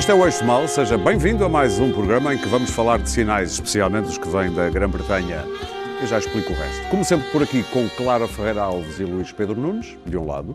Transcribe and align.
Este 0.00 0.12
é 0.12 0.14
o 0.14 0.24
Eixo 0.24 0.42
Mal, 0.46 0.66
seja 0.66 0.96
bem-vindo 0.96 1.44
a 1.44 1.48
mais 1.48 1.78
um 1.78 1.92
programa 1.92 2.32
em 2.32 2.38
que 2.38 2.48
vamos 2.48 2.70
falar 2.70 3.00
de 3.00 3.10
sinais, 3.10 3.52
especialmente 3.52 4.08
os 4.08 4.16
que 4.16 4.26
vêm 4.30 4.50
da 4.50 4.70
Grã-Bretanha. 4.70 5.44
Eu 6.00 6.06
já 6.06 6.18
explico 6.18 6.54
o 6.54 6.56
resto. 6.56 6.88
Como 6.88 7.04
sempre, 7.04 7.30
por 7.30 7.42
aqui 7.42 7.62
com 7.64 7.86
Clara 7.90 8.26
Ferreira 8.26 8.62
Alves 8.62 8.98
e 8.98 9.04
Luís 9.04 9.30
Pedro 9.30 9.60
Nunes, 9.60 9.98
de 10.06 10.16
um 10.16 10.24
lado. 10.24 10.54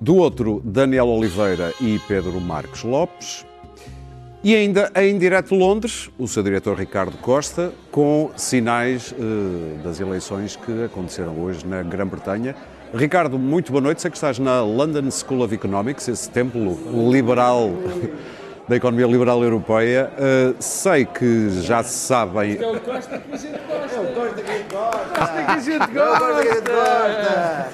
Do 0.00 0.16
outro, 0.16 0.62
Daniel 0.64 1.08
Oliveira 1.08 1.74
e 1.78 2.00
Pedro 2.08 2.40
Marques 2.40 2.82
Lopes. 2.84 3.44
E 4.42 4.54
ainda 4.54 4.90
em 4.96 5.18
direto 5.18 5.54
Londres, 5.54 6.08
o 6.18 6.26
seu 6.26 6.42
diretor 6.42 6.78
Ricardo 6.78 7.18
Costa, 7.18 7.74
com 7.92 8.30
sinais 8.34 9.12
eh, 9.12 9.82
das 9.84 10.00
eleições 10.00 10.56
que 10.56 10.84
aconteceram 10.84 11.38
hoje 11.38 11.66
na 11.66 11.82
Grã-Bretanha. 11.82 12.56
Ricardo, 12.94 13.38
muito 13.38 13.70
boa 13.70 13.82
noite. 13.82 14.00
Sei 14.00 14.10
que 14.10 14.16
estás 14.16 14.38
na 14.38 14.62
London 14.62 15.10
School 15.10 15.42
of 15.42 15.54
Economics, 15.54 16.08
esse 16.08 16.30
templo 16.30 16.78
liberal 17.10 17.72
da 18.68 18.76
economia 18.76 19.06
liberal 19.06 19.42
europeia. 19.42 20.10
Uh, 20.12 20.54
sei 20.60 21.06
que 21.06 21.62
já 21.62 21.82
se 21.82 21.98
sabem. 22.06 22.58
É 22.60 22.66
o 22.66 22.78
Costa 22.80 23.18
que 23.18 23.32
a 23.32 23.36
gente 23.36 23.58
gosta. 23.66 23.96
É 23.96 24.00
o 24.00 24.14
Costa 24.14 24.42
que 24.42 24.50
a 24.50 24.54
gente 24.54 24.72
gosta. 24.72 25.08
Costa 25.08 25.44
que 25.44 25.50
a 25.50 26.54
gente 26.54 26.70
gosta. 26.70 27.68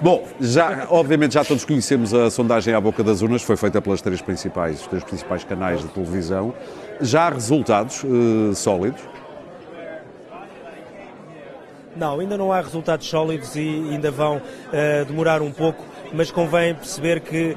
Bom, 0.00 0.26
já, 0.40 0.86
obviamente 0.90 1.34
já 1.34 1.44
todos 1.44 1.64
conhecemos 1.64 2.14
a 2.14 2.30
sondagem 2.30 2.72
à 2.72 2.80
boca 2.80 3.02
das 3.02 3.20
urnas, 3.20 3.42
foi 3.42 3.56
feita 3.56 3.82
pelas 3.82 4.00
três 4.00 4.22
principais, 4.22 4.80
os 4.80 4.86
três 4.86 5.04
principais 5.04 5.44
canais 5.44 5.80
de 5.80 5.88
televisão. 5.88 6.54
Já 7.00 7.26
há 7.26 7.30
resultados 7.30 8.02
uh, 8.04 8.54
sólidos? 8.54 9.02
Não, 11.96 12.20
ainda 12.20 12.38
não 12.38 12.52
há 12.52 12.60
resultados 12.60 13.08
sólidos 13.08 13.56
e 13.56 13.88
ainda 13.90 14.10
vão 14.10 14.36
uh, 14.36 15.04
demorar 15.04 15.42
um 15.42 15.50
pouco 15.50 15.84
mas 16.12 16.30
convém 16.30 16.74
perceber 16.74 17.20
que 17.20 17.56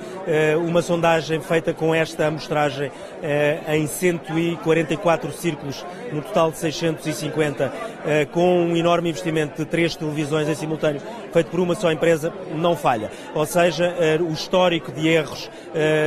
uh, 0.56 0.60
uma 0.60 0.82
sondagem 0.82 1.40
feita 1.42 1.74
com 1.74 1.94
esta 1.94 2.28
amostragem 2.28 2.90
uh, 2.90 3.72
em 3.72 3.88
144 3.88 5.32
círculos, 5.32 5.86
no 6.12 6.22
total 6.22 6.52
de 6.52 6.58
650, 6.58 7.68
uh, 7.68 8.28
com 8.32 8.66
um 8.66 8.76
enorme 8.76 9.10
investimento 9.10 9.64
de 9.64 9.70
três 9.70 9.96
televisões 9.96 10.48
em 10.48 10.56
simultâneo, 10.56 11.02
feito 11.32 11.50
por 11.50 11.60
uma 11.60 11.76
só 11.76 11.92
empresa, 11.92 12.34
não 12.56 12.76
falha. 12.76 13.12
Ou 13.34 13.46
seja, 13.46 13.94
o 14.20 14.34
histórico 14.34 14.92
de 14.92 15.08
erros 15.08 15.50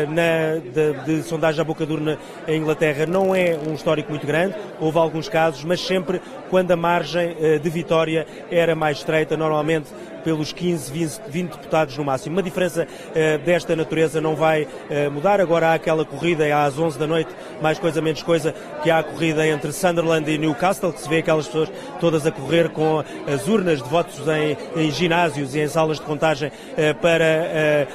na, 0.09 0.59
de, 0.59 1.05
de, 1.05 1.23
sondagem 1.23 1.61
à 1.61 1.65
boca 1.65 1.87
durna 1.87 2.19
em 2.47 2.61
Inglaterra 2.61 3.07
não 3.07 3.35
é 3.35 3.57
um 3.67 3.75
histórico 3.75 4.11
muito 4.11 4.27
grande, 4.27 4.55
houve 4.79 4.99
alguns 4.99 5.29
casos, 5.29 5.65
mas 5.65 5.81
sempre 5.81 6.21
quando 6.51 6.71
a 6.73 6.77
margem 6.77 7.35
de 7.63 7.71
vitória 7.71 8.27
era 8.51 8.75
mais 8.75 8.99
estreita, 8.99 9.37
normalmente 9.37 9.89
pelos 10.25 10.53
15, 10.53 10.91
20, 10.91 11.21
20 11.29 11.51
deputados 11.53 11.99
no 11.99 12.05
máximo. 12.05 12.35
Uma 12.35 12.43
diferença 12.43 12.89
uh, 12.89 13.39
desta 13.45 13.77
natureza 13.77 14.21
não 14.21 14.35
vai 14.35 14.63
uh, 14.63 15.11
mudar. 15.13 15.41
Agora 15.41 15.69
há 15.69 15.75
aquela 15.75 16.05
corrida 16.05 16.45
às 16.65 16.79
11 16.79 16.99
da 16.99 17.07
noite, 17.07 17.31
mais 17.61 17.79
coisa 17.79 18.01
menos 18.01 18.23
coisa, 18.23 18.55
que 18.83 18.91
há 18.91 18.99
a 18.99 19.03
corrida 19.03 19.47
entre 19.47 19.71
Sunderland 19.73 20.29
e 20.31 20.39
Newcastle, 20.39 20.93
que 20.93 21.01
se 21.01 21.09
vê 21.09 21.19
aquelas 21.19 21.47
pessoas 21.47 21.71
todas 22.01 22.27
a 22.27 22.33
correr 22.33 22.71
com 22.71 23.05
as 23.33 23.47
urnas 23.47 23.83
de 23.83 23.89
votos 23.89 24.21
em, 24.27 24.57
em 24.81 24.91
ginásios 24.91 25.55
e 25.55 25.61
em 25.61 25.69
salas 25.69 25.99
de 25.99 26.05
contagem 26.05 26.49
uh, 26.49 26.95
para 27.01 27.87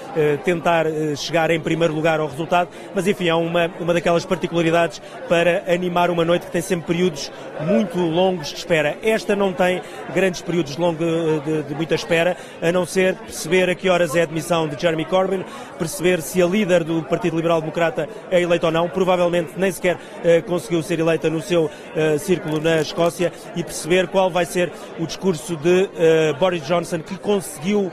tentar 0.44 0.86
chegar 1.16 1.50
em 1.50 1.60
primeiro 1.60 1.94
lugar 1.94 2.20
ao 2.20 2.28
resultado. 2.28 2.70
Mas 2.94 3.08
enfim, 3.08 3.28
é 3.28 3.34
uma, 3.34 3.72
uma 3.80 3.94
daquelas 3.94 4.26
particularidades 4.26 5.02
para 5.28 5.64
animar 5.68 6.12
uma 6.12 6.24
noite 6.24 6.46
que 6.46 6.52
tem 6.52 6.62
sempre 6.62 6.94
períodos 6.94 7.32
muito 7.62 7.98
longos 7.98 8.50
de 8.50 8.58
espera. 8.58 8.98
Esta 9.02 9.36
não 9.36 9.52
tem 9.52 9.82
grandes 10.14 10.42
períodos 10.42 10.78
longos 10.78 11.00
de, 11.44 11.64
de 11.64 11.76
muita 11.76 11.96
espera 11.96 12.19
espera, 12.20 12.38
a 12.62 12.72
não 12.72 12.86
ser 12.86 13.16
perceber 13.16 13.70
a 13.70 13.76
que 13.76 13.90
horas 13.90 14.16
é 14.16 14.22
a 14.22 14.24
admissão 14.24 14.68
de 14.68 14.80
Jeremy 14.80 15.06
Corbyn, 15.06 15.44
perceber 15.78 16.22
se 16.22 16.42
a 16.42 16.46
líder 16.46 16.84
do 16.84 17.02
Partido 17.04 17.36
Liberal 17.36 17.62
Democrata 17.62 18.08
é 18.30 18.42
eleita 18.42 18.68
ou 18.68 18.72
não. 18.72 18.90
Provavelmente 18.90 19.54
nem 19.58 19.72
sequer 19.72 19.96
uh, 19.96 20.44
conseguiu 20.46 20.84
ser 20.84 21.00
eleita 21.00 21.30
no 21.30 21.42
seu 21.42 21.66
uh, 21.66 22.20
círculo 22.20 22.60
na 22.60 22.82
Escócia 22.82 23.32
e 23.56 23.64
perceber 23.64 24.08
qual 24.08 24.30
vai 24.30 24.46
ser 24.46 24.72
o 25.00 25.06
discurso 25.06 25.56
de 25.56 25.84
uh, 25.84 26.38
Boris 26.40 26.66
Johnson, 26.66 27.00
que 27.00 27.18
conseguiu 27.18 27.92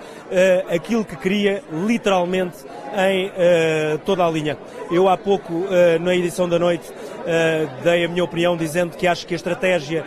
aquilo 0.69 1.05
que 1.05 1.17
queria 1.17 1.63
literalmente 1.73 2.59
em 2.97 3.31
toda 4.05 4.25
a 4.25 4.31
linha. 4.31 4.57
Eu 4.91 5.09
há 5.09 5.17
pouco, 5.17 5.67
na 6.01 6.15
edição 6.15 6.49
da 6.49 6.59
noite, 6.59 6.91
dei 7.83 8.05
a 8.05 8.09
minha 8.09 8.25
opinião 8.25 8.57
dizendo 8.57 8.97
que 8.97 9.07
acho 9.07 9.27
que 9.27 9.35
a 9.35 9.37
estratégia 9.37 10.05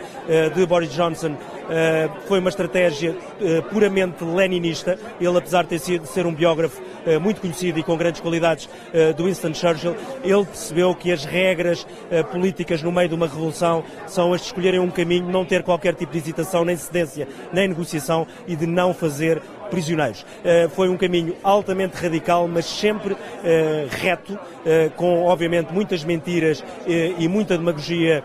de 0.54 0.66
Boris 0.66 0.92
Johnson 0.92 1.36
Uh, 1.70 2.10
foi 2.26 2.40
uma 2.40 2.48
estratégia 2.48 3.12
uh, 3.12 3.62
puramente 3.70 4.24
leninista. 4.24 4.98
Ele, 5.20 5.38
apesar 5.38 5.62
de 5.62 5.68
ter 5.68 5.78
sido 5.78 6.04
ser 6.04 6.26
um 6.26 6.34
biógrafo 6.34 6.82
uh, 6.82 7.20
muito 7.20 7.40
conhecido 7.40 7.78
e 7.78 7.82
com 7.84 7.96
grandes 7.96 8.20
qualidades 8.20 8.68
do 9.16 9.26
Winston 9.26 9.54
Churchill, 9.54 9.94
ele 10.24 10.44
percebeu 10.44 10.92
que 10.96 11.12
as 11.12 11.24
regras 11.24 11.86
políticas 12.32 12.82
no 12.82 12.90
meio 12.90 13.08
de 13.08 13.14
uma 13.14 13.28
revolução 13.28 13.84
são 14.08 14.32
as 14.32 14.40
de 14.40 14.48
escolherem 14.48 14.80
um 14.80 14.90
caminho, 14.90 15.30
não 15.30 15.44
ter 15.44 15.62
qualquer 15.62 15.94
tipo 15.94 16.10
de 16.10 16.18
hesitação, 16.18 16.64
nem 16.64 16.76
cedência, 16.76 17.28
nem 17.52 17.68
negociação 17.68 18.26
e 18.48 18.56
de 18.56 18.66
não 18.66 18.92
fazer 18.92 19.40
prisioneiros. 19.70 20.22
Uh, 20.22 20.68
foi 20.70 20.88
um 20.88 20.96
caminho 20.96 21.34
altamente 21.42 21.96
radical, 21.96 22.46
mas 22.48 22.66
sempre 22.66 23.14
uh, 23.14 23.18
reto, 23.88 24.34
uh, 24.34 24.90
com 24.96 25.24
obviamente 25.24 25.72
muitas 25.72 26.04
mentiras 26.04 26.62
e 26.86 27.28
muita 27.28 27.56
demagogia 27.56 28.22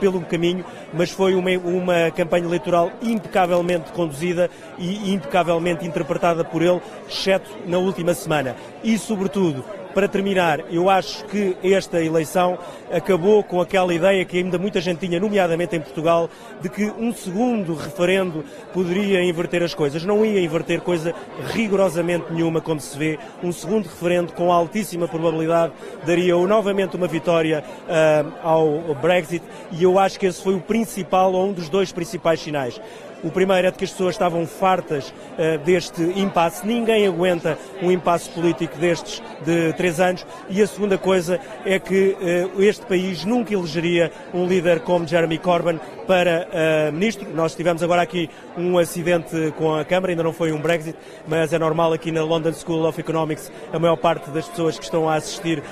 pelo 0.00 0.20
caminho, 0.22 0.64
mas 0.92 1.10
foi 1.10 1.34
uma, 1.34 1.50
uma 1.50 2.10
campanha 2.10 2.46
eleitoral 2.46 2.90
impecavelmente 3.02 3.92
conduzida 3.92 4.50
e 4.78 5.12
impecavelmente 5.12 5.86
interpretada 5.86 6.44
por 6.44 6.62
ele, 6.62 6.80
exceto 7.08 7.50
na 7.66 7.78
última 7.78 8.14
semana. 8.14 8.56
E, 8.82 8.98
sobretudo, 8.98 9.64
para 9.94 10.08
terminar, 10.08 10.60
eu 10.70 10.88
acho 10.88 11.24
que 11.26 11.56
esta 11.62 12.02
eleição 12.02 12.58
acabou 12.90 13.42
com 13.42 13.60
aquela 13.60 13.92
ideia 13.92 14.24
que 14.24 14.38
ainda 14.38 14.58
muita 14.58 14.80
gente 14.80 15.00
tinha, 15.00 15.20
nomeadamente 15.20 15.76
em 15.76 15.80
Portugal, 15.80 16.30
de 16.60 16.68
que 16.68 16.84
um 16.84 17.12
segundo 17.12 17.74
referendo 17.74 18.44
poderia 18.72 19.22
inverter 19.22 19.62
as 19.62 19.74
coisas. 19.74 20.04
Não 20.04 20.24
ia 20.24 20.40
inverter 20.40 20.80
coisa 20.80 21.14
rigorosamente 21.52 22.32
nenhuma, 22.32 22.60
como 22.60 22.80
se 22.80 22.96
vê. 22.96 23.18
Um 23.42 23.52
segundo 23.52 23.84
referendo, 23.86 24.32
com 24.32 24.52
altíssima 24.52 25.08
probabilidade, 25.08 25.72
daria 26.06 26.34
novamente 26.34 26.96
uma 26.96 27.06
vitória 27.06 27.64
uh, 27.88 28.32
ao 28.42 28.94
Brexit 28.94 29.42
e 29.72 29.82
eu 29.82 29.98
acho 29.98 30.18
que 30.18 30.26
esse 30.26 30.42
foi 30.42 30.54
o 30.54 30.60
principal, 30.60 31.32
ou 31.32 31.48
um 31.48 31.52
dos 31.52 31.68
dois 31.68 31.92
principais 31.92 32.40
sinais. 32.40 32.80
O 33.22 33.30
primeiro 33.30 33.66
é 33.66 33.70
de 33.70 33.76
que 33.76 33.84
as 33.84 33.90
pessoas 33.90 34.14
estavam 34.14 34.46
fartas 34.46 35.08
uh, 35.10 35.58
deste 35.64 36.02
impasse. 36.02 36.66
Ninguém 36.66 37.06
aguenta 37.06 37.58
um 37.82 37.90
impasse 37.90 38.30
político 38.30 38.78
destes 38.78 39.20
de 39.44 39.72
três 39.72 39.98
anos. 39.98 40.24
E 40.48 40.62
a 40.62 40.66
segunda 40.66 40.96
coisa 40.96 41.40
é 41.64 41.78
que 41.80 42.16
uh, 42.20 42.62
este 42.62 42.86
país 42.86 43.24
nunca 43.24 43.52
elegeria 43.52 44.12
um 44.32 44.46
líder 44.46 44.80
como 44.80 45.06
Jeremy 45.06 45.38
Corbyn 45.38 45.80
para 46.08 46.48
uh, 46.48 46.92
ministro. 46.92 47.28
Nós 47.34 47.54
tivemos 47.54 47.82
agora 47.82 48.02
aqui 48.02 48.28
um 48.56 48.78
acidente 48.78 49.52
com 49.56 49.74
a 49.74 49.84
Câmara, 49.84 50.10
ainda 50.10 50.24
não 50.24 50.32
foi 50.32 50.50
um 50.50 50.60
Brexit, 50.60 50.98
mas 51.28 51.52
é 51.52 51.58
normal 51.58 51.92
aqui 51.92 52.10
na 52.10 52.24
London 52.24 52.52
School 52.52 52.88
of 52.88 52.98
Economics 52.98 53.52
a 53.72 53.78
maior 53.78 53.96
parte 53.96 54.30
das 54.30 54.48
pessoas 54.48 54.76
que 54.78 54.84
estão 54.84 55.08
a 55.08 55.14
assistir, 55.14 55.62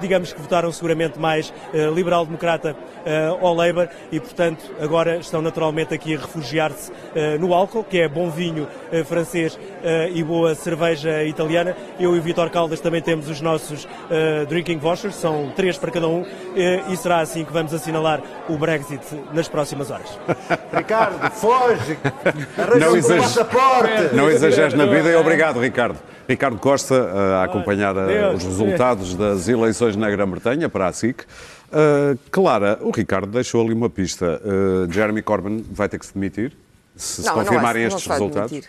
digamos 0.00 0.32
que 0.32 0.40
votaram 0.40 0.70
seguramente 0.72 1.18
mais 1.18 1.52
liberal-democrata 1.94 2.76
ou 3.40 3.54
Labour 3.54 3.88
e, 4.10 4.18
portanto, 4.18 4.64
agora 4.80 5.16
estão 5.16 5.40
naturalmente 5.40 5.94
aqui 5.94 6.16
a 6.16 6.18
refugiar-se 6.18 6.90
uh, 6.90 7.38
no 7.38 7.54
álcool, 7.54 7.84
que 7.84 8.00
é 8.00 8.08
bom 8.08 8.30
vinho 8.30 8.64
uh, 8.64 9.04
francês 9.04 9.54
uh, 9.54 9.58
e 10.12 10.22
boa 10.22 10.54
cerveja 10.54 11.22
italiana. 11.24 11.76
Eu 11.98 12.16
e 12.16 12.18
o 12.18 12.22
Vitor 12.22 12.50
Caldas 12.50 12.80
também 12.80 13.00
temos 13.00 13.28
os 13.28 13.40
nossos 13.40 13.86
drinking 14.48 14.78
vouchers, 14.78 15.14
são 15.14 15.52
três 15.54 15.78
para 15.78 15.90
cada 15.90 16.08
um, 16.08 16.24
e 16.90 16.96
será 16.96 17.20
assim 17.20 17.44
que 17.44 17.52
vamos 17.52 17.72
assinalar 17.72 18.20
o 18.48 18.56
Brexit 18.56 19.02
nas 19.32 19.48
próximas 19.48 19.75
horas. 19.90 20.18
Ricardo, 20.72 21.30
foge! 21.32 21.98
Não, 22.78 22.96
exager... 22.96 24.14
não 24.14 24.30
exageres 24.30 24.74
na 24.74 24.86
vida 24.86 25.10
e 25.10 25.16
obrigado, 25.16 25.60
Ricardo. 25.60 25.98
Ricardo 26.28 26.58
Costa 26.58 27.12
a 27.40 27.44
acompanhar 27.44 27.94
Deus, 27.94 28.42
os 28.42 28.44
resultados 28.44 29.14
das 29.14 29.48
eleições 29.48 29.94
na 29.94 30.10
Grã-Bretanha 30.10 30.68
para 30.68 30.88
a 30.88 30.92
SIC. 30.92 31.22
Uh, 31.22 32.18
Clara, 32.30 32.78
o 32.80 32.90
Ricardo 32.90 33.28
deixou 33.28 33.64
ali 33.64 33.72
uma 33.72 33.88
pista. 33.88 34.40
Uh, 34.44 34.92
Jeremy 34.92 35.22
Corbyn 35.22 35.64
vai 35.70 35.88
ter 35.88 35.98
que 35.98 36.06
se 36.06 36.14
demitir? 36.14 36.52
se, 36.96 37.22
não, 37.22 37.28
se 37.28 37.34
confirmarem 37.34 37.82
não, 37.82 37.88
estes 37.88 38.06
não 38.06 38.14
resultados? 38.14 38.68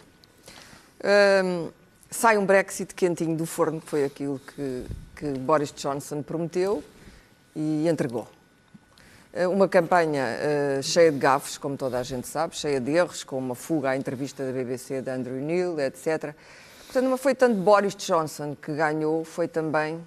Um, 1.43 1.69
sai 2.09 2.37
um 2.37 2.45
Brexit 2.45 2.93
quentinho 2.93 3.35
do 3.35 3.45
forno, 3.45 3.79
que 3.79 3.89
foi 3.89 4.03
aquilo 4.03 4.39
que, 4.39 4.83
que 5.15 5.39
Boris 5.39 5.73
Johnson 5.75 6.21
prometeu 6.21 6.83
e 7.55 7.87
entregou. 7.87 8.27
Ah, 9.33 9.47
uma 9.49 9.67
campanha 9.67 10.25
uh, 10.79 10.83
cheia 10.83 11.11
de 11.11 11.17
gafos, 11.17 11.57
como 11.57 11.77
toda 11.77 11.99
a 11.99 12.03
gente 12.03 12.27
sabe, 12.27 12.55
cheia 12.55 12.79
de 12.79 12.91
erros, 12.91 13.23
com 13.23 13.37
uma 13.37 13.55
fuga 13.55 13.89
à 13.89 13.97
entrevista 13.97 14.45
da 14.45 14.51
BBC 14.51 15.01
de 15.01 15.09
Andrew 15.09 15.35
Neil, 15.35 15.79
etc. 15.79 16.33
Portanto, 16.85 17.09
não 17.09 17.17
foi 17.17 17.35
tanto 17.35 17.55
Boris 17.55 17.95
Johnson 17.95 18.55
que 18.55 18.73
ganhou, 18.73 19.23
foi 19.25 19.47
também 19.47 19.99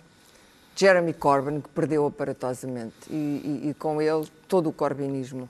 Jeremy 0.74 1.12
Corbyn 1.12 1.60
que 1.60 1.68
perdeu 1.68 2.06
aparatosamente. 2.06 2.94
E, 3.10 3.14
e, 3.64 3.68
e 3.70 3.74
com 3.74 4.00
ele 4.00 4.26
todo 4.48 4.68
o 4.68 4.72
corbynismo 4.72 5.48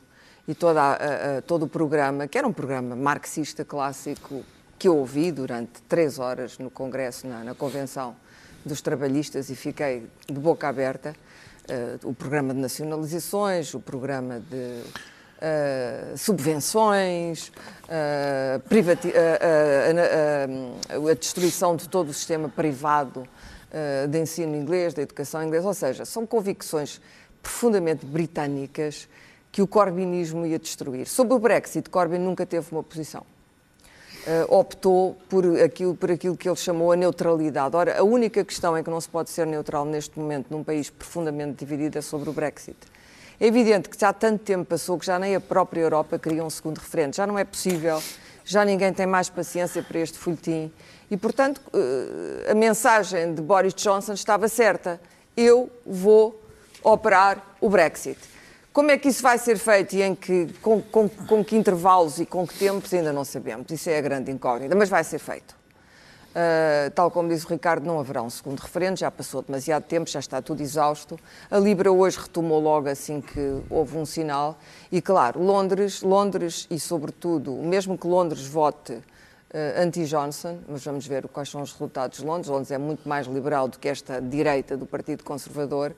e 0.49 0.55
toda 0.55 0.83
a, 0.83 1.39
a, 1.39 1.43
todo 1.43 1.65
o 1.65 1.69
programa, 1.69 2.27
que 2.27 2.37
era 2.37 2.47
um 2.47 2.53
programa 2.53 2.97
marxista 2.97 3.65
clássico 3.65 4.45
que 4.79 4.89
eu 4.89 4.97
ouvi 4.97 5.31
durante 5.31 5.81
três 5.83 6.19
horas 6.19 6.59
no 6.59 6.71
Congresso, 6.71 7.27
na, 7.27 7.45
na 7.45 7.55
Convenção 7.55 8.17
dos 8.65 8.81
trabalhistas 8.81 9.51
e 9.51 9.55
fiquei 9.55 10.07
de 10.27 10.41
boca 10.41 10.69
aberta. 10.69 11.15
Uh, 11.71 12.09
o 12.09 12.13
programa 12.13 12.53
de 12.53 12.59
nacionalizações, 12.59 13.73
o 13.75 13.81
programa 13.81 14.41
de 14.41 14.57
uh, 14.57 16.19
subvenções, 16.19 17.53
uh, 17.87 18.61
a 21.09 21.15
destruição 21.15 21.77
de 21.77 21.89
todo 21.89 22.09
o 22.09 22.13
sistema 22.13 22.49
privado 22.49 23.23
de 24.09 24.19
ensino 24.19 24.57
inglês, 24.57 24.95
da 24.95 25.03
educação 25.03 25.41
inglesa, 25.45 25.69
ou 25.69 25.75
seja, 25.75 26.05
são 26.05 26.27
convicções 26.27 27.01
profundamente 27.41 28.05
britânicas 28.05 29.09
que 29.53 29.63
o 29.63 29.67
corbynismo 29.67 30.45
ia 30.45 30.59
destruir. 30.59 31.07
Sobre 31.07 31.35
o 31.35 31.39
Brexit, 31.39 31.89
Corbyn 31.89 32.19
nunca 32.19 32.45
teve 32.45 32.67
uma 32.73 32.83
posição. 32.83 33.25
Uh, 34.21 34.55
optou 34.55 35.17
por 35.31 35.47
aquilo, 35.61 35.95
por 35.95 36.11
aquilo 36.11 36.37
que 36.37 36.47
ele 36.47 36.57
chamou 36.57 36.93
a 36.93 36.97
neutralidade. 36.97 37.75
Ora, 37.75 37.99
a 37.99 38.03
única 38.03 38.45
questão 38.45 38.77
em 38.77 38.85
que 38.85 38.91
não 38.91 39.01
se 39.01 39.09
pode 39.09 39.31
ser 39.31 39.47
neutral 39.47 39.85
neste 39.87 40.19
momento 40.19 40.49
num 40.51 40.63
país 40.63 40.91
profundamente 40.91 41.65
dividido 41.65 41.97
é 41.97 42.03
sobre 42.03 42.29
o 42.29 42.33
Brexit. 42.33 42.77
É 43.41 43.47
evidente 43.47 43.89
que 43.89 43.99
já 43.99 44.13
tanto 44.13 44.45
tempo 44.45 44.67
passou 44.67 44.99
que 44.99 45.07
já 45.07 45.19
nem 45.19 45.35
a 45.35 45.41
própria 45.41 45.81
Europa 45.81 46.19
queria 46.19 46.45
um 46.45 46.51
segundo 46.51 46.77
referendo. 46.77 47.17
Já 47.17 47.27
não 47.27 47.39
é 47.39 47.45
possível, 47.45 48.03
já 48.45 48.63
ninguém 48.63 48.93
tem 48.93 49.07
mais 49.07 49.31
paciência 49.31 49.83
para 49.83 49.99
este 49.99 50.19
folhetim. 50.19 50.71
E, 51.11 51.17
portanto, 51.17 51.63
uh, 51.69 52.51
a 52.51 52.55
mensagem 52.55 53.35
de 53.35 53.41
Boris 53.41 53.73
Johnson 53.73 54.13
estava 54.13 54.47
certa. 54.49 55.01
Eu 55.35 55.71
vou 55.87 56.39
operar 56.83 57.57
o 57.59 57.71
Brexit. 57.71 58.19
Como 58.81 58.91
é 58.91 58.97
que 58.97 59.09
isso 59.11 59.23
vai 59.23 59.37
ser 59.37 59.59
feito 59.59 59.94
e 59.94 60.00
em 60.00 60.15
que, 60.15 60.49
com, 60.62 60.81
com, 60.81 61.06
com 61.06 61.44
que 61.44 61.55
intervalos 61.55 62.19
e 62.19 62.25
com 62.25 62.47
que 62.47 62.55
tempos 62.55 62.94
ainda 62.94 63.12
não 63.12 63.27
sabemos. 63.27 63.71
Isso 63.71 63.91
é 63.91 63.99
a 63.99 64.00
grande 64.00 64.31
incógnita, 64.31 64.75
mas 64.75 64.88
vai 64.88 65.05
ser 65.05 65.19
feito. 65.19 65.55
Uh, 66.31 66.91
tal 66.94 67.11
como 67.11 67.29
diz 67.29 67.44
o 67.44 67.49
Ricardo, 67.49 67.85
não 67.85 68.00
haverá 68.00 68.23
um 68.23 68.31
segundo 68.31 68.59
referendo, 68.59 68.99
já 68.99 69.11
passou 69.11 69.43
demasiado 69.43 69.82
tempo, 69.82 70.09
já 70.09 70.19
está 70.19 70.41
tudo 70.41 70.62
exausto. 70.62 71.21
A 71.50 71.59
Libra 71.59 71.93
hoje 71.93 72.21
retomou 72.21 72.59
logo 72.59 72.88
assim 72.88 73.21
que 73.21 73.61
houve 73.69 73.99
um 73.99 74.06
sinal. 74.06 74.59
E 74.91 75.03
claro, 75.03 75.43
Londres, 75.43 76.00
Londres 76.00 76.67
e 76.71 76.81
sobretudo, 76.81 77.53
mesmo 77.56 77.99
que 77.99 78.06
Londres 78.06 78.47
vote 78.47 78.94
uh, 78.94 79.03
anti-Johnson, 79.76 80.59
mas 80.67 80.83
vamos 80.83 81.06
ver 81.06 81.29
quais 81.29 81.50
são 81.50 81.61
os 81.61 81.71
resultados 81.71 82.21
de 82.21 82.25
Londres. 82.25 82.49
Londres 82.49 82.71
é 82.71 82.79
muito 82.79 83.06
mais 83.06 83.26
liberal 83.26 83.69
do 83.69 83.79
que 83.79 83.91
esta 83.91 84.23
direita 84.23 84.75
do 84.75 84.87
Partido 84.87 85.23
Conservador. 85.23 85.94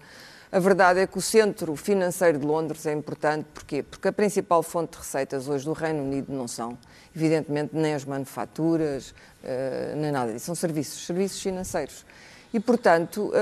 A 0.53 0.59
verdade 0.59 1.01
é 1.01 1.07
que 1.07 1.17
o 1.17 1.21
centro 1.23 1.75
financeiro 1.77 2.39
de 2.39 2.45
Londres 2.45 2.85
é 2.85 2.93
importante. 2.93 3.47
Porquê? 3.55 3.83
Porque 3.83 4.09
a 4.09 4.13
principal 4.13 4.63
fonte 4.63 4.93
de 4.93 4.99
receitas 4.99 5.49
hoje 5.49 5.65
do 5.65 5.73
Reino 5.73 6.03
Unido 6.03 6.31
não 6.31 6.47
são, 6.47 6.77
evidentemente, 7.17 7.71
nem 7.73 7.95
as 7.95 8.05
manufaturas, 8.05 9.15
uh, 9.43 9.97
nem 9.97 10.13
nada 10.13 10.31
disso. 10.31 10.45
São 10.45 10.55
serviços, 10.55 11.07
serviços 11.07 11.41
financeiros. 11.41 12.05
E, 12.53 12.61
portanto, 12.61 13.29
uh, 13.29 13.33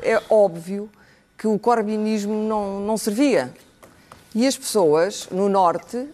é 0.00 0.22
óbvio 0.30 0.88
que 1.36 1.48
o 1.48 1.58
corbinismo 1.58 2.34
não, 2.44 2.78
não 2.78 2.96
servia. 2.96 3.52
E 4.32 4.46
as 4.46 4.56
pessoas 4.56 5.28
no 5.32 5.48
norte, 5.48 6.08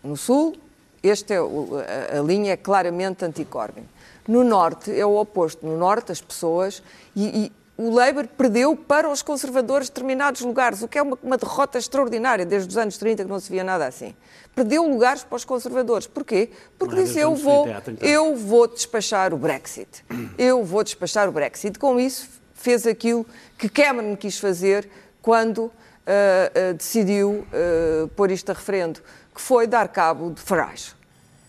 no 0.00 0.16
sul, 0.16 0.56
esta 1.02 1.34
é 1.34 1.38
a, 1.38 2.20
a 2.20 2.22
linha 2.22 2.52
é 2.52 2.56
claramente 2.56 3.24
anti-Corbyn. 3.24 3.88
No 4.28 4.44
norte 4.44 4.96
é 4.96 5.04
o 5.04 5.16
oposto. 5.16 5.66
No 5.66 5.76
norte 5.76 6.12
as 6.12 6.20
pessoas 6.20 6.80
e, 7.16 7.46
e 7.46 7.61
o 7.76 7.90
Labour 7.90 8.26
perdeu 8.26 8.76
para 8.76 9.10
os 9.10 9.22
conservadores 9.22 9.88
determinados 9.88 10.42
lugares, 10.42 10.82
o 10.82 10.88
que 10.88 10.98
é 10.98 11.02
uma, 11.02 11.18
uma, 11.22 11.38
derrota 11.38 11.78
extraordinária, 11.78 12.44
desde 12.44 12.68
os 12.68 12.76
anos 12.76 12.98
30 12.98 13.24
que 13.24 13.30
não 13.30 13.40
se 13.40 13.50
via 13.50 13.64
nada 13.64 13.86
assim. 13.86 14.14
Perdeu 14.54 14.86
lugares 14.86 15.24
para 15.24 15.36
os 15.36 15.44
conservadores. 15.44 16.06
Porquê? 16.06 16.50
Porque 16.78 16.96
disse, 16.96 17.18
eu 17.18 17.34
vou, 17.34 17.66
eu 18.00 18.36
vou 18.36 18.68
despachar 18.68 19.32
o 19.32 19.38
Brexit. 19.38 20.04
Eu 20.36 20.62
vou 20.64 20.84
despachar 20.84 21.28
o 21.28 21.32
Brexit. 21.32 21.78
Com 21.78 21.98
isso, 21.98 22.28
fez 22.54 22.86
aquilo 22.86 23.26
que 23.56 23.68
Cameron 23.68 24.14
quis 24.16 24.38
fazer 24.38 24.88
quando 25.22 25.58
uh, 25.58 25.70
uh, 25.70 26.74
decidiu 26.74 27.46
uh, 27.46 28.08
pôr 28.08 28.30
isto 28.30 28.50
a 28.50 28.54
referendo, 28.54 29.00
que 29.34 29.40
foi 29.40 29.66
dar 29.66 29.88
cabo 29.88 30.30
de 30.30 30.40
Farage 30.40 30.94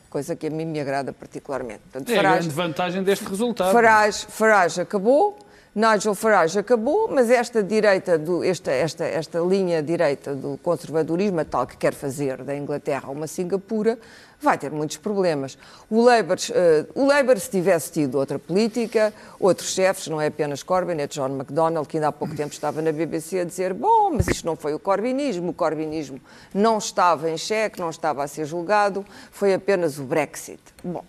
coisa 0.09 0.35
que 0.35 0.45
a 0.45 0.49
mim 0.51 0.65
me 0.65 0.79
agrada 0.79 1.11
particularmente. 1.11 1.79
Portanto, 1.91 2.07
é 2.11 2.15
Farage, 2.15 2.27
a 2.27 2.37
grande 2.37 2.55
vantagem 2.55 3.03
deste 3.03 3.25
resultado. 3.25 3.71
Farage, 3.71 4.27
Farage 4.29 4.79
acabou, 4.79 5.39
Nigel 5.75 6.13
Farage 6.13 6.59
acabou, 6.59 7.07
mas 7.09 7.31
esta 7.31 7.63
direita, 7.63 8.15
do, 8.15 8.43
esta, 8.43 8.71
esta, 8.71 9.05
esta 9.05 9.39
linha 9.39 9.81
direita 9.81 10.35
do 10.35 10.55
conservadorismo, 10.61 11.43
tal 11.43 11.65
que 11.65 11.75
quer 11.75 11.95
fazer 11.95 12.43
da 12.43 12.55
Inglaterra 12.55 13.09
uma 13.09 13.25
Singapura, 13.25 13.97
vai 14.39 14.55
ter 14.55 14.69
muitos 14.69 14.97
problemas. 14.97 15.57
O 15.89 16.03
Labour, 16.03 16.37
uh, 16.37 17.01
o 17.01 17.07
Labour, 17.07 17.39
se 17.39 17.49
tivesse 17.49 17.91
tido 17.91 18.19
outra 18.19 18.37
política, 18.37 19.11
outros 19.39 19.73
chefes, 19.73 20.05
não 20.05 20.21
é 20.21 20.27
apenas 20.27 20.61
Corbyn, 20.61 21.01
é 21.01 21.07
John 21.07 21.29
McDonnell, 21.29 21.85
que 21.87 21.97
ainda 21.97 22.09
há 22.09 22.11
pouco 22.11 22.35
tempo 22.35 22.53
estava 22.53 22.79
na 22.79 22.91
BBC 22.91 23.39
a 23.39 23.43
dizer: 23.43 23.73
bom, 23.73 24.11
mas 24.11 24.27
isto 24.27 24.45
não 24.45 24.55
foi 24.55 24.75
o 24.75 24.79
corbynismo, 24.79 25.49
o 25.49 25.53
corbynismo 25.53 26.21
não 26.53 26.77
estava 26.77 27.31
em 27.31 27.37
xeque, 27.37 27.79
não 27.79 27.89
estava 27.89 28.23
a 28.23 28.27
ser 28.27 28.45
julgado, 28.45 29.03
foi 29.31 29.55
apenas 29.55 29.97
o 29.97 30.03
Brexit. 30.03 30.61
Bom, 30.83 31.03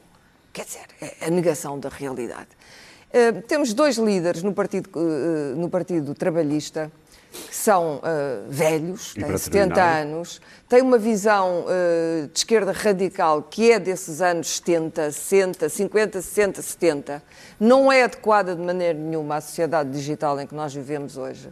quer 0.54 0.64
dizer, 0.64 0.86
é 1.02 1.26
a 1.26 1.30
negação 1.30 1.78
da 1.78 1.90
realidade. 1.90 2.48
Eh, 3.16 3.30
temos 3.46 3.72
dois 3.72 3.96
líderes 3.96 4.42
no 4.42 4.52
Partido, 4.52 4.90
uh, 4.96 5.54
no 5.54 5.70
partido 5.70 6.12
Trabalhista 6.16 6.90
que 7.30 7.54
são 7.54 7.96
uh, 7.96 8.00
velhos, 8.48 9.14
têm 9.14 9.36
70 9.36 9.82
anos, 9.82 10.40
têm 10.68 10.82
uma 10.82 10.98
visão 10.98 11.64
de 12.32 12.38
esquerda 12.38 12.70
radical 12.70 13.42
que 13.42 13.72
é 13.72 13.78
desses 13.80 14.20
anos 14.20 14.56
70, 14.56 15.10
60, 15.10 15.68
50, 15.68 16.22
60, 16.22 16.62
70. 16.62 17.22
Não 17.58 17.90
é 17.90 18.04
adequada 18.04 18.54
de 18.54 18.62
maneira 18.62 18.96
nenhuma 18.96 19.36
à 19.36 19.40
sociedade 19.40 19.90
digital 19.90 20.40
em 20.40 20.46
que 20.46 20.54
nós 20.54 20.72
vivemos 20.72 21.16
hoje. 21.16 21.50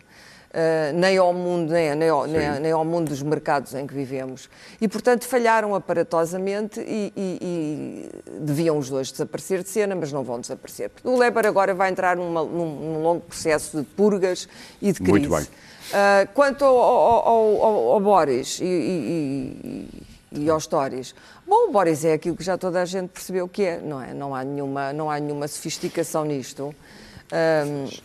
Uh, 0.53 0.93
nem 0.95 1.17
ao 1.17 1.33
mundo, 1.33 1.73
nem, 1.73 1.95
nem, 1.95 2.11
ao, 2.11 2.27
nem, 2.27 2.61
nem, 2.61 2.73
ao 2.73 2.85
mundo 2.85 3.09
dos 3.09 3.23
mercados 3.23 3.73
em 3.75 3.87
que 3.87 3.95
vivemos. 3.95 4.51
E, 4.83 4.87
portanto, 4.87 5.25
falharam 5.25 5.75
aparatosamente 5.75 6.79
e, 6.79 7.11
e, 7.17 7.39
e, 7.41 8.39
deviam 8.39 8.77
os 8.77 8.91
dois 8.91 9.11
desaparecer 9.11 9.63
de 9.63 9.71
cena, 9.71 9.95
mas 9.95 10.13
não 10.13 10.23
vão 10.23 10.39
desaparecer. 10.39 10.91
O 11.05 11.17
Leber 11.17 11.47
agora 11.47 11.73
vai 11.73 11.91
entrar 11.91 12.19
numa, 12.19 12.45
num, 12.45 12.67
num, 12.67 13.03
longo 13.03 13.23
processo 13.23 13.79
de 13.79 13.85
purgas 13.85 14.47
e 14.83 14.93
de 14.93 14.99
crise. 15.01 15.11
Muito 15.11 15.31
bem. 15.31 15.43
Uh, 15.43 16.29
quanto 16.35 16.67
ao, 16.67 16.77
ao, 16.77 17.29
ao, 17.29 17.93
ao 17.93 18.01
Boris 18.01 18.61
e, 18.61 19.89
e 20.33 20.51
aos 20.51 20.67
Tories. 20.67 21.15
Bom, 21.47 21.69
o 21.69 21.73
Boris 21.73 22.05
é 22.05 22.13
aquilo 22.13 22.37
que 22.37 22.45
já 22.45 22.59
toda 22.59 22.83
a 22.83 22.85
gente 22.85 23.09
percebeu 23.09 23.49
que 23.49 23.63
é, 23.65 23.81
não 23.81 24.03
é? 24.03 24.13
Não 24.13 24.35
há 24.35 24.45
nenhuma, 24.45 24.93
não 24.93 25.11
há 25.11 25.19
nenhuma 25.19 25.49
sofisticação 25.49 26.27
nisto 26.27 26.75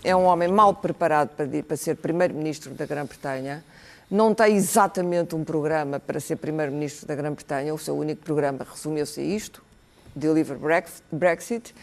é 0.03 0.15
um 0.15 0.23
homem 0.23 0.47
mal 0.47 0.73
preparado 0.73 1.29
para, 1.35 1.75
ser 1.75 1.95
primeiro-ministro 1.95 2.73
da 2.73 2.85
Grã-Bretanha, 2.85 3.63
não 4.09 4.33
tem 4.33 4.55
exatamente 4.55 5.35
um 5.35 5.43
programa 5.43 5.99
para 5.99 6.19
ser 6.19 6.37
primeiro-ministro 6.37 7.05
da 7.05 7.13
Grã-Bretanha, 7.13 7.73
o 7.73 7.77
seu 7.77 7.97
único 7.97 8.23
programa 8.23 8.65
resumiu-se 8.69 9.19
a 9.19 9.23
isto, 9.23 9.61
Deliver 10.15 10.57
Brexit, 11.11 11.75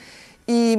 e, 0.49 0.77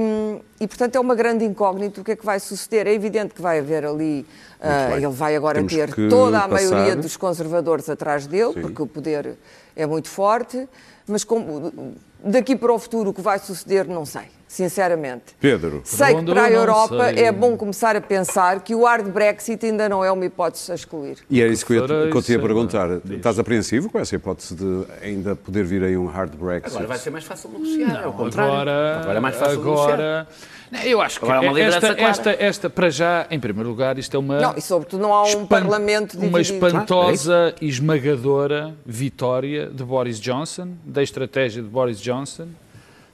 e, 0.59 0.67
portanto 0.67 0.95
é 0.95 0.99
uma 0.99 1.15
grande 1.15 1.43
incógnita 1.43 2.01
o 2.01 2.03
que 2.03 2.11
é 2.11 2.15
que 2.15 2.23
vai 2.23 2.39
suceder. 2.39 2.85
É 2.85 2.93
evidente 2.93 3.33
que 3.33 3.41
vai 3.41 3.57
haver 3.57 3.83
ali, 3.83 4.23
uh, 4.59 4.95
ele 4.95 5.07
vai 5.07 5.35
agora 5.35 5.55
Temos 5.55 5.73
ter 5.73 5.91
toda 6.07 6.37
a 6.37 6.47
passar... 6.47 6.69
maioria 6.69 6.95
dos 6.95 7.17
conservadores 7.17 7.89
atrás 7.89 8.27
dele, 8.27 8.53
Sim. 8.53 8.61
porque 8.61 8.81
o 8.83 8.85
poder 8.85 9.35
é 9.75 9.85
muito 9.87 10.07
forte, 10.07 10.69
mas 11.07 11.23
como, 11.23 11.95
daqui 12.23 12.55
para 12.55 12.71
o 12.71 12.77
futuro 12.77 13.09
o 13.09 13.13
que 13.13 13.21
vai 13.21 13.39
suceder 13.39 13.87
não 13.87 14.05
sei 14.05 14.35
sinceramente. 14.55 15.35
Pedro. 15.39 15.81
Sei 15.83 16.15
que 16.15 16.23
para 16.23 16.45
a 16.45 16.51
Europa 16.51 17.11
é 17.11 17.29
bom 17.31 17.57
começar 17.57 17.95
a 17.95 18.01
pensar 18.01 18.61
que 18.61 18.73
o 18.73 18.85
hard 18.85 19.07
Brexit 19.09 19.65
ainda 19.65 19.89
não 19.89 20.03
é 20.03 20.09
uma 20.11 20.25
hipótese 20.25 20.71
a 20.71 20.75
excluir. 20.75 21.17
E 21.29 21.41
é 21.41 21.47
isso 21.47 21.65
que 21.65 21.73
eu, 21.73 21.85
que 21.85 22.17
eu 22.17 22.21
te 22.21 22.31
ia 22.31 22.39
perguntar. 22.39 23.01
Estás 23.09 23.37
apreensivo 23.37 23.89
com 23.89 23.99
essa 23.99 24.15
hipótese 24.15 24.55
de 24.55 24.85
ainda 25.01 25.35
poder 25.35 25.65
vir 25.65 25.83
aí 25.83 25.97
um 25.97 26.05
hard 26.05 26.35
Brexit? 26.35 26.73
Agora 26.73 26.87
vai 26.87 26.97
ser 26.97 27.09
mais 27.09 27.25
fácil 27.25 27.49
negociar, 27.49 27.93
não, 27.93 28.01
é 28.01 28.07
o 28.07 28.13
contrário. 28.13 28.53
Agora, 28.53 28.99
agora 29.01 29.17
é 29.17 29.21
mais 29.21 29.35
fácil 29.35 29.59
agora, 29.59 30.27
negociar. 30.71 30.87
Eu 30.87 31.01
acho 31.01 31.19
que 31.19 31.25
é 31.25 31.61
esta, 31.61 31.87
esta, 31.87 32.31
esta, 32.31 32.69
para 32.69 32.89
já, 32.89 33.27
em 33.29 33.39
primeiro 33.39 33.69
lugar, 33.69 33.97
isto 33.97 34.15
é 34.15 34.19
uma. 34.19 34.39
Não, 34.39 34.53
e 34.57 34.61
sobretudo 34.61 35.01
não 35.01 35.13
há 35.13 35.23
um 35.23 35.27
espan 35.27 35.45
parlamento 35.45 36.17
dividido. 36.17 36.29
Uma 36.29 36.41
espantosa 36.41 37.53
e 37.61 37.67
esmagadora 37.67 38.75
vitória 38.85 39.67
de 39.67 39.83
Boris 39.83 40.19
Johnson, 40.19 40.69
da 40.83 41.03
estratégia 41.03 41.61
de 41.61 41.69
Boris 41.69 41.99
Johnson, 41.99 42.47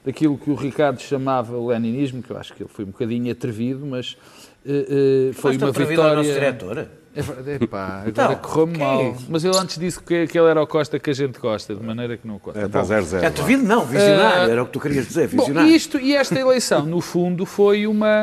daquilo 0.03 0.37
que 0.37 0.49
o 0.49 0.55
Ricardo 0.55 0.99
chamava 0.99 1.57
o 1.57 1.67
leninismo, 1.67 2.23
que 2.23 2.31
eu 2.31 2.37
acho 2.37 2.53
que 2.53 2.63
ele 2.63 2.69
foi 2.73 2.85
um 2.85 2.89
bocadinho 2.89 3.31
atrevido, 3.31 3.85
mas 3.85 4.17
uh, 4.65 5.29
uh, 5.29 5.33
foi 5.33 5.57
uma 5.57 5.71
vitória... 5.71 6.17
Ao 6.17 6.23
diretor? 6.23 6.87
É, 7.13 7.67
pá, 7.67 8.03
então, 8.07 8.23
agora 8.23 8.39
correu-me 8.39 8.77
mal. 8.77 9.01
É 9.01 9.15
mas 9.27 9.43
ele 9.43 9.57
antes 9.57 9.77
disse 9.77 10.01
que, 10.01 10.27
que 10.27 10.39
ele 10.39 10.47
era 10.47 10.61
o 10.61 10.65
Costa 10.65 10.97
que 10.97 11.09
a 11.09 11.13
gente 11.13 11.39
gosta, 11.39 11.75
de 11.75 11.83
maneira 11.83 12.15
que 12.15 12.25
não 12.25 12.35
o 12.35 12.51
É, 12.55 12.65
está 12.65 12.83
zero, 12.83 13.05
zero. 13.05 13.25
É 13.25 13.27
atrevido 13.27 13.63
não, 13.63 13.85
visionário, 13.85 14.47
uh, 14.47 14.51
era 14.51 14.63
o 14.63 14.65
que 14.65 14.71
tu 14.71 14.79
querias 14.79 15.07
dizer, 15.07 15.27
visionário. 15.27 15.69
Bom, 15.69 15.75
isto, 15.75 15.99
e 15.99 16.15
esta 16.15 16.39
eleição, 16.39 16.85
no 16.85 17.01
fundo, 17.01 17.45
foi 17.45 17.85
uma... 17.85 18.21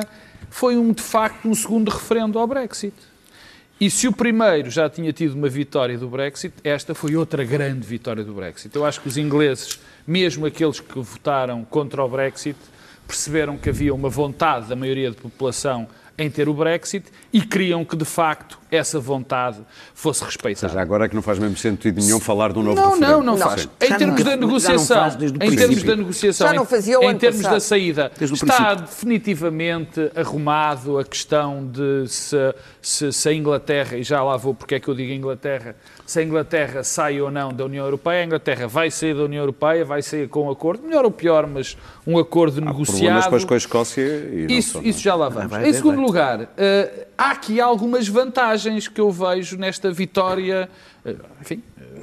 Foi 0.51 0.79
um, 0.79 0.93
de 0.93 1.03
facto 1.03 1.47
um 1.47 1.55
segundo 1.55 1.91
referendo 1.91 2.39
ao 2.39 2.47
Brexit. 2.47 2.95
E 3.81 3.89
se 3.89 4.09
o 4.09 4.13
primeiro 4.13 4.69
já 4.73 4.91
tinha 4.91 5.13
tido 5.13 5.35
uma 5.35 5.49
vitória 5.49 5.97
do 5.97 6.09
Brexit, 6.09 6.53
esta 6.65 6.97
foi 6.97 7.15
outra 7.15 7.45
grande 7.45 7.87
vitória 7.87 8.25
do 8.25 8.35
Brexit. 8.35 8.75
Eu 8.75 8.85
acho 8.85 9.01
que 9.01 9.07
os 9.07 9.17
ingleses, 9.17 9.79
mesmo 10.05 10.45
aqueles 10.47 10.81
que 10.81 10.99
votaram 10.99 11.65
contra 11.65 12.03
o 12.03 12.09
Brexit, 12.09 12.59
perceberam 13.07 13.57
que 13.57 13.69
havia 13.69 13.95
uma 13.95 14.09
vontade 14.09 14.69
da 14.69 14.75
maioria 14.75 15.13
da 15.13 15.17
população 15.17 15.87
em 16.19 16.29
ter 16.29 16.49
o 16.49 16.55
Brexit 16.55 17.07
e 17.33 17.41
queriam 17.41 17.85
que, 17.85 17.95
de 17.95 18.05
facto, 18.05 18.59
essa 18.71 18.99
vontade 19.01 19.59
fosse 19.95 20.25
respeitada. 20.25 20.73
Já 20.73 20.81
agora 20.81 21.05
é 21.07 21.09
que 21.09 21.15
não 21.15 21.23
faz 21.23 21.39
mesmo 21.39 21.57
sentido 21.57 22.01
nenhum 22.01 22.21
falar 22.21 22.53
de 22.53 22.59
um 22.59 22.63
novo 22.63 22.77
Não, 22.81 22.91
referendo. 22.95 23.13
não, 23.19 23.23
não 23.23 23.37
faz. 23.39 23.63
Sim. 23.63 23.69
Em 23.81 23.97
termos 23.97 24.19
não- 24.19 24.25
da 24.25 24.37
não 24.37 24.47
negociação, 24.47 24.97
faz 24.97 25.15
em 25.23 25.57
termos 25.57 25.83
da 25.83 25.97
negociação, 25.97 26.47
Já 26.49 26.53
não 26.53 26.63
em- 26.63 26.67
fazia 26.67 27.01
o 27.01 27.05
em 27.05 27.17
termos 27.19 27.39
passado. 27.43 27.55
da 27.55 27.61
saída, 27.61 28.13
está 28.21 28.37
princípio. 28.55 28.77
definitivamente 28.87 30.11
arrumado 30.15 30.99
a 30.99 31.05
questão 31.05 31.67
de 31.67 32.07
se, 32.09 32.37
se, 32.81 33.13
se 33.13 33.29
a 33.29 33.33
Inglaterra, 33.35 33.97
e 33.97 34.03
já 34.03 34.23
lá 34.23 34.37
vou 34.37 34.55
porque 34.55 34.75
é 34.77 34.81
que 34.81 34.89
eu 34.89 34.95
digo 34.95 35.13
Inglaterra, 35.13 35.75
se 36.07 36.19
a 36.21 36.23
Inglaterra 36.23 36.83
sai 36.83 37.21
ou 37.21 37.31
não 37.31 37.53
da 37.53 37.65
União 37.65 37.85
Europeia, 37.85 38.23
a 38.23 38.25
Inglaterra 38.25 38.67
vai 38.67 38.91
sair 38.91 39.15
da 39.15 39.23
União 39.25 39.41
Europeia, 39.43 39.85
vai 39.85 40.03
sair 40.03 40.29
com 40.29 40.47
um 40.47 40.51
acordo, 40.51 40.83
melhor 40.85 41.05
ou 41.05 41.11
pior, 41.11 41.47
mas 41.47 41.77
um 42.07 42.19
acordo 42.19 42.55
Problemas 42.63 42.89
negociado. 42.89 43.23
depois 43.25 43.45
com 43.45 43.55
a 43.55 43.57
Escócia 43.57 44.03
e 44.03 44.47
não 44.49 44.57
Isso, 44.57 44.73
só, 44.73 44.81
não 44.81 44.87
isso 44.89 45.01
já 45.01 45.15
lá 45.15 45.29
vamos. 45.29 45.51
vai 45.51 45.69
em 45.69 45.73
segundo 45.73 45.97
vai. 45.97 46.05
lugar, 46.05 46.49
eh, 46.57 47.07
há 47.19 47.33
aqui 47.33 47.61
algumas 47.61 48.07
vantagens 48.09 48.87
que 48.87 49.01
eu 49.01 49.11
vejo 49.11 49.59
nesta 49.59 49.91
vitória, 49.93 50.71
eh, 51.05 51.17
enfim, 51.41 51.63
eh, 51.77 52.03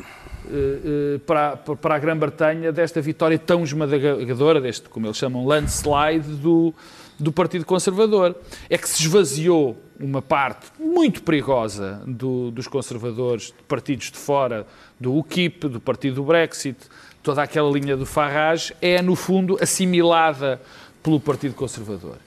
eh, 0.52 1.20
para, 1.26 1.56
para 1.58 1.96
a 1.96 2.00
Grã-Bretanha, 2.00 2.72
desta 2.72 3.00
vitória 3.02 3.40
tão 3.40 3.64
esmagadora, 3.64 4.60
deste, 4.60 4.90
como 4.90 5.08
eles 5.08 5.18
chamam, 5.18 5.46
landslide 5.46 6.28
do, 6.36 6.74
do 7.18 7.32
Partido 7.32 7.66
Conservador. 7.66 8.36
É 8.70 8.78
que 8.78 8.88
se 8.90 9.02
esvaziou 9.02 9.78
uma 10.00 10.22
parte 10.22 10.68
muito 10.78 11.24
perigosa 11.24 12.02
do- 12.06 12.52
dos 12.52 12.68
conservadores, 12.68 13.46
de 13.48 13.64
partidos 13.68 14.12
de 14.12 14.18
fora, 14.18 14.68
do 15.00 15.16
UKIP, 15.18 15.70
do 15.70 15.80
Partido 15.80 16.16
do 16.16 16.24
Brexit, 16.26 16.78
toda 17.24 17.42
aquela 17.42 17.72
linha 17.72 17.96
do 17.98 18.06
Farage, 18.06 18.76
é, 18.82 19.02
no 19.02 19.16
fundo, 19.16 19.58
assimilada 19.62 20.62
pelo 21.02 21.20
Partido 21.20 21.56
Conservador. 21.56 22.18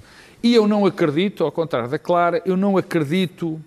E 0.42 0.54
eu 0.54 0.68
não 0.68 0.86
acredito, 0.86 1.44
ao 1.44 1.50
contrário 1.52 1.88
da 1.88 1.98
Clara, 1.98 2.40
eu 2.46 2.56
não 2.56 2.76
acredito 2.76 3.60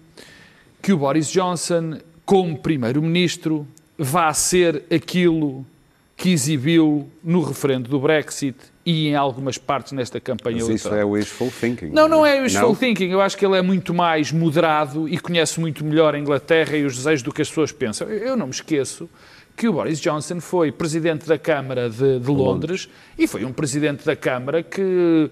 que 0.81 0.93
o 0.93 0.97
Boris 0.97 1.27
Johnson, 1.29 1.97
como 2.25 2.57
Primeiro-Ministro, 2.57 3.67
vá 3.97 4.33
ser 4.33 4.83
aquilo 4.93 5.65
que 6.15 6.29
exibiu 6.31 7.09
no 7.23 7.41
referendo 7.43 7.89
do 7.89 7.99
Brexit 7.99 8.55
e 8.85 9.07
em 9.09 9.15
algumas 9.15 9.57
partes 9.57 9.91
nesta 9.91 10.19
campanha 10.19 10.57
Mas 10.57 10.69
isso 10.69 10.87
eleitoral. 10.87 10.99
é 10.99 11.03
wishful 11.19 11.51
thinking. 11.51 11.87
Não, 11.87 12.07
não 12.07 12.25
é 12.25 12.39
wishful 12.41 12.69
Não? 12.69 12.75
thinking. 12.75 13.09
Eu 13.09 13.21
acho 13.21 13.37
que 13.37 13.45
ele 13.45 13.57
é 13.57 13.61
muito 13.61 13.93
mais 13.93 14.31
moderado 14.31 15.09
e 15.09 15.17
conhece 15.19 15.59
muito 15.59 15.83
melhor 15.83 16.15
a 16.15 16.19
Inglaterra 16.19 16.77
e 16.77 16.85
os 16.85 16.95
desejos 16.95 17.21
do 17.23 17.31
que 17.33 17.41
as 17.41 17.49
pessoas 17.49 17.71
pensam. 17.71 18.07
Eu 18.07 18.37
não 18.37 18.47
me 18.47 18.53
esqueço 18.53 19.09
que 19.57 19.67
o 19.67 19.73
Boris 19.73 19.99
Johnson 19.99 20.39
foi 20.39 20.71
presidente 20.71 21.27
da 21.27 21.37
Câmara 21.37 21.89
de, 21.89 22.19
de 22.19 22.29
Londres 22.29 22.87
e 23.17 23.27
foi 23.27 23.43
um 23.43 23.51
presidente 23.51 24.05
da 24.05 24.15
Câmara 24.15 24.63
que, 24.63 25.29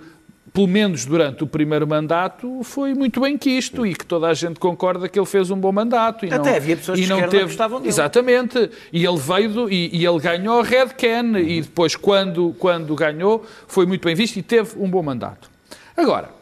pelo 0.53 0.67
menos 0.67 1.05
durante 1.05 1.43
o 1.43 1.47
primeiro 1.47 1.87
mandato, 1.87 2.61
foi 2.63 2.93
muito 2.93 3.19
bem 3.19 3.37
quisto 3.37 3.85
e 3.85 3.93
que 3.93 4.05
toda 4.05 4.27
a 4.27 4.33
gente 4.33 4.59
concorda 4.59 5.07
que 5.07 5.19
ele 5.19 5.25
fez 5.25 5.51
um 5.51 5.57
bom 5.57 5.71
mandato. 5.71 6.25
E 6.25 6.33
Até 6.33 6.49
não, 6.49 6.57
havia 6.57 6.77
pessoas 6.77 6.99
e 6.99 7.07
não 7.07 7.17
esquerda 7.17 7.25
que 7.25 7.31
teve... 7.31 7.45
gostavam 7.45 7.79
dele. 7.79 7.89
Exatamente. 7.89 8.69
E 8.91 9.05
ele 9.05 9.17
veio 9.17 9.49
do, 9.49 9.71
e, 9.71 9.89
e 9.95 10.05
ele 10.05 10.19
ganhou 10.19 10.59
a 10.59 10.63
Red 10.63 10.89
Can 10.89 11.39
e 11.39 11.61
depois, 11.61 11.95
quando, 11.95 12.55
quando 12.57 12.95
ganhou, 12.95 13.45
foi 13.67 13.85
muito 13.85 14.05
bem 14.05 14.15
visto 14.15 14.37
e 14.37 14.41
teve 14.41 14.71
um 14.77 14.89
bom 14.89 15.03
mandato. 15.03 15.49
Agora, 15.95 16.38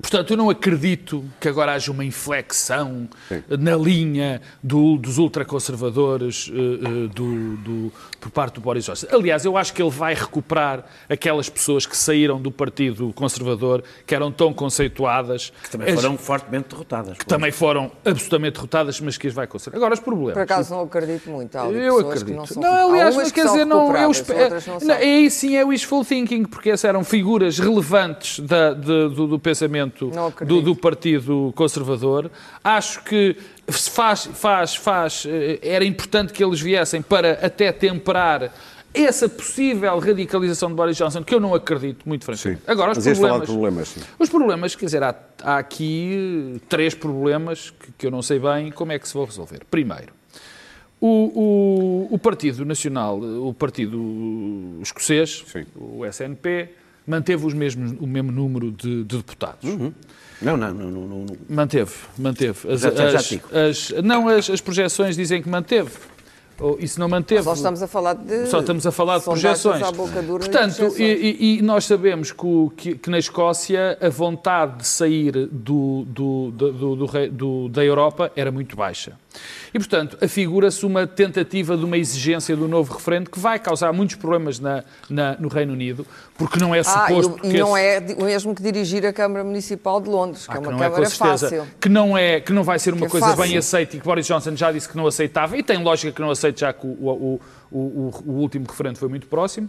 portanto, 0.00 0.30
eu 0.32 0.36
não 0.36 0.50
acredito 0.50 1.24
que 1.40 1.48
agora 1.48 1.72
haja 1.72 1.90
uma 1.92 2.04
inflexão 2.04 3.08
Sim. 3.28 3.42
na 3.58 3.76
linha 3.76 4.40
do- 4.62 4.96
dos 4.96 5.18
ultraconservadores 5.18 6.50
eh, 6.52 6.56
eh, 6.56 7.08
do, 7.14 7.56
do- 7.56 7.92
por 8.20 8.30
parte 8.30 8.54
do 8.54 8.60
Boris 8.60 8.84
Johnson. 8.84 9.06
Aliás, 9.12 9.44
eu 9.44 9.56
acho 9.56 9.72
que 9.72 9.82
ele 9.82 9.90
vai 9.90 10.14
recuperar 10.14 10.84
aquelas 11.08 11.48
pessoas 11.48 11.86
que 11.86 11.96
saíram 11.96 12.40
do 12.40 12.50
Partido 12.50 13.12
Conservador, 13.14 13.82
que 14.06 14.14
eram 14.14 14.30
tão 14.32 14.52
conceituadas, 14.52 15.52
Que 15.62 15.70
também 15.70 15.88
as- 15.92 15.94
foram 16.00 16.18
fortemente 16.18 16.68
derrotadas. 16.70 17.18
que 17.18 17.26
também 17.26 17.50
foram 17.52 17.90
absolutamente 18.04 18.54
derrotadas, 18.54 19.00
mas 19.00 19.16
que 19.16 19.26
as 19.28 19.34
vai 19.34 19.46
conservar. 19.46 19.76
Agora, 19.78 19.94
os 19.94 20.00
problemas. 20.00 20.34
Por 20.34 20.42
acaso 20.42 20.74
não 20.74 20.82
acredito 20.82 21.30
muito. 21.30 21.56
Há 21.56 21.66
Eu 21.66 21.96
pessoas 21.96 22.04
acredito. 22.06 22.26
Que 22.26 22.32
não, 22.34 22.46
são, 22.46 22.62
não, 22.62 22.90
aliás, 22.90 23.16
mas 23.16 23.32
que 23.32 23.40
quer 23.40 23.46
dizer, 23.46 23.64
não, 23.64 23.96
eu 23.96 24.10
espero. 24.10 24.54
não 24.84 24.94
aí 24.94 25.30
sim 25.30 25.56
é 25.56 25.64
wishful 25.64 26.04
thinking, 26.04 26.44
porque 26.44 26.70
essas 26.70 26.84
eram 26.88 27.02
figuras 27.04 27.58
relevantes 27.58 28.40
da- 28.40 28.72
de- 28.74 29.08
do, 29.08 29.26
do 29.26 29.38
pensamento 29.38 29.89
Não 30.14 30.32
do, 30.46 30.60
do 30.62 30.76
Partido 30.76 31.52
Conservador. 31.56 32.30
Acho 32.62 33.02
que 33.04 33.36
se 33.68 33.90
faz, 33.90 34.26
faz, 34.26 34.74
faz, 34.74 35.24
eh, 35.26 35.58
era 35.62 35.84
importante 35.84 36.32
que 36.32 36.42
eles 36.42 36.60
viessem 36.60 37.02
para 37.02 37.32
até 37.44 37.70
temperar 37.72 38.52
essa 38.92 39.28
possível 39.28 39.96
radicalização 40.00 40.68
de 40.68 40.74
Boris 40.74 40.96
Johnson, 40.96 41.22
que 41.22 41.32
eu 41.32 41.38
não 41.38 41.54
acredito, 41.54 42.08
muito 42.08 42.24
Sim. 42.24 42.32
francamente. 42.34 42.62
Agora, 42.66 42.90
os 42.92 42.98
Mas 43.06 43.18
problemas. 43.18 43.48
problemas, 43.48 43.88
sim. 43.88 44.00
Os 44.18 44.28
problemas, 44.28 44.74
quer 44.74 44.84
dizer, 44.86 45.02
há, 45.04 45.14
há 45.44 45.58
aqui 45.58 46.60
três 46.68 46.92
problemas 46.94 47.70
que, 47.70 47.92
que 47.98 48.06
eu 48.06 48.10
não 48.10 48.20
sei 48.20 48.40
bem 48.40 48.72
como 48.72 48.90
é 48.90 48.98
que 48.98 49.06
se 49.06 49.14
vão 49.14 49.24
resolver. 49.24 49.60
Primeiro, 49.70 50.12
o, 51.00 52.08
o- 52.10 52.14
o 52.14 52.18
Partido 52.18 52.64
Nacional, 52.64 53.18
o 53.20 53.54
Partido 53.54 53.98
Escocês, 54.82 55.44
Sim. 55.46 55.64
o 55.76 56.04
SNP, 56.04 56.70
manteve 57.06 57.46
os 57.46 57.54
mesmos, 57.54 57.92
o 58.00 58.06
mesmo 58.06 58.30
número 58.32 58.70
de, 58.72 59.04
de 59.04 59.16
deputados. 59.16 59.58
Não, 60.42 60.56
não, 60.56 60.56
não. 60.56 60.72
não, 60.74 60.90
não, 60.90 61.06
não. 61.24 61.36
Manteve, 61.48 61.92
manteve. 62.18 62.72
As, 62.72 62.80
Já- 62.80 62.90
já- 62.90 63.10
já 63.10 63.18
as- 63.18 63.92
as- 63.92 64.02
não, 64.02 64.28
as, 64.28 64.48
as 64.50 64.60
projeções 64.60 65.16
dizem 65.16 65.42
que 65.42 65.48
manteve. 65.48 65.90
E 66.78 66.86
se 66.88 66.98
não 66.98 67.08
manteve... 67.08 67.42
Só 67.42 67.54
estamos 67.54 67.82
a 67.82 67.88
falar 67.88 68.14
de. 68.14 68.46
Só 68.46 68.60
estamos 68.60 68.86
a 68.86 68.92
falar 68.92 69.18
de 69.18 69.24
projeções. 69.24 69.82
Portanto, 70.26 70.94
e, 70.98 71.58
e- 71.58 71.62
nós 71.62 71.84
sabemos 71.84 72.32
que, 72.32 72.44
o- 72.46 72.72
que- 72.76 72.94
que 72.96 73.08
na 73.10 73.18
Escócia 73.18 73.96
a 74.00 74.08
vontade 74.08 74.78
de 74.78 74.86
sair 74.86 75.32
do, 75.50 76.04
do- 76.06 76.50
do- 77.30 77.68
da 77.68 77.84
Europa 77.84 78.30
era 78.36 78.50
muito 78.50 78.76
baixa. 78.76 79.12
E, 79.72 79.78
portanto, 79.78 80.18
afigura-se 80.20 80.84
uma 80.84 81.06
tentativa 81.06 81.76
de 81.76 81.84
uma 81.84 81.96
exigência 81.96 82.56
do 82.56 82.66
novo 82.66 82.92
referendo 82.94 83.30
que 83.30 83.38
vai 83.38 83.60
causar 83.60 83.92
muitos 83.92 84.16
problemas 84.16 84.58
na- 84.58 84.82
na- 85.08 85.36
no 85.38 85.46
Reino 85.48 85.72
Unido, 85.72 86.04
porque 86.36 86.58
não 86.58 86.74
é 86.74 86.80
Ah, 86.80 86.84
suposto... 86.84 87.38
e, 87.44 87.48
e 87.48 87.50
que 87.52 87.58
não 87.58 87.78
esse- 87.78 88.12
é 88.12 88.16
o 88.18 88.24
mesmo 88.24 88.54
que 88.54 88.62
dirigir 88.62 89.06
a 89.06 89.12
Câmara 89.12 89.44
Municipal 89.44 90.00
de 90.00 90.08
Londres, 90.10 90.46
que 90.48 90.52
ah, 90.52 90.56
é 90.56 90.60
que 90.60 90.66
uma 90.66 90.72
não 90.72 90.78
é 90.82 90.90
Câmara 90.90 91.08
certeza, 91.08 91.48
fácil. 91.48 91.66
que 91.80 91.88
não, 91.88 92.18
é, 92.18 92.40
que 92.40 92.52
não 92.52 92.64
vai 92.64 92.78
ser 92.80 92.92
uma 92.92 93.00
Que 93.02 93.06
é 93.06 93.10
coisa 93.10 93.26
fácil. 93.28 93.42
bem 93.44 93.56
aceita 93.56 93.96
e 93.96 94.00
que 94.00 94.04
Boris 94.04 94.26
Johnson 94.26 94.56
já 94.56 94.72
disse 94.72 94.88
que 94.88 94.96
não 94.96 95.06
aceitava, 95.06 95.56
e 95.56 95.62
tem 95.62 95.80
lógica 95.80 96.10
que 96.12 96.20
não 96.20 96.30
aceite, 96.50 96.60
já 96.60 96.72
que 96.72 96.86
o, 96.86 96.90
o- 96.90 97.40
o- 97.70 98.12
o- 98.26 98.32
último 98.40 98.66
referendo 98.68 98.98
foi 98.98 99.08
muito 99.08 99.26
próximo. 99.26 99.68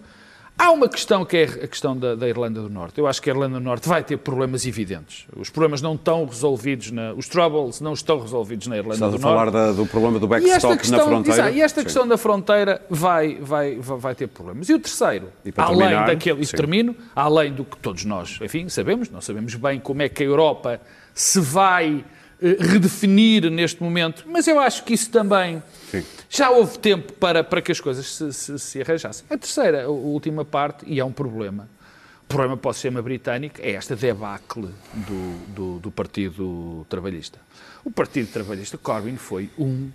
Há 0.58 0.70
uma 0.70 0.88
questão 0.88 1.26
que 1.26 1.38
é 1.38 1.44
a 1.44 1.68
questão 1.68 1.98
da, 1.98 2.14
da 2.14 2.28
Irlanda 2.28 2.62
do 2.62 2.70
Norte. 2.70 3.00
Eu 3.00 3.08
acho 3.08 3.20
que 3.22 3.30
a 3.32 3.34
Irlanda 3.34 3.58
do 3.58 3.64
Norte 3.64 3.88
vai 3.88 4.04
ter 4.04 4.18
problemas 4.18 4.66
evidentes. 4.68 5.26
Os 5.36 5.50
problemas 5.50 5.82
não 5.82 5.96
estão 5.96 6.26
resolvidos, 6.26 6.92
na, 6.92 7.14
os 7.14 7.28
troubles 7.28 7.80
não 7.82 7.94
estão 7.94 8.20
resolvidos 8.20 8.68
na 8.68 8.76
Irlanda 8.78 8.96
Estás 8.96 9.12
do 9.14 9.18
a 9.18 9.20
falar 9.20 9.46
Norte. 9.46 9.54
da- 9.54 9.72
do 9.72 9.86
problema 9.88 10.20
do 10.20 10.26
E 10.26 10.30
backstop 10.30 10.78
questão, 10.78 10.98
na 11.00 11.04
fronteira. 11.06 11.52
e 11.52 11.62
esta 11.62 11.80
Sim. 11.80 11.86
questão 11.86 12.08
da 12.08 12.18
fronteira 12.18 12.82
vai, 12.90 13.36
vai, 13.42 13.76
vai, 13.78 13.98
vai 13.98 14.14
ter 14.14 14.28
problemas. 14.28 14.70
E 14.70 14.74
o 14.74 14.80
terceiro, 14.80 15.30
E 15.44 15.52
além 15.58 15.78
terminar, 15.80 16.06
daquele, 16.08 16.42
e 16.42 16.46
sim. 16.46 16.56
termino, 16.56 16.96
além 17.16 17.54
do 17.54 17.64
que 17.64 17.78
todos 17.78 18.06
nós, 18.06 18.38
enfim, 18.42 18.68
sabemos, 18.70 19.10
não 19.10 19.22
sabemos 19.22 19.56
bem 19.56 19.80
como 19.80 20.02
é 20.04 20.10
que 20.10 20.22
a 20.22 20.26
Europa 20.26 20.80
se 21.14 21.40
vai 21.40 22.04
eh, 22.42 22.58
redefinir 22.60 23.50
neste 23.50 23.82
momento, 23.82 24.26
mas 24.28 24.48
eu 24.48 24.60
acho 24.60 24.84
que 24.84 24.94
isso 24.94 25.10
também 25.10 25.64
Sim. 25.90 26.04
Já 26.32 26.50
houve 26.50 26.80
tempo 26.80 27.14
para, 27.14 27.44
para 27.44 27.62
que 27.62 27.72
as 27.72 27.80
coisas 27.80 28.08
se, 28.08 28.32
se, 28.32 28.58
se 28.58 28.82
arranjassem. 28.82 29.26
A 29.30 29.38
terceira, 29.38 29.84
a 29.84 29.90
última 29.90 30.46
parte, 30.46 30.86
e 30.88 31.00
é 31.00 31.06
um 31.06 31.12
problema, 31.12 31.68
o 32.24 32.28
problema 32.28 32.56
para 32.56 32.72
o 32.72 32.74
sistema 32.74 33.02
britânico 33.02 33.60
é 33.62 33.72
esta 33.72 33.96
debacle 33.96 34.70
do, 34.94 35.54
do, 35.54 35.80
do 35.80 35.92
Partido 35.92 36.88
Trabalhista. 36.90 37.38
O 37.84 37.92
Partido 37.92 38.32
Trabalhista, 38.32 38.78
Corbyn, 38.78 39.18
foi 39.18 39.50
um 39.60 39.92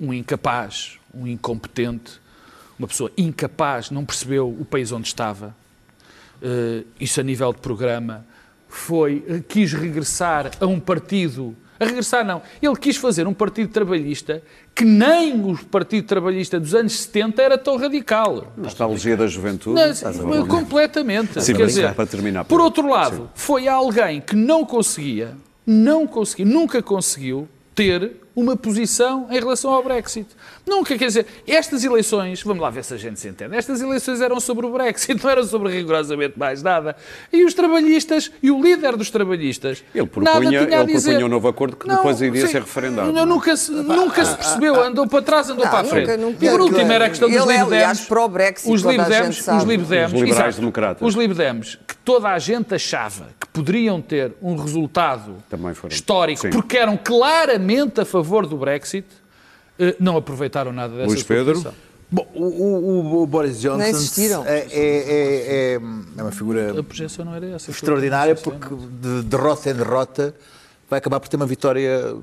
um 0.00 0.14
incapaz, 0.14 0.98
um 1.12 1.26
incompetente, 1.26 2.18
uma 2.78 2.88
pessoa 2.88 3.12
incapaz, 3.18 3.90
não 3.90 4.04
percebeu 4.04 4.48
o 4.48 4.64
país 4.64 4.90
onde 4.90 5.06
estava. 5.06 5.54
Eh, 6.42 6.84
isso 6.98 7.20
a 7.20 7.22
nível 7.22 7.52
de 7.52 7.60
programa 7.60 8.24
foi 8.66 9.22
eh, 9.28 9.42
quis 9.46 9.74
regressar 9.74 10.50
a 10.58 10.66
um 10.66 10.80
partido, 10.80 11.54
a 11.80 11.84
regressar 11.86 12.24
não, 12.24 12.42
ele 12.60 12.76
quis 12.76 12.96
fazer 12.98 13.26
um 13.26 13.32
partido 13.32 13.70
trabalhista 13.70 14.42
que 14.74 14.84
nem 14.84 15.44
o 15.44 15.58
Partido 15.66 16.06
Trabalhista 16.06 16.60
dos 16.60 16.74
anos 16.74 16.92
70 16.92 17.42
era 17.42 17.58
tão 17.58 17.76
radical. 17.76 18.52
Nostalgia 18.56 19.16
da 19.16 19.26
juventude. 19.26 19.80
Não, 20.24 20.46
completamente. 20.46 21.42
Sim, 21.42 21.54
Quer 21.54 21.66
dizer, 21.66 21.94
para 21.94 22.06
terminar, 22.06 22.44
por 22.44 22.56
Pedro. 22.56 22.64
outro 22.64 22.88
lado, 22.88 23.30
foi 23.34 23.66
alguém 23.66 24.20
que 24.20 24.36
não 24.36 24.64
conseguia, 24.64 25.36
não 25.66 26.06
conseguia, 26.06 26.46
nunca 26.46 26.82
conseguiu 26.82 27.48
ter 27.74 28.12
uma 28.34 28.56
posição 28.56 29.26
em 29.30 29.38
relação 29.38 29.72
ao 29.72 29.82
Brexit. 29.82 30.28
Nunca, 30.70 30.96
quer 30.96 31.06
dizer, 31.06 31.26
estas 31.48 31.82
eleições, 31.82 32.42
vamos 32.44 32.62
lá 32.62 32.70
ver 32.70 32.84
se 32.84 32.94
a 32.94 32.96
gente 32.96 33.18
se 33.18 33.26
entende, 33.28 33.56
estas 33.56 33.80
eleições 33.82 34.20
eram 34.20 34.38
sobre 34.38 34.64
o 34.66 34.70
Brexit, 34.72 35.18
não 35.22 35.28
eram 35.28 35.42
sobre 35.42 35.72
rigorosamente 35.72 36.38
mais 36.38 36.62
nada. 36.62 36.94
E 37.32 37.44
os 37.44 37.52
trabalhistas, 37.54 38.30
e 38.40 38.52
o 38.52 38.62
líder 38.62 38.96
dos 38.96 39.10
trabalhistas, 39.10 39.82
Ele 39.92 40.08
nada 40.18 40.30
propunha, 40.40 40.64
tinha 40.64 40.78
a 40.78 40.82
ele 40.84 40.92
dizer. 40.92 41.08
propunha 41.10 41.26
um 41.26 41.28
novo 41.28 41.48
acordo 41.48 41.76
que 41.76 41.88
Não, 41.88 41.96
depois 41.96 42.20
iria 42.22 42.46
sim, 42.46 42.52
ser 42.52 42.60
referendado. 42.62 43.12
não, 43.12 43.26
nunca, 43.26 43.56
se, 43.56 43.72
nunca 43.72 44.24
se 44.24 44.36
percebeu, 44.36 44.80
andou 44.80 45.08
para 45.08 45.22
trás, 45.22 45.50
andou 45.50 45.64
Não, 45.64 45.70
para 45.70 45.80
a 45.80 45.82
nunca, 45.82 45.94
frente. 46.04 46.16
nunca. 46.20 46.44
e 46.46 46.50
por 46.50 46.60
último 46.60 46.92
era 46.92 47.06
a 47.06 47.08
questão 47.08 47.28
dos 47.28 47.36
Ele 47.36 47.52
é, 47.52 47.56
Lib 47.58 47.66
aliás, 47.66 47.98
Dems. 47.98 48.08
pró-Brexit, 48.08 48.70
Os 48.72 48.82
Lib 48.82 49.04
Dems, 49.04 49.48
os 49.48 49.64
Lib 49.64 49.82
Dems, 49.82 50.12
Os 50.12 50.20
liberais 50.20 50.38
exato. 50.46 50.60
democratas. 50.60 51.08
Os 51.08 51.14
Lib 51.16 51.32
Dems, 51.34 51.78
que 51.86 51.96
toda 51.96 52.28
a 52.28 52.38
gente 52.38 52.72
achava 52.74 53.28
que 53.40 53.48
poderiam 53.48 54.00
ter 54.00 54.32
um 54.40 54.54
resultado 54.54 55.36
Também 55.50 55.74
foram. 55.74 55.92
histórico, 55.92 56.42
Sim. 56.42 56.50
porque 56.50 56.76
eram 56.76 56.96
claramente 56.96 58.00
a 58.00 58.04
favor 58.04 58.46
do 58.46 58.56
Brexit, 58.56 59.06
não 59.98 60.16
aproveitaram 60.16 60.72
nada 60.72 60.94
dessa 60.94 61.08
Luís 61.08 61.22
Pedro? 61.22 61.64
Bom, 62.12 62.26
o, 62.34 62.44
o- 62.44 63.22
o 63.22 63.26
Boris 63.26 63.60
Johnson 63.60 63.82
existiram. 63.84 64.44
é, 64.44 64.58
é- 64.58 64.66
é- 64.72 65.74
é- 65.74 65.80
é 66.18 66.22
uma 66.22 66.32
figura 66.32 66.78
A 66.80 66.82
projeção 66.82 67.24
não 67.24 67.34
era 67.34 67.46
essa. 67.50 67.70
extraordinária 67.70 68.34
porque 68.34 68.66
de 68.74 69.22
derrota 69.22 69.70
em 69.70 69.74
derrota 69.74 70.34
vai 70.88 70.98
acabar 70.98 71.20
por 71.20 71.28
ter 71.28 71.36
uma 71.36 71.46
vitória 71.46 72.16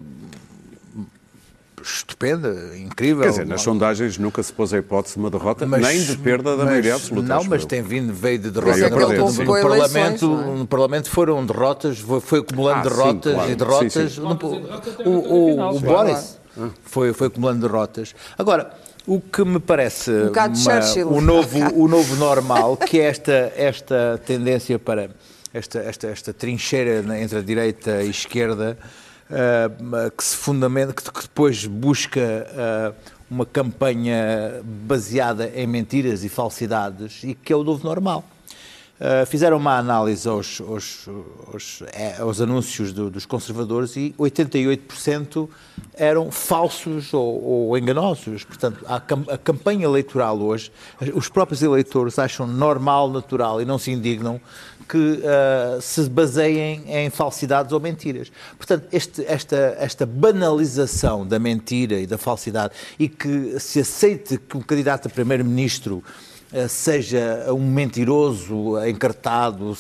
estupenda, 1.82 2.54
incrível. 2.78 3.24
Quer 3.24 3.30
dizer, 3.30 3.46
nas 3.46 3.62
sondagens 3.62 4.18
nunca 4.18 4.42
se 4.44 4.52
pôs 4.52 4.74
a 4.74 4.78
hipótese 4.80 5.14
de 5.14 5.20
uma 5.22 5.30
derrota, 5.30 5.66
Mas- 5.66 5.82
nem 5.82 6.04
de 6.04 6.18
perda 6.18 6.52
da 6.52 6.58
mas- 6.58 6.66
maioria 6.66 6.96
absoluta. 6.96 7.28
Não, 7.28 7.44
mas 7.46 7.64
tem 7.66 7.82
vindo, 7.82 8.12
veio 8.14 8.40
de 8.40 8.50
derrota 8.52 8.74
Veio 8.76 8.90
derrota. 8.90 9.14
No, 9.16 9.30
sim. 9.32 9.44
no 9.44 9.46
Parlamento, 9.54 10.26
eleições, 10.26 10.48
é? 10.56 10.60
no 10.60 10.68
Parlamento 10.68 11.10
foram 11.10 11.46
derrotas, 11.46 12.00
foi, 12.00 12.40
acumulando 12.40 12.80
Ah, 12.80 12.84
sim, 12.84 12.90
derrotas 12.98 13.34
claro. 13.34 13.52
e 13.52 13.56
derrotas. 13.56 13.94
Sim, 13.94 14.10
sim. 14.10 14.22
E 14.22 15.08
o 15.08 15.12
o- 15.12 15.70
o 15.70 15.80
sim. 15.80 15.86
Boris 15.86 16.37
foi, 16.84 17.14
foi 17.14 17.28
acumulando 17.28 17.68
derrotas. 17.68 18.16
Agora, 18.38 18.72
o 19.06 19.22
que 19.22 19.44
me 19.46 19.60
parece 19.60 20.12
Um 20.12 20.56
Churchill. 20.56 21.08
o, 21.08 21.22
novo, 21.22 21.60
o 21.74 21.88
novo 21.88 22.16
normal, 22.16 22.76
que 22.76 23.00
é 23.00 23.06
esta, 23.06 23.54
esta 23.56 24.22
tendência 24.26 24.78
para 24.78 25.10
esta, 25.54 25.80
esta, 25.80 26.08
esta 26.08 26.34
trincheira 26.34 27.04
entre 27.18 27.40
a 27.40 27.42
direita 27.42 28.04
e 28.04 28.08
a 28.08 28.10
esquerda, 28.10 28.78
ah, 29.30 30.12
que 30.16 30.24
se 30.24 30.36
fundamenta, 30.36 30.94
que, 30.94 31.04
que 31.04 31.22
depois 31.22 31.66
busca 31.66 32.48
ah, 32.54 32.94
uma 33.30 33.46
campanha 33.46 34.62
baseada 34.64 35.52
em 35.56 35.68
mentiras 35.68 36.24
e 36.24 36.30
falsidades 36.30 37.24
e 37.24 37.34
que 37.34 37.52
é 37.52 37.56
o 37.56 37.64
novo 37.64 37.84
normal. 37.84 38.24
Uh, 39.00 39.25
fizeram 39.27 39.58
uma 39.58 39.77
análise 39.77 40.27
aos, 40.27 40.60
aos, 40.60 41.08
aos, 41.54 41.84
eh, 41.94 42.16
aos 42.20 42.42
anúncios 42.42 42.92
do- 42.92 43.12
dos 43.12 43.27
conservadores 43.27 43.96
e 43.96 44.12
88% 44.18 45.48
eram 45.94 46.32
falsos 46.32 47.13
ou, 47.13 47.44
ou 47.44 47.77
enganosos. 47.77 48.44
Portanto, 48.44 48.84
a, 48.88 48.96
a 48.96 49.38
campanha 49.38 49.86
eleitoral 49.86 50.39
hoje, 50.39 50.72
os 51.13 51.30
próprios 51.30 51.62
eleitores 51.62 52.18
acham 52.18 52.48
normal, 52.48 53.08
natural 53.12 53.62
e 53.62 53.66
não 53.66 53.77
se 53.77 53.92
indignam 53.92 54.42
que 54.89 54.98
uh, 54.98 55.80
se 55.82 56.10
baseiem 56.10 56.84
em 56.88 57.10
falsidades 57.12 57.74
ou 57.74 57.80
mentiras. 57.80 58.32
Portanto, 58.58 58.88
este- 58.92 59.24
esta, 59.27 59.75
esta 59.80 60.06
banalização 60.08 61.27
da 61.27 61.38
mentira 61.38 62.00
e 62.00 62.08
da 62.08 62.18
falsidade 62.18 62.74
e 62.98 63.08
que 63.08 63.60
se 63.60 63.80
aceite 63.80 64.38
que 64.38 64.58
o 64.58 64.63
candidato 64.63 65.08
a 65.08 65.10
primeiro-ministro 65.12 66.04
seja 66.70 67.46
um 67.50 67.60
mentiroso 67.70 68.77
encartado, 68.88 69.77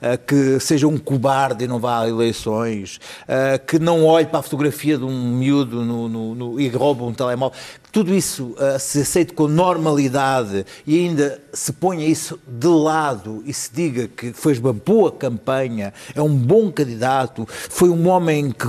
eh, 0.00 0.16
que 0.16 0.60
seja 0.60 0.86
um 0.86 0.98
cobarde 0.98 1.64
e 1.64 1.68
não 1.68 1.78
vá 1.78 2.02
a 2.02 2.08
eleições, 2.08 3.00
eh, 3.26 3.58
que 3.58 3.78
não 3.78 4.04
olhe 4.04 4.26
para 4.26 4.40
a 4.40 4.42
fotografia 4.42 4.98
de 4.98 5.04
um 5.04 5.36
miúdo 5.36 5.84
no- 5.84 6.08
no- 6.08 6.34
no- 6.34 6.60
e 6.60 6.68
rouba 6.68 7.04
um 7.04 7.12
telemóvel. 7.14 7.56
Tudo 7.92 8.14
isso 8.14 8.54
eh, 8.58 8.78
se 8.78 9.00
aceite 9.00 9.32
com 9.32 9.48
normalidade 9.48 10.64
e 10.86 10.96
ainda 10.98 11.40
se 11.52 11.72
ponha 11.72 12.06
isso 12.06 12.38
de 12.46 12.68
lado 12.68 13.42
e 13.44 13.52
se 13.52 13.70
diga 13.72 14.06
que 14.06 14.32
fez 14.32 14.58
uma 14.58 14.72
boa 14.72 15.10
campanha, 15.10 15.92
é 16.14 16.22
um 16.22 16.34
bom 16.34 16.70
candidato, 16.70 17.46
foi 17.48 17.88
um 17.88 18.08
homem 18.08 18.52
que, 18.52 18.66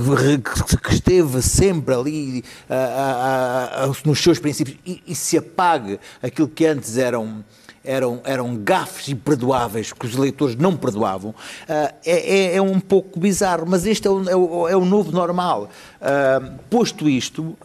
que- 0.78 0.92
esteve 0.94 1.40
sempre 1.40 1.94
ali 1.94 2.44
ah, 2.68 3.84
ah, 3.86 3.92
nos 4.04 4.18
seus 4.20 4.38
princípios 4.40 4.76
e, 4.84 5.00
e 5.06 5.14
se 5.14 5.38
apague 5.38 6.00
aquilo 6.22 6.48
que 6.48 6.66
antes 6.66 6.96
eram 6.96 7.44
eram, 7.84 8.20
eram 8.22 8.56
gafes 8.56 9.08
imperdoáveis 9.08 9.92
que 9.92 10.06
os 10.06 10.14
eleitores 10.14 10.54
não 10.54 10.76
perdoavam, 10.76 11.34
ah, 11.68 11.92
é, 12.04 12.54
é- 12.56 12.62
um 12.62 12.78
pouco 12.78 13.18
bizarro, 13.18 13.64
mas 13.66 13.84
este 13.86 14.06
é 14.06 14.10
o, 14.10 14.28
é 14.30 14.36
o- 14.36 14.68
é 14.68 14.76
o 14.76 14.84
novo 14.84 15.10
normal. 15.10 15.68
Ah, 16.00 16.40
posto 16.70 17.08
isto, 17.08 17.56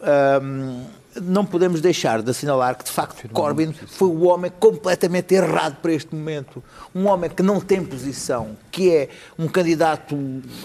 não 1.20 1.44
podemos 1.44 1.80
deixar 1.80 2.22
de 2.22 2.30
assinalar 2.30 2.76
que, 2.76 2.84
de 2.84 2.90
facto, 2.90 3.28
Corbyn 3.30 3.72
foi 3.72 4.08
o 4.08 4.24
homem 4.24 4.50
completamente 4.58 5.34
errado 5.34 5.76
para 5.82 5.92
este 5.92 6.14
momento. 6.14 6.62
Um 6.94 7.06
homem 7.06 7.28
que 7.30 7.42
não 7.42 7.60
tem 7.60 7.84
posição, 7.84 8.56
que 8.70 8.90
é 8.94 9.08
um 9.38 9.46
candidato 9.48 10.16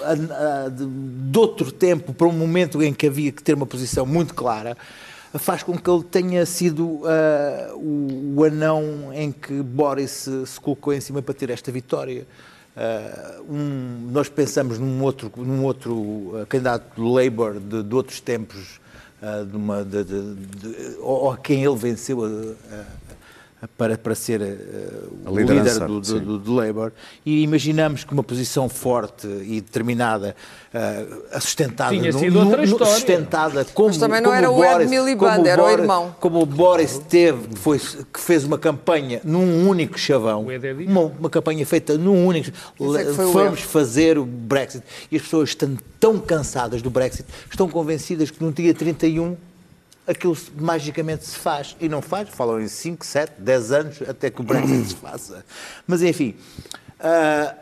a- 0.04 0.66
a- 0.66 0.70
de, 0.70 0.86
de 0.86 1.39
outro 1.39 1.72
tempo 1.72 2.13
para 2.13 2.28
um 2.28 2.32
momento 2.32 2.82
em 2.82 2.94
que 2.94 3.08
havia 3.08 3.32
que 3.32 3.42
ter 3.44 3.54
uma 3.54 3.66
posição 3.66 4.06
muito 4.06 4.34
clara 4.34 4.78
faz 5.39 5.63
com 5.63 5.76
que 5.76 5.89
ele 5.89 6.04
tenha 6.04 6.46
sido 6.46 7.02
ah, 7.06 7.74
o, 7.76 8.36
o 8.38 8.44
anão 8.44 9.12
em 9.13 9.32
que 9.32 9.63
Boris 9.63 10.12
se, 10.12 10.46
se 10.46 10.60
colocou 10.60 10.94
em 10.94 11.02
cima 11.02 11.22
para 11.24 11.34
ter 11.34 11.50
esta 11.50 11.72
vitória. 11.72 12.28
Ah, 12.78 13.39
um- 13.50 14.10
nós 14.12 14.30
pensamos 14.30 14.78
num 14.78 15.02
outro, 15.02 15.32
num 15.38 15.63
outro 15.63 16.34
ah, 16.42 16.46
candidato 16.46 16.96
do 16.96 17.12
Labour 17.12 17.60
de, 17.60 17.82
de 17.82 17.96
outros 17.96 18.20
tempos, 18.20 18.80
de 19.50 19.56
uma, 19.56 19.84
de, 19.86 20.04
de- 20.04 20.36
de- 20.36 20.98
ou, 21.00 21.32
a 21.32 21.38
quem 21.38 21.64
ele 21.64 21.76
venceu 21.78 22.24
a- 22.26 22.84
para, 23.78 23.97
para 23.97 24.13
ser 24.15 24.41
A 25.26 25.32
o 25.32 25.38
líder 25.38 25.63
do, 25.80 25.99
do, 26.02 26.19
do, 26.19 26.38
do 26.39 26.54
Labour 26.54 26.91
e 27.26 27.43
imaginamos 27.43 28.04
que 28.04 28.13
uma 28.13 28.23
posição 28.23 28.67
forte 28.67 29.26
e 29.28 29.62
determinada, 29.62 30.36
ah, 30.73 31.39
sustentada, 31.39 31.91
Tinha 31.95 32.12
no- 32.12 32.19
sido 32.19 32.34
no- 32.34 32.39
outra 32.41 32.58
no- 32.58 32.63
história. 32.63 32.93
sustentada 32.93 33.65
como, 33.73 33.88
Mas 33.89 33.97
também 33.97 34.21
não 34.21 34.30
como 34.32 34.38
era 34.38 34.52
o 34.52 34.56
Boris, 34.56 34.82
Ed 34.82 34.89
Miliband, 34.89 35.36
como 35.36 35.47
era 35.47 35.62
o 35.62 35.65
Boris- 35.65 35.80
irmão. 35.82 36.15
Como 36.19 36.41
o 36.41 36.45
Boris 36.45 36.97
teve, 37.10 37.47
que, 37.49 37.60
foi, 37.60 37.80
que 37.80 38.19
fez 38.19 38.43
uma 38.43 38.58
campanha 38.58 39.21
num 39.23 39.67
único 39.67 39.97
chavão, 39.97 40.45
é 40.52 40.58
uma, 40.88 41.02
uma 41.02 41.30
campanha 41.30 41.65
feita 41.65 41.97
num 41.97 42.26
único 42.26 42.49
é 42.49 43.04
Vamos 43.34 43.62
fazer 43.62 44.17
o 44.17 44.26
Brexit. 44.26 44.84
E 45.12 45.15
as 45.15 45.21
pessoas 45.23 45.49
estão 45.49 45.78
tão 45.99 46.19
cansadas 46.19 46.82
do 46.82 46.89
Brexit, 46.89 47.26
estão 47.49 47.69
convencidas 47.69 48.30
que 48.30 48.43
no 48.43 48.52
dia 48.52 48.73
31 48.73 49.36
aquilo 50.08 50.38
magicamente 50.60 51.26
se 51.26 51.38
faz. 51.38 51.76
E 51.80 51.88
não 51.89 52.02
faz, 52.02 52.30
falam 52.30 52.62
em 52.62 52.68
5, 52.68 53.06
7, 53.06 53.34
10 53.42 53.72
anos 53.72 54.02
até 54.08 54.30
que 54.30 54.42
o 54.42 54.44
Brexit 54.44 54.89
se 54.89 54.96
faça. 54.96 55.46
Mas 55.88 56.02
enfim, 56.02 56.36
ah, 57.00 57.56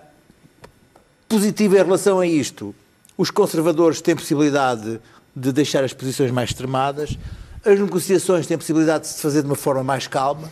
positivo 1.27 1.75
em 1.75 1.84
relação 1.84 2.19
a 2.19 2.27
isto, 2.27 2.75
os 3.17 3.32
conservadores 3.32 4.01
têm 4.01 4.15
possibilidade 4.15 4.99
de 5.36 5.51
deixar 5.51 5.84
as 5.84 5.93
posições 5.93 6.32
mais 6.32 6.49
extremadas, 6.49 7.17
as 7.63 7.80
negociações 7.80 8.47
têm 8.47 8.58
possibilidade 8.58 9.04
de 9.04 9.10
se 9.12 9.21
fazer 9.21 9.41
de 9.41 9.47
uma 9.47 9.56
forma 9.56 9.84
mais 9.84 10.08
calma, 10.08 10.49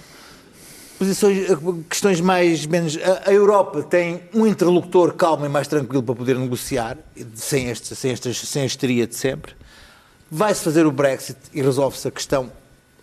posições, 0.97 1.47
questões 1.89 2.21
mais 2.21 2.65
menos. 2.65 2.97
A, 2.97 3.30
a 3.30 3.34
Europa 3.34 3.82
tem 3.82 4.21
um 4.34 4.45
interlocutor 4.45 5.13
calmo 5.13 5.45
e 5.45 5.49
mais 5.49 5.67
tranquilo 5.67 6.04
para 6.04 6.15
poder 6.15 6.38
negociar, 6.38 6.97
sem, 7.36 7.69
este, 7.69 7.95
sem, 7.95 8.12
estas, 8.12 8.38
sem 8.38 8.63
a 8.63 8.65
histeria 8.65 9.08
de 9.08 9.15
sempre. 9.15 9.54
Vai-se 10.31 10.63
fazer 10.63 10.85
o 10.85 10.91
Brexit 10.91 11.39
e 11.53 11.61
resolve-se 11.61 12.07
a 12.07 12.11
questão 12.11 12.51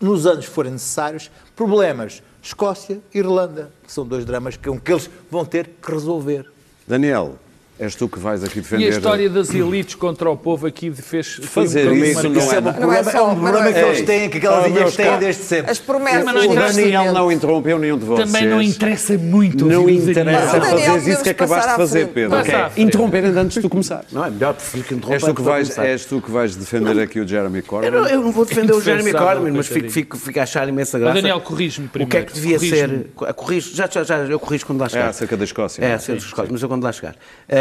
nos 0.00 0.26
anos 0.26 0.46
que 0.46 0.50
forem 0.50 0.72
necessários. 0.72 1.30
Problemas: 1.54 2.22
Escócia 2.42 3.00
e 3.12 3.18
Irlanda, 3.18 3.70
que 3.84 3.92
são 3.92 4.06
dois 4.06 4.24
dramas 4.24 4.56
que, 4.56 4.78
que 4.78 4.92
eles 4.92 5.10
vão 5.30 5.44
ter 5.44 5.68
que 5.82 5.90
resolver. 5.90 6.48
Daniel, 6.86 7.36
és 7.78 7.94
tu 7.94 8.08
que 8.08 8.18
vais 8.18 8.42
aqui 8.42 8.60
defender. 8.60 8.84
E 8.84 8.86
a 8.86 8.90
história 8.90 9.28
das 9.28 9.52
elites 9.54 9.94
contra 9.94 10.30
o 10.30 10.36
povo 10.36 10.66
aqui 10.66 10.90
fez 10.90 11.34
Fazer 11.42 11.80
um 11.88 11.94
bocadinho 11.94 12.04
isso 12.06 12.14
marcante. 12.30 12.34
não 12.34 12.40
é 12.40 12.44
Isso 12.46 12.54
é, 12.54 12.58
um 12.58 12.62
Não 12.62 12.72
problema, 12.72 12.96
é 12.96 13.00
é, 13.00 13.04
só- 13.12 13.30
um 13.30 13.34
problema 13.40 13.68
é- 13.68 13.72
que 13.72 13.78
eles 13.78 14.00
têm, 14.02 14.30
que 14.30 14.38
aquelas 14.38 14.64
oh, 14.64 14.68
ilhas 14.68 14.96
têm 14.96 15.18
desde 15.18 15.42
sempre. 15.42 15.70
As 15.70 15.78
promessas 15.78 16.24
Mas 16.24 16.34
não 16.34 16.50
O. 16.50 16.54
Daniel 16.54 17.12
não 17.12 17.30
interrompeu 17.32 17.78
nenhum 17.78 17.98
de 17.98 18.04
vocês. 18.04 18.30
Também 18.32 18.48
não 18.48 18.62
interessa 18.62 19.18
muito 19.18 19.64
Não 19.66 19.88
interessa 19.90 20.60
fazer 20.60 21.10
isso 21.10 21.22
que 21.22 21.30
acabaste 21.30 21.70
de 21.70 21.76
fazer. 21.76 22.08
Pedro. 22.08 22.44
Frente. 22.44 22.80
Interromper 22.80 23.24
antes 23.24 23.54
de 23.56 23.60
tu 23.60 23.68
começar. 23.68 24.04
Não, 24.10 24.24
é 24.24 24.30
melhor, 24.30 24.54
prefiro 24.54 24.84
que 24.84 24.94
interrompa 24.94 25.14
És 25.16 25.22
tu, 25.22 25.26
que 25.26 25.30
antes 25.32 25.42
de 25.42 25.48
eu 25.48 25.52
vais, 25.52 25.68
começar. 25.68 25.86
és 25.86 26.04
tu 26.06 26.22
que 26.22 26.30
vais 26.30 26.56
defender 26.56 27.00
aqui 27.00 27.20
o 27.20 27.28
Jeremy 27.28 27.62
Corbyn. 27.62 27.86
Eu 27.88 27.92
não, 28.00 28.08
eu 28.08 28.20
não 28.22 28.32
vou 28.32 28.44
defender 28.46 28.72
o 28.72 28.80
Jeremy 28.80 29.12
Corbyn, 29.12 29.50
mas 29.52 29.66
fico, 29.66 29.90
fico, 29.90 30.16
fico 30.16 30.38
a 30.40 30.42
achar 30.44 30.68
imensa 30.68 30.98
graça. 30.98 31.14
Daniel, 31.14 31.40
corrige-me 31.40 31.86
O 31.88 31.90
que 31.90 31.98
é 32.02 32.06
primeiro. 32.06 32.26
que 32.26 32.34
devia 32.34 32.58
ser. 32.58 33.06
Corrijo, 33.34 33.74
já, 33.74 33.86
já, 33.86 34.02
já, 34.02 34.16
eu 34.18 34.38
corrijo 34.38 34.64
quando 34.66 34.80
lá 34.80 34.88
chegar. 34.88 35.08
acerca 35.10 35.36
da 35.36 35.44
Escócia, 35.44 35.84
É, 35.84 35.88
é? 35.90 35.94
acerca 35.94 36.20
da 36.20 36.26
Escócia, 36.26 36.48
mas 36.52 36.62
eu 36.62 36.68
quando 36.68 36.84
lá 36.84 36.92
chegar. 36.92 37.16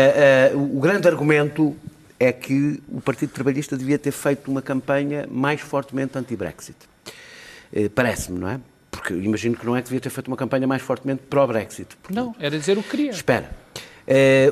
Ah, 0.06 0.58
o 0.58 0.80
grande 0.80 1.08
argumento 1.08 1.76
é 2.20 2.32
que 2.32 2.82
o 2.88 3.02
Partido 3.02 3.32
Trabalhista 3.32 3.76
devia 3.78 3.98
ter 4.00 4.12
feito 4.12 4.50
uma 4.50 4.62
campanha 4.62 5.28
mais 5.30 5.62
fortemente 5.62 6.18
anti-Brexit. 6.18 6.78
Eh, 7.74 7.89
Parece-me, 7.89 8.39
não 8.39 8.50
é? 8.50 8.60
Porque 8.89 9.13
eu 9.13 9.22
imagino 9.22 9.56
que 9.58 9.65
não 9.65 9.76
é 9.76 9.82
que 9.82 9.86
devia 9.89 10.00
ter 10.00 10.10
feito 10.10 10.28
uma 10.28 10.38
campanha 10.38 10.65
mais 10.65 10.82
fortemente 10.82 11.24
pró-Brexit. 11.30 11.89
Não, 12.10 12.34
era 12.39 12.58
dizer 12.58 12.78
o 12.78 12.84
que 12.84 12.89
queria. 12.91 13.12
Espera. 13.12 13.50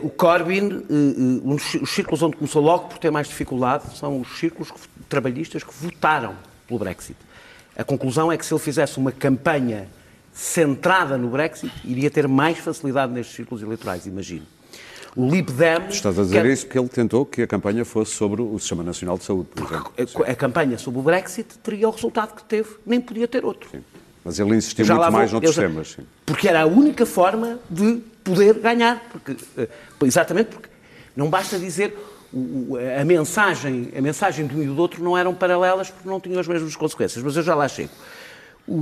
O 0.01 0.09
Corbyn, 0.09 0.83
um 0.89 1.55
dos 1.55 1.75
os 1.75 1.89
círculos 1.91 2.21
onde 2.23 2.35
começou 2.35 2.61
logo 2.61 2.89
por 2.89 2.97
ter 2.97 3.11
mais 3.11 3.27
dificuldade, 3.27 3.95
são 3.97 4.19
os 4.19 4.39
círculos 4.39 4.71
que- 4.71 4.79
trabalhistas 5.07 5.63
que 5.63 5.73
votaram 5.73 6.35
pelo 6.67 6.79
Brexit. 6.79 7.15
A 7.77 7.83
conclusão 7.83 8.31
é 8.31 8.37
que 8.37 8.45
se 8.45 8.53
ele 8.53 8.59
fizesse 8.59 8.97
uma 8.97 9.11
campanha 9.11 9.87
centrada 10.33 11.17
no 11.17 11.29
Brexit, 11.29 11.71
iria 11.85 12.09
ter 12.09 12.27
mais 12.27 12.57
facilidade 12.57 13.13
nestes 13.13 13.35
círculos 13.35 13.61
eleitorais, 13.63 14.05
imagino. 14.07 14.45
O 15.15 15.29
Lib 15.29 15.51
Dem... 15.51 15.87
Estás 15.89 16.17
a 16.17 16.23
dizer 16.23 16.41
quer- 16.41 16.51
isso 16.51 16.65
porque 16.65 16.79
ele 16.79 16.89
tentou 16.89 17.25
que 17.25 17.41
a 17.43 17.47
campanha 17.47 17.85
fosse 17.85 18.11
sobre 18.13 18.41
o 18.41 18.57
Sistema 18.57 18.83
Nacional 18.83 19.17
de 19.17 19.23
Saúde, 19.25 19.49
por 19.53 19.63
exemplo. 19.65 19.93
A, 20.25 20.31
a 20.31 20.35
campanha 20.35 20.77
sobre 20.77 20.99
o 20.99 21.03
Brexit 21.03 21.57
teria 21.59 21.87
o 21.87 21.91
resultado 21.91 22.33
que 22.35 22.43
teve, 22.43 22.69
nem 22.85 22.99
podia 22.99 23.27
ter 23.27 23.45
outro. 23.45 23.69
Mas 24.25 24.39
ele 24.39 24.55
insistiu 24.55 24.85
muito 24.85 25.01
vou- 25.01 25.11
mais 25.11 25.31
noutros 25.31 25.55
eu 25.57 25.63
temas. 25.63 25.89
sim. 25.91 26.03
Porque 26.25 26.47
era 26.47 26.61
a 26.63 26.65
única 26.65 27.05
forma 27.05 27.59
de 27.69 28.01
poder 28.23 28.55
ganhar. 28.55 29.03
Porque, 29.11 29.35
eh, 29.57 29.67
exatamente 30.03 30.47
porque 30.47 30.69
não 31.15 31.29
basta 31.29 31.59
dizer 31.59 31.95
a, 32.99 33.05
mensagem, 33.05 33.89
a 33.95 34.01
mensagem 34.01 34.47
de 34.47 34.55
um 34.55 34.63
e 34.63 34.65
do 34.65 34.77
outro 34.77 35.03
não 35.03 35.15
eram 35.15 35.35
paralelas 35.35 35.91
porque 35.91 36.09
não 36.09 36.19
tinham 36.19 36.39
as 36.39 36.47
mesmas 36.47 36.75
consequências. 36.75 37.23
Mas 37.23 37.35
eu 37.35 37.43
já 37.43 37.53
lá 37.53 37.67
chego. 37.67 37.91
O- 38.67 38.73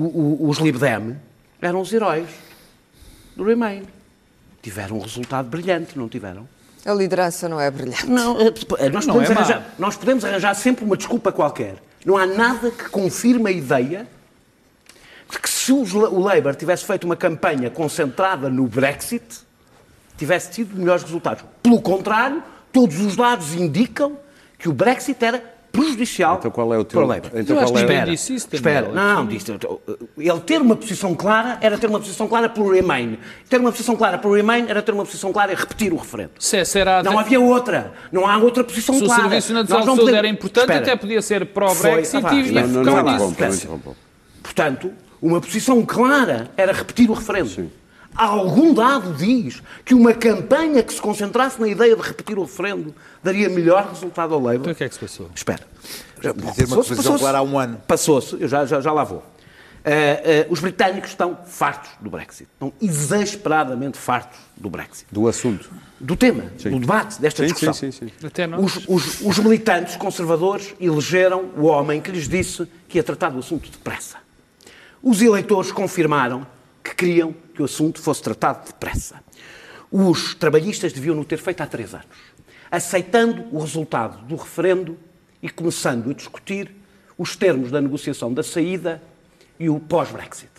o- 0.45 0.49
os 0.49 0.59
Lib 0.59 0.77
Dem 0.77 1.17
eram 1.61 1.81
os 1.81 1.91
heróis 1.91 2.29
do 3.35 3.43
Remain. 3.43 3.83
Tiveram 4.61 4.97
um 4.97 5.01
resultado 5.01 5.47
brilhante, 5.49 5.97
não 5.97 6.07
tiveram? 6.07 6.47
A 6.85 6.93
liderança 6.93 7.47
não 7.47 7.59
é 7.59 7.69
brilhante. 7.69 8.07
Não, 8.07 8.39
eh, 8.39 8.89
nós, 8.89 9.05
Não 9.05 9.15
podemos 9.15 9.29
é 9.29 9.33
arranjar, 9.33 9.73
nós 9.77 9.95
podemos 9.95 10.25
arranjar 10.25 10.55
sempre 10.55 10.83
uma 10.83 10.97
desculpa 10.97 11.31
qualquer. 11.31 11.75
Não 12.05 12.17
há 12.17 12.25
nada 12.25 12.71
que 12.71 12.89
confirme 12.89 13.49
a 13.49 13.51
ideia 13.51 14.07
de 15.29 15.39
que 15.39 15.49
se 15.49 15.71
o 15.71 15.83
Labour 16.19 16.55
tivesse 16.55 16.85
feito 16.85 17.03
uma 17.03 17.15
campanha 17.15 17.69
concentrada 17.69 18.49
no 18.49 18.67
Brexit, 18.67 19.23
tivesse 20.17 20.51
tido 20.51 20.77
melhores 20.77 21.03
resultados. 21.03 21.43
Pelo 21.61 21.81
contrário, 21.81 22.43
todos 22.71 22.99
os 22.99 23.15
dados 23.15 23.53
indicam 23.53 24.17
que 24.57 24.67
o 24.67 24.73
Brexit 24.73 25.23
era 25.23 25.50
prejudicial 25.71 26.37
Então 26.39 26.51
qual 26.51 26.73
é 26.73 26.77
o 26.77 26.83
teu- 26.83 26.99
para 26.99 27.05
o 27.05 27.07
Labour. 27.07 27.31
então 27.35 27.55
Eu 27.55 27.61
acho 27.63 27.71
qual 27.71 27.83
é- 27.83 27.87
ninguém 27.87 28.05
disse 28.13 28.35
isso, 28.35 28.47
Espera, 28.51 28.89
não, 28.89 29.25
disse, 29.25 29.51
ele 29.51 30.39
ter 30.41 30.61
uma 30.61 30.75
posição 30.75 31.15
clara 31.15 31.57
era 31.61 31.77
ter 31.77 31.87
uma 31.87 31.99
posição 31.99 32.27
clara 32.27 32.49
pelo 32.49 32.71
Remain. 32.71 33.17
Ter 33.49 33.59
uma 33.59 33.71
posição 33.71 33.95
clara 33.95 34.17
pelo 34.17 34.33
Remain 34.33 34.65
era 34.67 34.81
ter 34.81 34.91
uma 34.91 35.05
posição 35.05 35.31
clara 35.31 35.51
e 35.53 35.55
repetir 35.55 35.93
o 35.93 35.97
referendo. 35.97 36.31
Se 36.39 36.57
era 36.77 36.99
a- 36.99 37.03
Não 37.03 37.17
havia 37.17 37.39
outra. 37.39 37.93
Não 38.11 38.27
há 38.27 38.37
outra 38.37 38.63
posição 38.63 38.95
se 38.95 39.03
o 39.03 39.05
clara. 39.05 39.21
Serviço 39.23 39.53
Nacional 39.53 39.81
de 39.81 39.87
não 39.87 39.95
Saúde 39.95 40.15
era 40.15 40.27
importante, 40.27 40.63
Espera. 40.63 40.79
até 40.81 40.95
podia 40.95 41.21
ser 41.21 41.45
pró-Brexit 41.47 42.17
e 42.17 42.51
não, 42.51 42.61
Não, 42.61 42.67
não, 42.67 42.83
Calma 42.83 42.83
não 42.83 42.93
lá, 42.93 43.01
interrompa, 43.01 43.19
não 43.19 43.31
espécie. 43.31 43.57
interrompa. 43.65 43.91
Portanto, 44.43 44.91
uma 45.21 45.39
posição 45.39 45.85
clara 45.85 46.49
era 46.57 46.73
repetir 46.73 47.09
o 47.09 47.13
referendo. 47.13 47.71
Algum 48.15 48.73
dado 48.73 49.13
diz 49.13 49.61
que 49.85 49.93
uma 49.93 50.13
campanha 50.13 50.83
que 50.83 50.93
se 50.93 51.01
concentrasse 51.01 51.59
na 51.59 51.67
ideia 51.67 51.95
de 51.95 52.01
repetir 52.01 52.37
o 52.37 52.41
referendo 52.43 52.93
daria 53.23 53.49
melhor 53.49 53.87
resultado 53.89 54.33
ao 54.33 54.39
Labour. 54.39 54.59
Então 54.61 54.71
o 54.73 54.75
que 54.75 54.83
é 54.83 54.89
que 54.89 54.93
se 54.95 54.99
passou? 54.99 55.29
Espera. 55.33 55.61
dizer 56.21 56.65
uma 56.65 56.77
passou-se. 56.83 57.17
clara 57.19 57.37
há 57.37 57.41
um 57.41 57.57
ano. 57.57 57.81
Passou-se, 57.87 58.39
eu 58.39 58.47
já, 58.47 58.65
já, 58.65 58.81
já 58.81 58.91
lá 58.91 59.03
vou. 59.03 59.23
Eh, 59.83 60.21
eh, 60.23 60.47
os 60.49 60.59
britânicos 60.59 61.09
estão 61.09 61.35
fartos 61.47 61.89
do 61.99 62.09
Brexit. 62.09 62.47
Estão 62.53 62.71
exasperadamente 62.79 63.97
fartos 63.97 64.37
do 64.55 64.69
Brexit. 64.69 65.07
Do 65.11 65.27
assunto. 65.27 65.71
Do 65.99 66.15
tema, 66.15 66.43
do 66.63 66.79
debate, 66.79 67.19
desta 67.19 67.41
Sim, 67.41 67.47
discussão. 67.47 67.73
sim, 67.73 67.91
sim, 67.91 68.07
sim. 68.19 68.27
Até 68.27 68.45
nós. 68.45 68.61
Os, 68.77 68.85
os- 68.87 69.21
os 69.21 69.39
militantes 69.39 69.95
conservadores 69.95 70.75
elegeram 70.79 71.45
o 71.57 71.63
homem 71.65 71.99
que 71.99 72.11
lhes 72.11 72.27
disse 72.27 72.67
que 72.87 72.99
ia 72.99 73.03
tratar 73.03 73.29
do 73.29 73.39
assunto 73.39 73.71
depressa. 73.71 74.17
Os 75.01 75.19
eleitores 75.21 75.71
confirmaram 75.71 76.45
que 76.83 76.95
queriam 76.95 77.33
que 77.53 77.61
o 77.61 77.65
assunto 77.65 78.01
fosse 78.01 78.21
tratado 78.21 78.65
depressa. 78.65 79.21
Os 79.91 80.35
trabalhistas 80.35 80.93
deviam 80.93 81.19
o 81.19 81.25
ter 81.25 81.37
feito 81.37 81.61
há 81.61 81.67
três 81.67 81.93
anos, 81.93 82.07
aceitando 82.69 83.45
o 83.51 83.59
resultado 83.59 84.25
do 84.25 84.35
referendo 84.35 84.97
e 85.41 85.49
começando 85.49 86.09
a 86.09 86.13
discutir 86.13 86.71
os 87.17 87.35
termos 87.35 87.71
da 87.71 87.81
negociação 87.81 88.33
da 88.33 88.43
saída 88.43 89.01
e 89.59 89.69
o 89.69 89.79
pós-Brexit. 89.79 90.49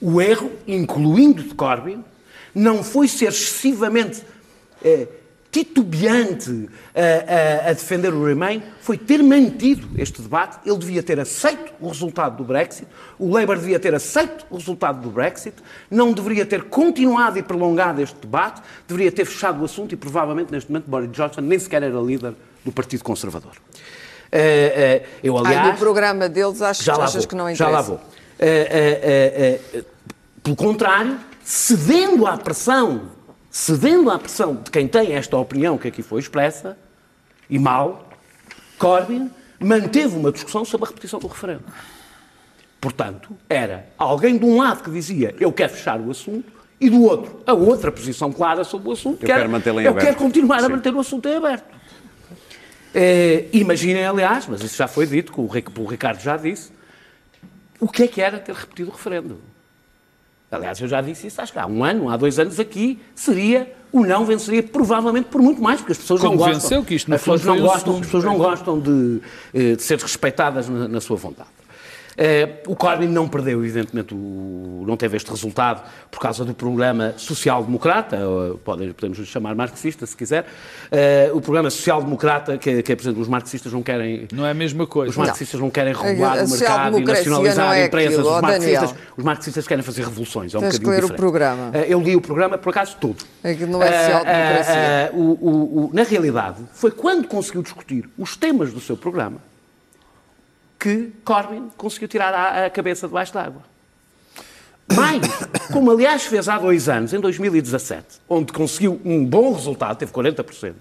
O 0.00 0.20
erro, 0.20 0.52
incluindo 0.66 1.42
de 1.42 1.54
Corbyn, 1.54 2.04
não 2.54 2.82
foi 2.82 3.08
ser 3.08 3.28
excessivamente 3.28 4.22
eh, 4.82 5.08
titubeante 5.64 6.68
a, 6.94 7.66
a- 7.66 7.70
a 7.70 7.72
defender 7.72 8.12
o 8.12 8.24
Remain, 8.24 8.62
foi 8.80 8.96
ter 8.98 9.22
mantido 9.22 9.88
este 9.98 10.20
debate. 10.20 10.58
Ele 10.66 10.76
devia 10.78 11.02
ter 11.02 11.18
aceito 11.20 11.72
o 11.80 11.88
resultado 11.88 12.36
do 12.36 12.44
Brexit, 12.44 12.86
o 13.18 13.32
Labour 13.32 13.56
devia 13.58 13.78
ter 13.78 13.94
aceito 13.94 14.44
o 14.50 14.56
resultado 14.56 15.00
do 15.00 15.10
Brexit, 15.10 15.54
não 15.90 16.12
deveria 16.12 16.44
ter 16.44 16.64
continuado 16.64 17.38
e 17.38 17.42
prolongado 17.42 18.00
este 18.02 18.16
debate, 18.20 18.60
deveria 18.86 19.10
ter 19.12 19.24
fechado 19.24 19.60
o 19.62 19.64
assunto 19.64 19.92
e 19.92 19.96
provavelmente 19.96 20.50
neste 20.52 20.70
momento 20.70 20.86
Boris 20.88 21.10
Johnson 21.12 21.40
nem 21.40 21.58
sequer 21.58 21.82
era 21.82 21.98
líder 22.00 22.34
do 22.64 22.72
Partido 22.72 23.02
Conservador. 23.04 23.52
Eh, 24.32 25.02
eh, 25.02 25.08
eu, 25.22 25.36
Ai, 25.38 25.44
aliás, 25.46 25.72
no 25.72 25.78
programa 25.78 26.28
deles 26.28 26.60
acho, 26.60 26.82
já 26.82 26.94
achas 26.96 27.14
vou, 27.14 27.26
que 27.28 27.34
não 27.36 27.44
já 27.54 27.66
interessa. 27.66 27.70
lá 27.70 27.80
vou. 27.82 28.00
Eh, 28.38 29.60
pelo 30.42 30.56
contrário, 30.56 31.18
cedendo 31.44 32.26
à 32.26 32.36
pressão, 32.36 33.02
cedendo 33.56 34.10
à 34.10 34.18
pressão 34.18 34.54
de 34.56 34.70
quem 34.70 34.86
tem 34.86 35.14
esta 35.14 35.34
opinião 35.34 35.78
que 35.78 35.88
aqui 35.88 36.02
foi 36.02 36.20
expressa, 36.20 36.76
e 37.48 37.58
mal, 37.58 38.06
Corbyn 38.78 39.30
manteve 39.58 40.14
uma 40.14 40.30
discussão 40.30 40.62
sobre 40.62 40.84
a 40.84 40.88
repetição 40.90 41.18
do 41.18 41.26
referendo. 41.26 41.64
Portanto, 42.78 43.34
era 43.48 43.88
alguém 43.96 44.36
de 44.36 44.44
um 44.44 44.58
lado 44.58 44.82
que 44.82 44.90
dizia 44.90 45.34
eu 45.40 45.50
quero 45.50 45.72
fechar 45.72 45.98
o 45.98 46.10
assunto 46.10 46.52
e 46.78 46.90
do 46.90 47.02
outro 47.02 47.40
a 47.46 47.54
outra 47.54 47.90
posição 47.90 48.30
clara 48.30 48.62
sobre 48.62 48.90
o 48.90 48.92
assunto. 48.92 49.22
Eu 49.22 49.26
que 49.26 49.32
era, 49.32 49.40
quero 49.40 49.50
mantê-lo 49.50 49.80
em 49.80 49.84
Eu 49.84 49.92
aberto." 49.92 50.04
quero 50.04 50.16
continuar 50.18 50.58
a 50.58 50.64
Sim. 50.64 50.68
manter 50.68 50.94
o 50.94 51.00
assunto 51.00 51.26
em 51.26 51.36
aberto. 51.36 51.64
Eh, 52.94 53.46
imaginem, 53.54 54.04
aliás, 54.04 54.46
mas 54.46 54.62
isso 54.62 54.76
já 54.76 54.86
foi 54.86 55.06
dito, 55.06 55.32
que 55.32 55.40
o 55.40 55.44
o 55.82 55.86
Ricardo 55.86 56.20
já 56.20 56.36
disse, 56.36 56.70
o 57.80 57.88
que 57.88 58.02
é 58.02 58.06
que 58.06 58.20
era 58.20 58.38
ter 58.38 58.54
repetido 58.54 58.90
o 58.90 58.92
referendo? 58.92 59.40
Aliás, 60.50 60.80
eu 60.80 60.86
já 60.86 61.00
disse 61.00 61.26
isso, 61.26 61.40
acho 61.40 61.52
que 61.52 61.58
há 61.58 61.66
um 61.66 61.82
ano, 61.82 62.08
há 62.08 62.16
dois 62.16 62.38
anos 62.38 62.60
aqui, 62.60 63.00
seria 63.14 63.74
o 63.90 64.04
não 64.04 64.24
venceria 64.24 64.62
provavelmente 64.62 65.26
por 65.26 65.40
muito 65.40 65.60
mais, 65.60 65.80
porque 65.80 65.92
as 65.92 65.98
pessoas 65.98 66.22
não 66.22 66.36
gostam. 66.36 66.84
que 66.84 66.94
isto, 66.94 67.08
no 67.08 67.16
as 67.16 67.20
pessoas 67.22 67.44
não 67.44 67.60
gostam, 67.60 67.94
as 67.94 68.00
pessoas 68.00 68.24
não 68.24 68.38
gostam 68.38 68.80
de, 68.80 69.20
eh, 69.54 69.74
de 69.74 69.82
ser 69.82 69.98
respeitadas 69.98 70.68
na, 70.68 70.86
na 70.86 71.00
sua 71.00 71.16
vontade. 71.16 71.48
Eh, 72.18 72.62
o 72.66 72.74
Corbyn 72.74 73.08
não 73.08 73.28
perdeu, 73.28 73.62
evidentemente, 73.62 74.14
o- 74.14 74.84
não 74.86 74.96
teve 74.96 75.16
este 75.18 75.30
resultado 75.30 75.82
por 76.10 76.18
causa 76.18 76.44
do 76.46 76.54
programa 76.54 77.12
social-democrata, 77.16 78.18
podem- 78.64 78.92
podemos 78.92 79.18
chamar 79.28 79.54
marxista, 79.54 80.06
se 80.06 80.16
quiser. 80.16 80.46
Eh, 80.90 81.30
o 81.34 81.40
programa 81.42 81.68
social-democrata, 81.68 82.56
que, 82.56 82.82
que 82.82 82.96
por 82.96 83.02
exemplo, 83.02 83.20
os 83.20 83.28
marxistas 83.28 83.72
não 83.72 83.82
querem 83.82 84.26
Não 84.32 84.46
é 84.46 84.50
a 84.52 84.54
mesma 84.54 84.84
os 84.84 84.88
coisa. 84.88 85.20
marxistas 85.20 85.60
não 85.60 85.68
querem 85.70 85.92
regular 85.92 86.38
A 86.38 86.44
o 86.44 86.48
mercado 86.48 86.54
e 86.54 86.58
social-democracia 86.58 87.30
nacionalizar 87.30 87.66
não 87.66 87.72
é 87.74 87.86
empresas. 87.86 88.18
aquilo, 88.18 88.34
os, 88.34 88.40
marxistas, 88.42 88.94
os 89.18 89.24
marxistas 89.24 89.66
querem 89.68 89.84
fazer 89.84 90.04
revoluções. 90.04 90.54
É 90.54 90.58
um 90.58 90.60
Tens 90.62 90.78
que 90.78 90.84
bocadinho 90.84 90.90
ler 90.92 90.98
o 90.98 91.00
diferente. 91.02 91.18
programa. 91.20 91.70
Eh, 91.74 91.86
Eu 91.92 92.00
li 92.00 92.16
o 92.16 92.20
programa, 92.20 92.56
por 92.56 92.70
acaso, 92.70 92.96
todo. 93.00 93.16
Aquilo 93.44 93.70
não 93.72 93.82
é 93.82 93.88
Eh, 93.88 93.90
social-democracia. 93.92 94.74
eh, 94.74 95.10
eh, 95.12 95.14
o- 95.14 95.20
o- 95.20 95.84
o- 95.86 95.90
na 95.92 96.02
realidade, 96.02 96.56
foi 96.72 96.90
quando 96.90 97.28
conseguiu 97.28 97.62
discutir 97.62 98.08
os 98.18 98.36
temas 98.36 98.72
do 98.72 98.80
seu 98.80 98.96
programa 98.96 99.36
que 100.86 101.12
Corbyn 101.24 101.68
conseguiu 101.76 102.06
tirar 102.06 102.32
a, 102.32 102.66
a 102.66 102.70
cabeça 102.70 103.08
debaixo 103.08 103.34
d'água. 103.34 103.60
Mais, 104.94 105.20
como 105.72 105.90
aliás 105.90 106.26
fez 106.26 106.48
há 106.48 106.58
dois 106.58 106.88
anos, 106.88 107.12
em 107.12 107.18
2017, 107.18 108.20
onde 108.28 108.52
conseguiu 108.52 109.00
um 109.04 109.24
bom 109.26 109.52
resultado, 109.52 109.96
teve 109.98 110.12
40%, 110.12 110.74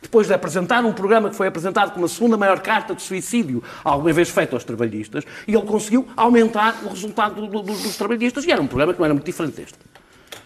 depois 0.00 0.28
de 0.28 0.32
apresentar 0.32 0.84
um 0.84 0.92
programa 0.92 1.28
que 1.28 1.34
foi 1.34 1.48
apresentado 1.48 1.90
como 1.92 2.06
a 2.06 2.08
segunda 2.08 2.36
maior 2.36 2.60
carta 2.60 2.94
de 2.94 3.02
suicídio 3.02 3.60
alguma 3.82 4.12
vez 4.12 4.28
feita 4.28 4.54
aos 4.54 4.62
trabalhistas, 4.62 5.24
e 5.48 5.56
ele 5.56 5.66
conseguiu 5.66 6.06
aumentar 6.16 6.78
o 6.84 6.88
resultado 6.90 7.34
do- 7.48 7.48
do- 7.48 7.62
dos 7.72 7.96
trabalhistas, 7.96 8.44
e 8.44 8.52
era 8.52 8.62
um 8.62 8.66
programa 8.68 8.92
que 8.94 9.00
não 9.00 9.06
era 9.06 9.14
muito 9.14 9.26
diferente 9.26 9.56
deste. 9.56 9.74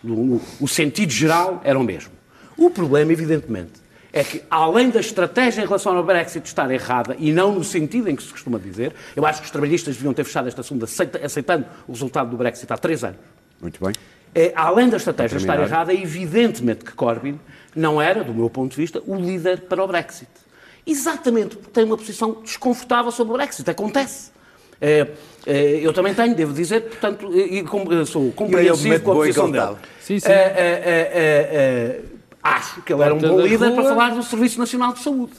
No- 0.02 0.40
o 0.58 0.66
sentido 0.66 1.10
geral 1.12 1.60
era 1.64 1.78
o 1.78 1.82
mesmo. 1.84 2.12
O 2.56 2.70
problema, 2.70 3.12
evidentemente, 3.12 3.72
é 4.12 4.22
que, 4.22 4.42
além 4.50 4.90
da 4.90 5.00
estratégia 5.00 5.62
em 5.62 5.64
relação 5.64 5.96
ao 5.96 6.04
Brexit 6.04 6.46
estar 6.46 6.70
errada, 6.70 7.16
e 7.18 7.32
não 7.32 7.52
no 7.52 7.64
sentido 7.64 8.10
em 8.10 8.16
que 8.16 8.22
se 8.22 8.28
costuma 8.28 8.58
dizer, 8.58 8.92
eu 9.16 9.24
acho 9.24 9.40
que 9.40 9.46
os 9.46 9.50
trabalhistas 9.50 9.96
deviam 9.96 10.12
ter 10.12 10.24
fechado 10.24 10.48
este 10.48 10.60
assunto 10.60 10.84
aceita- 10.84 11.24
aceitando 11.24 11.64
o 11.88 11.92
resultado 11.92 12.30
do 12.30 12.36
Brexit 12.36 12.70
há 12.72 12.76
três 12.76 13.02
anos. 13.02 13.16
Muito 13.60 13.82
bem. 13.82 13.94
É, 14.34 14.52
além 14.54 14.88
da 14.88 14.96
estratégia 14.96 15.36
estar 15.36 15.58
errada, 15.60 15.92
é 15.92 15.96
evidentemente 15.96 16.84
que 16.84 16.92
Corbyn 16.92 17.38
não 17.74 18.00
era, 18.00 18.22
do 18.24 18.34
meu 18.34 18.50
ponto 18.50 18.70
de 18.72 18.76
vista, 18.76 19.02
o 19.06 19.14
líder 19.14 19.62
para 19.62 19.82
o 19.82 19.86
Brexit. 19.86 20.30
Exatamente 20.86 21.56
porque 21.56 21.70
tem 21.70 21.84
uma 21.84 21.96
posição 21.96 22.42
desconfortável 22.42 23.10
sobre 23.12 23.34
o 23.34 23.36
Brexit. 23.36 23.70
Acontece. 23.70 24.30
É, 24.80 25.06
é, 25.46 25.80
eu 25.80 25.92
também 25.92 26.12
tenho, 26.12 26.34
devo 26.34 26.52
dizer, 26.52 26.80
portanto, 26.82 27.30
e, 27.32 27.60
e 27.60 28.06
sou 28.06 28.32
compreensivo 28.32 29.00
com 29.00 29.12
a 29.12 29.14
posição 29.14 29.48
ele 29.48 29.52
dele. 29.58 29.76
Sim, 30.00 30.18
sim. 30.18 30.28
Acho 32.42 32.82
que 32.82 32.92
ele 32.92 33.02
era 33.02 33.14
um 33.14 33.18
bom 33.18 33.40
líder 33.40 33.68
rua. 33.68 33.74
para 33.74 33.84
falar 33.84 34.10
do 34.10 34.22
Serviço 34.22 34.58
Nacional 34.58 34.92
de 34.92 34.98
Saúde. 34.98 35.32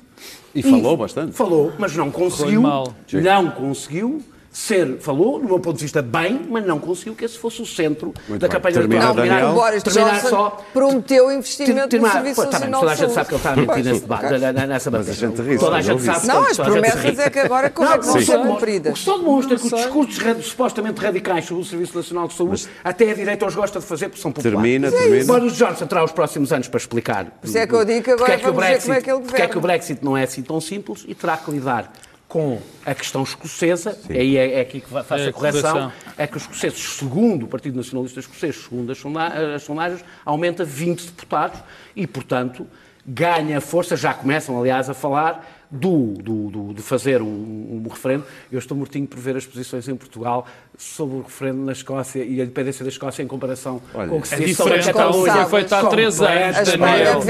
E 0.56 0.64
falou 0.64 0.96
bastante. 0.96 1.34
Falou, 1.34 1.74
mas 1.78 1.96
não 1.96 2.10
conseguiu, 2.10 2.62
não 2.62 3.52
conseguiu 3.52 4.24
ser, 4.56 5.00
falou, 5.00 5.40
do 5.40 5.46
meu 5.48 5.60
ponto 5.60 5.78
de 5.78 5.82
vista, 5.84 6.00
bem, 6.02 6.46
mas 6.48 6.64
não 6.64 6.78
conseguiu 6.80 7.16
que 7.16 7.26
esse 7.26 7.40
fosse 7.40 7.60
o 7.62 7.66
centro 7.66 8.14
Muito 8.30 8.40
da 8.42 8.48
bem. 8.48 8.56
campanha 8.56 8.74
Termina, 8.76 9.04
eleitoral. 9.06 9.28
Daniel. 9.28 9.50
O 9.50 9.54
Boris 9.56 9.82
terminar 9.84 10.14
Johnson 10.14 10.30
só 10.30 10.66
prometeu 10.72 11.32
investimento 11.32 11.88
Terminar- 11.90 12.08
no 12.10 12.14
Serviço 12.22 12.36
Pois, 12.36 12.50
tá 12.50 12.60
bem, 12.60 12.70
Nacional 12.70 12.80
toda 12.82 12.92
a 12.92 12.96
gente 12.96 13.14
sabe 13.14 13.28
que 13.28 13.34
ele 13.34 13.38
está 13.40 13.52
a 13.52 13.56
mentir 13.56 13.84
nesse 13.84 14.02
debate, 14.02 14.24
nessa 14.30 14.70
Mas 14.70 14.88
a 14.88 14.92
bandeira. 14.92 15.14
gente 15.20 15.42
ri, 15.42 15.58
Toda 15.58 15.76
a 15.76 15.82
gente 15.82 16.04
sabe. 16.04 16.28
Não, 16.28 16.46
as 16.48 16.58
promessas 16.58 17.20
é 17.20 17.30
que 17.32 17.40
agora 17.40 17.70
como 17.72 17.90
é 17.90 17.98
que 17.98 18.06
vão 18.06 18.14
Não, 18.16 18.22
ser 18.22 18.38
cumpridas? 18.38 18.92
O 18.92 18.96
que 18.96 19.00
só 19.02 19.18
demonstra 19.18 19.56
que 19.58 19.66
os 19.66 19.72
discursos 19.74 20.46
supostamente 20.46 21.02
radicais 21.02 21.46
sobre 21.46 21.64
o 21.64 21.66
Serviço 21.66 21.98
Nacional 21.98 22.28
de 22.28 22.34
Saúde, 22.36 22.68
até 22.84 23.10
a 23.10 23.14
direita 23.16 23.46
os 23.48 23.56
gosta 23.56 23.80
de 23.80 23.86
fazer 23.86 24.10
porque 24.10 24.22
são 24.22 24.32
populares. 24.32 24.62
Termina, 24.62 24.88
é 24.88 24.92
termina. 24.92 25.26
Boris 25.26 25.54
Johnson 25.54 25.88
terá 25.88 26.04
os 26.04 26.12
próximos 26.12 26.54
anos 26.54 26.68
para 26.68 26.78
explicar. 26.78 27.26
Por 27.42 27.48
isso 27.48 27.58
é 27.58 27.66
que 27.66 27.74
eu 27.74 27.84
digo 27.84 28.04
que 28.04 28.12
agora 28.12 28.34
é 28.34 28.38
o 28.38 28.40
vamos 28.54 28.64
ver 28.66 28.82
como 28.82 28.94
é 28.94 29.02
que 29.02 29.10
ele 29.12 29.20
porque 29.22 29.42
é 29.42 29.48
que 29.48 29.58
o 29.58 29.62
governa. 29.62 29.62
Brexit 29.78 30.04
não 30.06 30.16
é 30.16 30.24
assim 30.24 30.44
tão 30.44 30.62
simples 30.62 31.04
e 31.08 31.16
terá 31.16 31.38
que 31.38 31.50
lidar 31.50 31.92
com 32.34 32.60
a 32.84 32.96
questão 32.96 33.22
escocesa, 33.22 33.96
e 34.10 34.18
aí 34.18 34.38
é, 34.38 34.54
é 34.56 34.62
aqui 34.62 34.82
que 34.82 34.90
fa- 34.90 35.04
faço 35.04 35.22
É 35.22 35.28
a 35.28 35.30
a 35.30 35.34
correção, 35.34 35.72
correção. 35.72 35.92
é 36.18 36.26
que 36.26 36.36
os 36.36 36.42
escoceses, 36.42 36.80
segundo 36.98 37.44
o 37.44 37.48
Partido 37.48 37.78
Nacionalista 37.78 38.20
Escocês, 38.20 38.56
segundo 38.56 38.92
as 38.92 38.98
sonda- 38.98 39.56
as 39.56 39.62
sondagens, 39.62 40.04
aumenta 40.26 40.66
20 40.66 41.06
deputados 41.06 41.60
e, 41.96 42.08
portanto, 42.08 42.66
ganha 43.06 43.62
força, 43.62 43.96
já 43.96 44.16
começam, 44.16 44.60
aliás, 44.60 44.90
a 44.90 44.96
falar 44.96 45.53
do, 45.74 46.14
do- 46.22 46.50
do- 46.52 46.74
de 46.74 46.82
fazer 46.82 47.22
um, 47.22 47.26
um 47.26 47.88
referendo. 47.90 48.24
Eu 48.52 48.60
estou 48.60 48.78
mortinho 48.78 49.08
por 49.08 49.20
ver 49.20 49.36
as 49.36 49.46
posições 49.46 49.88
em 49.88 49.96
Portugal 49.96 50.46
sobre 50.78 51.18
o 51.18 51.22
referendo 51.22 51.64
na 51.66 51.72
Escócia 51.72 52.20
e 52.24 52.40
a 52.40 52.44
independência 52.44 52.84
da 52.86 52.90
Escócia 52.90 53.24
em 53.24 53.28
comparação 53.28 53.82
Olha, 53.94 54.08
com 54.10 54.18
o 54.18 54.22
que 54.22 54.28
se 54.28 54.36
É 54.36 54.40
diz 54.40 54.56
sobre 54.56 54.76
a 54.80 54.84
Catalunha. 54.84 55.46
Foi 55.48 55.60
feito 55.62 55.74
há 55.74 55.86
três 55.88 56.22
anos, 56.22 56.56
Daniel. 56.78 57.22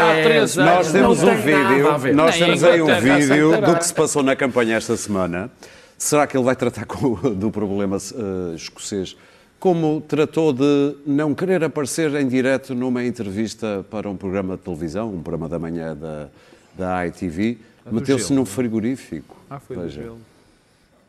Há 0.00 0.22
três 0.22 0.58
anos. 0.58 0.74
Nós 0.76 0.92
temos 0.92 1.22
um 1.22 1.34
vídeo, 1.36 2.14
nós 2.14 2.38
temos 2.38 2.64
aí 2.64 2.80
um 2.82 2.86
vídeo 3.00 3.60
do 3.60 3.76
que 3.76 3.84
se 3.86 3.94
passou 3.94 4.22
na 4.22 4.34
campanha 4.34 4.76
esta 4.76 4.96
semana. 4.96 5.50
Será 5.98 6.26
que 6.26 6.34
ele 6.36 6.44
vai 6.44 6.56
tratar 6.56 6.86
com- 6.86 7.14
do 7.34 7.50
problema 7.50 7.96
eh, 7.98 8.54
escocês? 8.54 9.14
Como 9.58 10.00
tratou 10.00 10.54
de 10.54 10.96
não 11.06 11.34
querer 11.34 11.62
aparecer 11.62 12.14
em 12.14 12.26
direto 12.26 12.74
numa 12.74 13.04
entrevista 13.04 13.84
para 13.90 14.08
um 14.08 14.16
programa 14.16 14.56
de 14.56 14.62
televisão, 14.62 15.12
um 15.12 15.22
programa 15.22 15.50
da 15.50 15.58
manhã 15.58 15.94
da, 15.94 16.28
da 16.74 17.06
ITV, 17.06 17.58
meteu-se 17.86 18.32
num 18.32 18.44
frigorífico. 18.44 19.36
Ah, 19.48 19.60
foi 19.60 19.76
do 19.76 19.82
Veja. 19.82 20.02
gelo. 20.02 20.20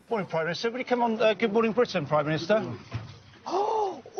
Morning, 0.09 0.27
Prime 0.27 0.43
Minister. 0.45 0.69
Will 0.71 0.79
you 0.79 0.85
come 0.85 1.03
on 1.03 1.21
uh, 1.21 1.33
Good 1.33 1.53
Morning 1.53 1.71
Britain, 1.71 2.05
Prime 2.05 2.25
Minister? 2.25 2.63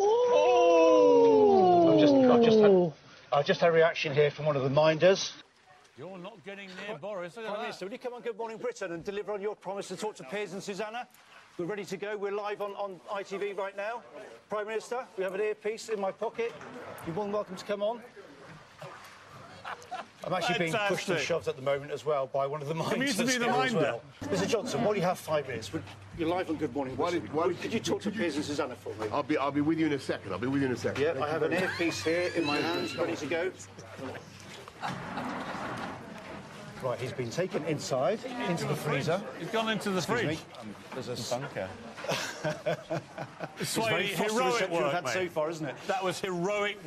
Oh! 0.04 1.92
I've 1.92 2.00
just, 2.00 2.14
I've, 2.14 2.42
just 2.42 2.58
had, 2.58 2.92
I've 3.32 3.46
just 3.46 3.60
had 3.60 3.68
a 3.68 3.72
reaction 3.72 4.14
here 4.14 4.30
from 4.30 4.46
one 4.46 4.56
of 4.56 4.62
the 4.62 4.70
minders. 4.70 5.34
You're 5.98 6.18
not 6.18 6.42
getting 6.44 6.68
near 6.88 6.98
Boris. 6.98 7.34
Prime 7.34 7.60
Minister, 7.60 7.84
will 7.84 7.92
you 7.92 7.98
come 7.98 8.14
on 8.14 8.22
Good 8.22 8.36
Morning 8.36 8.56
Britain 8.56 8.92
and 8.92 9.04
deliver 9.04 9.32
on 9.32 9.40
your 9.42 9.54
promise 9.54 9.88
to 9.88 9.96
talk 9.96 10.16
to 10.16 10.24
Piers 10.24 10.54
and 10.54 10.62
Susanna? 10.62 11.06
We're 11.58 11.66
ready 11.66 11.84
to 11.84 11.96
go. 11.98 12.16
We're 12.16 12.32
live 12.32 12.62
on, 12.62 12.72
on 12.72 12.98
ITV 13.12 13.56
right 13.56 13.76
now. 13.76 14.02
Prime 14.48 14.66
Minister, 14.66 15.04
we 15.18 15.24
have 15.24 15.34
an 15.34 15.42
earpiece 15.42 15.90
in 15.90 16.00
my 16.00 16.10
pocket. 16.10 16.52
You're 17.06 17.14
more 17.14 17.24
than 17.26 17.32
welcome 17.32 17.56
to 17.56 17.64
come 17.64 17.82
on. 17.82 18.00
I'm 20.24 20.32
actually 20.32 20.58
being 20.58 20.72
pushed 20.88 21.08
and 21.08 21.18
shoved 21.18 21.48
at 21.48 21.56
the 21.56 21.62
moment 21.62 21.90
as 21.90 22.04
well 22.04 22.26
by 22.28 22.46
one 22.46 22.62
of 22.62 22.68
the 22.68 22.74
minders. 22.74 22.98
used 22.98 23.18
to 23.18 23.26
be 23.26 23.38
the 23.38 23.44
here 23.44 23.52
minder. 23.52 23.78
well. 23.78 24.02
Mr. 24.24 24.46
Johnson, 24.48 24.84
while 24.84 24.94
you 24.94 25.02
have 25.02 25.18
five 25.18 25.48
minutes, 25.48 25.72
would, 25.72 25.82
you're 26.16 26.28
live 26.28 26.48
on 26.48 26.56
Good 26.56 26.72
Morning. 26.74 26.96
Why 26.96 27.10
Britain. 27.10 27.26
did- 27.26 27.34
why 27.34 27.46
Would- 27.46 27.56
did- 27.56 27.62
could 27.62 27.72
you 27.74 27.80
talk 27.80 28.00
to 28.02 28.04
could 28.10 28.14
you- 28.16 28.20
Piers 28.22 28.36
and 28.36 28.44
Susanna 28.44 28.76
for 28.76 28.90
me? 29.02 29.08
I'll 29.12 29.22
be 29.24 29.36
I'll 29.36 29.50
be 29.50 29.60
with 29.62 29.78
you 29.78 29.86
in 29.86 29.92
a 29.94 29.98
second. 29.98 30.32
I'll 30.32 30.38
be 30.38 30.46
with 30.46 30.60
you 30.62 30.68
in 30.68 30.74
a 30.74 30.76
second. 30.76 31.02
Yeah, 31.02 31.22
I 31.22 31.28
have 31.28 31.42
an 31.42 31.52
earpiece 31.52 32.02
here 32.04 32.30
in 32.36 32.44
my 32.44 32.56
hands, 32.58 32.96
ready 32.96 33.16
to 33.16 33.26
go. 33.26 33.50
Right, 36.82 36.98
he's 36.98 37.12
been 37.12 37.30
taken 37.30 37.64
inside, 37.66 38.18
into 38.48 38.64
the 38.66 38.74
freezer. 38.74 39.20
He's 39.38 39.48
gone 39.50 39.68
into 39.70 39.90
the 39.90 39.98
Excuse 39.98 40.24
me. 40.24 40.34
fridge. 40.36 41.06
There's 41.06 41.30
a 41.32 41.34
bunker. 41.38 41.68
It's 43.60 43.76
It's 43.76 43.76
very 43.76 43.88
very 43.88 44.06
foster 44.08 44.32
heroic 44.34 44.52
reception 44.54 44.70
we've 44.72 44.82
work, 44.82 44.92
had 44.92 45.08
so 45.08 45.28
far, 45.28 45.50
isn't 45.50 45.66
it? 45.66 45.76
That 45.86 46.02
was 46.02 46.20
heroic. 46.20 46.78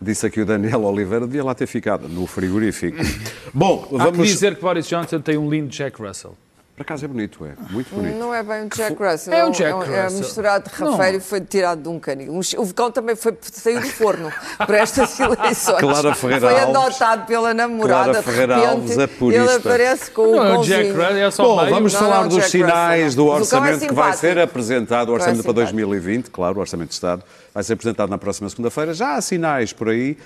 Disse 0.00 0.26
aqui 0.26 0.40
o 0.40 0.46
Daniel 0.46 0.82
Oliveira, 0.84 1.26
devia 1.26 1.42
lá 1.44 1.54
ter 1.54 1.66
ficado, 1.66 2.08
no 2.08 2.26
frigorífico. 2.26 2.96
Bom, 3.52 3.82
Há 3.84 3.88
que 3.88 3.96
vamos. 3.98 4.28
dizer 4.28 4.54
que 4.54 4.62
Boris 4.62 4.86
Johnson 4.86 5.20
tem 5.20 5.36
um 5.36 5.50
lindo 5.50 5.68
Jack 5.68 6.00
Russell. 6.00 6.36
Por 6.76 6.82
acaso 6.82 7.04
é 7.04 7.08
bonito, 7.08 7.44
é. 7.44 7.54
Muito 7.72 7.92
bonito. 7.92 8.16
Não 8.18 8.32
é 8.32 8.40
bem 8.40 8.66
o 8.66 8.68
Jack 8.68 8.94
Russell. 9.02 9.32
É 9.34 9.44
o 9.44 9.50
Jack 9.50 9.90
É 9.90 10.02
Russell. 10.04 10.18
misturado 10.20 10.70
de 10.70 10.76
rafeiro 10.76 11.16
e 11.16 11.20
foi 11.20 11.40
tirado 11.40 11.82
de 11.82 11.88
um 11.88 11.98
canil. 11.98 12.32
Um 12.32 12.40
ch- 12.40 12.54
O 12.56 12.72
cão 12.72 12.88
também 12.92 13.16
foi, 13.16 13.36
saiu 13.42 13.80
do 13.80 13.88
forno 13.88 14.32
para 14.64 14.78
estas 14.78 15.18
eleições. 15.18 15.80
Clara 15.80 16.14
Ferreira 16.14 16.48
Foi 16.48 16.60
Alves. 16.60 16.76
adotado 16.76 17.26
pela 17.26 17.52
namorada. 17.52 18.04
Clara 18.04 18.18
de 18.20 18.24
Ferreira 18.24 18.54
repente, 18.58 18.70
Alves, 18.70 18.98
a 19.00 19.08
purista. 19.08 19.42
Ele 19.44 19.52
aparece 19.56 20.10
com 20.12 20.22
Não 20.22 20.38
o 20.38 20.44
é 20.46 20.58
o 20.58 20.62
Jack. 20.62 20.90
Russell, 20.92 21.16
é 21.16 21.30
só 21.32 21.42
Bom, 21.42 21.56
meio. 21.62 21.70
vamos 21.74 21.92
Não, 21.94 22.00
falar 22.00 22.20
não, 22.20 22.28
dos 22.28 22.36
Jack 22.36 22.50
sinais 22.52 23.04
Russell. 23.06 23.24
do 23.24 23.30
é 23.32 23.34
orçamento 23.34 23.86
que 23.88 23.94
vai 23.94 24.12
ser 24.12 24.38
apresentado, 24.38 25.08
o 25.08 25.12
orçamento 25.14 25.40
é 25.40 25.42
para 25.42 25.50
simpático. 25.54 25.72
2020, 25.74 26.30
claro, 26.30 26.58
o 26.58 26.60
orçamento 26.60 26.88
de 26.90 26.94
Estado, 26.94 27.24
vai 27.54 27.62
ser 27.62 27.72
apresentado 27.74 28.10
na 28.10 28.18
próxima 28.18 28.48
segunda-feira. 28.48 28.92
Já 28.94 29.14
há 29.16 29.20
sinais 29.20 29.72
por 29.72 29.88
aí. 29.88 30.16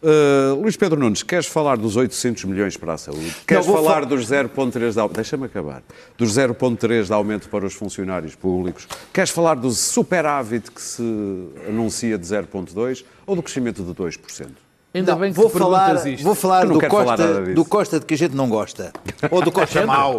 Uh, 0.00 0.54
Luís 0.62 0.76
Pedro 0.76 0.96
Nunes, 1.00 1.24
queres 1.24 1.46
falar 1.46 1.76
dos 1.76 1.96
800 1.96 2.44
milhões 2.44 2.76
para 2.76 2.92
a 2.92 2.96
saúde? 2.98 3.34
Queres 3.44 3.66
vou 3.66 3.76
falar 3.78 4.02
fa- 4.02 4.06
dos 4.06 4.26
0,3 4.30 4.92
de 4.92 5.00
aumento? 5.00 5.16
Deixa-me 5.16 5.46
acabar. 5.46 5.82
Dos 6.16 6.32
0,3 6.38 7.06
de 7.06 7.12
aumento 7.12 7.48
para 7.48 7.66
os 7.66 7.74
funcionários 7.74 8.36
públicos? 8.36 8.86
Queres 9.12 9.30
falar 9.30 9.56
do 9.56 9.72
superávit 9.72 10.70
que 10.70 10.80
se 10.80 11.02
anuncia 11.68 12.16
de 12.16 12.24
0,2 12.24 13.04
ou 13.26 13.34
do 13.34 13.42
crescimento 13.42 13.82
de 13.82 13.92
2%? 13.92 14.46
Ainda 14.94 15.12
Não, 15.12 15.18
bem 15.18 15.32
que 15.32 15.36
vou 15.36 15.50
falar, 15.50 16.06
isto. 16.08 16.22
vou 16.24 16.34
falar 16.34 16.64
não 16.64 16.74
do 16.78 16.80
falar 16.80 17.04
Costa, 17.18 17.40
disso. 17.42 17.54
do 17.54 17.64
Costa 17.64 18.00
de 18.00 18.06
que 18.06 18.14
a 18.14 18.18
gente 18.18 18.34
não 18.36 18.48
gosta. 18.48 18.92
Ou 19.32 19.42
do 19.42 19.50
Costa 19.52 19.84
mau. 19.84 20.16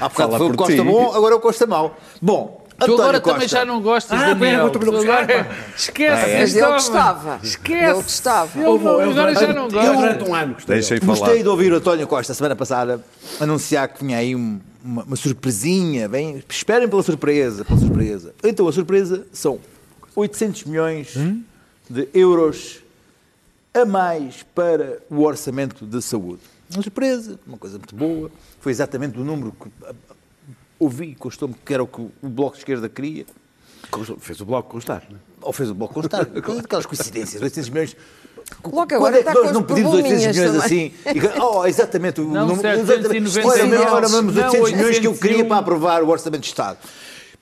Há 0.00 0.08
bocado 0.08 0.12
Fala 0.14 0.38
foi 0.38 0.46
o 0.46 0.50
por 0.50 0.56
Costa 0.58 0.74
ti. 0.76 0.80
bom, 0.82 1.12
agora 1.12 1.34
é 1.34 1.36
o 1.38 1.40
Costa 1.40 1.66
mau. 1.66 1.96
Bom, 2.20 2.61
Tu 2.84 2.92
António 2.92 3.02
agora 3.02 3.20
Costa. 3.20 3.34
também 3.34 3.48
já 3.48 3.64
não 3.64 3.80
gostas, 3.82 4.20
Ah, 4.20 4.34
Daniel. 4.34 4.64
eu 4.66 4.70
Tu 4.70 4.78
gostava. 4.78 5.22
agora- 5.22 5.48
Esquece 5.76 6.24
Ah, 6.24 6.28
é? 6.28 6.40
Mas 6.40 6.56
ele 6.56 6.66
gostava. 6.66 7.40
Esquece. 7.42 7.84
Ele 7.84 7.92
gostava. 7.94 8.58
Ele 8.58 8.78
não- 8.78 9.00
agora 9.10 9.34
já 9.34 9.52
não 9.52 9.64
Eu 9.64 9.70
gosta. 9.70 9.92
durante 9.94 10.24
um 10.30 10.34
ano 10.34 10.54
gostei 10.54 10.74
Deixem 10.76 11.00
falar. 11.00 11.18
Gostei 11.18 11.42
de 11.42 11.48
ouvir 11.48 11.72
o 11.72 11.76
António 11.76 12.06
Costa, 12.06 12.34
semana 12.34 12.56
passada, 12.56 13.04
anunciar 13.40 13.88
que 13.88 14.04
vinha 14.04 14.18
aí 14.18 14.34
um- 14.36 14.60
uma, 14.84 15.02
uma 15.04 15.16
surpresinha. 15.16 16.08
Bem, 16.08 16.42
esperem 16.48 16.88
pela 16.88 17.02
surpresa, 17.02 17.64
pela 17.64 17.78
surpresa. 17.78 18.34
Então, 18.44 18.66
a 18.68 18.72
surpresa 18.72 19.26
são 19.32 19.58
800 20.14 20.64
milhões 20.64 21.14
de 21.88 22.08
euros 22.14 22.80
a 23.74 23.84
mais 23.84 24.42
para 24.54 24.98
o 25.08 25.22
orçamento 25.22 25.84
da 25.86 26.00
saúde. 26.00 26.40
Uma 26.74 26.82
surpresa, 26.82 27.38
uma 27.46 27.56
coisa 27.58 27.78
muito 27.78 27.94
boa. 27.94 28.30
Foi 28.60 28.72
exatamente 28.72 29.18
o 29.18 29.24
número 29.24 29.52
que 29.52 29.68
ah, 29.86 29.92
ah, 30.10 30.14
ouvi 30.82 31.10
e 31.10 31.14
constou-me 31.14 31.54
que 31.64 31.72
era 31.74 31.82
o 31.82 31.86
que 31.86 32.00
o 32.00 32.10
Bloco 32.22 32.52
de 32.54 32.58
Esquerda 32.60 32.88
queria. 32.88 33.24
Fez 34.20 34.40
o 34.40 34.44
bloco 34.46 34.70
constar. 34.70 35.02
não 35.10 35.16
é? 35.16 35.20
Ou 35.42 35.52
fez 35.52 35.68
o 35.70 35.74
Bloco 35.74 35.94
constar. 35.94 36.22
Aquelas 36.64 36.86
coincidências, 36.86 37.42
800 37.42 37.68
milhões. 37.70 37.96
Logo 38.64 38.72
Quando 38.76 38.92
agora 38.94 39.16
é 39.16 39.20
está 39.20 39.32
que 39.32 39.38
com 39.38 39.44
nós 39.44 39.52
não 39.52 39.62
pedimos 39.62 39.94
800 39.94 40.36
milhões 40.36 40.56
assim? 40.64 40.92
E, 41.06 41.40
oh, 41.40 41.66
exatamente. 41.66 42.20
O 42.20 42.28
Não, 42.28 42.46
número- 42.46 42.86
791. 42.86 43.46
Ora, 43.48 43.66
mesmo, 43.66 43.84
ora, 43.86 44.08
mesmo 44.08 44.28
os 44.30 44.34
Não, 44.36 44.44
800 44.44 44.72
milhões 44.72 44.98
que 44.98 45.06
eu 45.06 45.10
801. 45.12 45.18
queria 45.18 45.44
para 45.44 45.56
aprovar 45.58 46.02
o 46.02 46.08
Orçamento 46.08 46.42
de 46.42 46.48
Estado. 46.48 46.78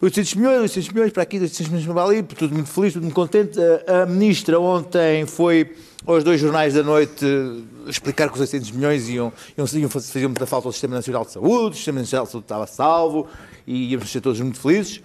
800 0.00 0.34
milhões, 0.34 0.60
800 0.62 0.88
milhões 0.92 1.12
para 1.12 1.22
aqui, 1.22 1.38
800 1.38 1.68
milhões 1.72 1.86
para 1.92 2.04
ali, 2.04 2.22
tudo 2.22 2.54
muito 2.54 2.68
feliz, 2.70 2.92
tudo 2.94 3.02
muito 3.02 3.14
contente. 3.14 3.58
A, 3.86 4.02
a 4.02 4.06
Ministra 4.06 4.58
ontem 4.58 5.26
foi 5.26 5.74
aos 6.06 6.24
dois 6.24 6.40
jornais 6.40 6.74
da 6.74 6.82
noite 6.82 7.24
eh, 7.24 7.90
explicar 7.90 8.28
que 8.28 8.34
os 8.34 8.40
800 8.40 8.70
milhões 8.70 9.08
iam, 9.08 9.32
iam, 9.56 9.66
iam 9.74 9.88
fazer 9.88 10.26
muita 10.26 10.46
falta 10.46 10.68
ao 10.68 10.72
Sistema 10.72 10.96
Nacional 10.96 11.24
de 11.24 11.32
Saúde, 11.32 11.74
o 11.74 11.76
Sistema 11.76 12.00
Nacional 12.00 12.26
de 12.26 12.32
Saúde 12.32 12.44
estava 12.44 12.66
salvo 12.66 13.28
e 13.66 13.92
íamos 13.92 14.10
ser 14.10 14.20
todos 14.20 14.40
muito 14.40 14.58
felizes. 14.58 15.02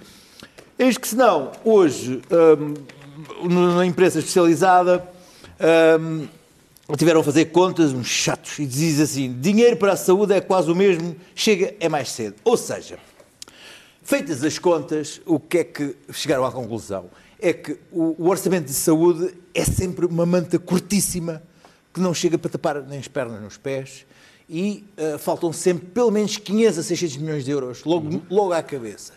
Eis 0.77 0.97
que, 0.97 1.07
se 1.07 1.15
não, 1.15 1.51
hoje, 1.63 2.21
hum, 3.41 3.75
na 3.75 3.85
imprensa 3.85 4.19
especializada, 4.19 5.07
hum, 5.99 6.27
tiveram 6.97 7.21
a 7.21 7.23
fazer 7.23 7.45
contas, 7.45 7.91
uns 7.93 8.07
chatos, 8.07 8.59
e 8.59 8.65
diz 8.65 8.99
assim: 8.99 9.33
dinheiro 9.39 9.77
para 9.77 9.93
a 9.93 9.97
saúde 9.97 10.33
é 10.33 10.41
quase 10.41 10.69
o 10.69 10.75
mesmo, 10.75 11.15
chega 11.33 11.75
é 11.79 11.87
mais 11.87 12.09
cedo. 12.09 12.35
Ou 12.43 12.57
seja, 12.57 12.97
feitas 14.03 14.43
as 14.43 14.59
contas, 14.59 15.21
o 15.25 15.39
que 15.39 15.59
é 15.59 15.63
que 15.63 15.95
chegaram 16.11 16.45
à 16.45 16.51
conclusão? 16.51 17.05
É 17.39 17.53
que 17.53 17.77
o, 17.91 18.27
orçamento 18.27 18.65
de 18.65 18.73
saúde 18.73 19.35
é 19.53 19.63
sempre 19.65 20.05
uma 20.05 20.25
manta 20.25 20.57
curtíssima 20.57 21.41
que 21.93 21.99
não 21.99 22.13
chega 22.13 22.37
para 22.37 22.51
tapar 22.51 22.81
nem 22.81 22.99
as 22.99 23.07
pernas 23.07 23.39
nem 23.39 23.47
os 23.47 23.57
pés 23.57 24.05
e 24.49 24.85
ah, 24.97 25.17
faltam 25.17 25.51
sempre 25.51 25.87
pelo 25.87 26.11
menos 26.11 26.37
500 26.37 26.79
a 26.79 26.83
600 26.83 27.17
milhões 27.17 27.45
de 27.45 27.51
euros 27.51 27.83
logo, 27.83 28.21
logo 28.29 28.53
à 28.53 28.61
cabeça. 28.61 29.13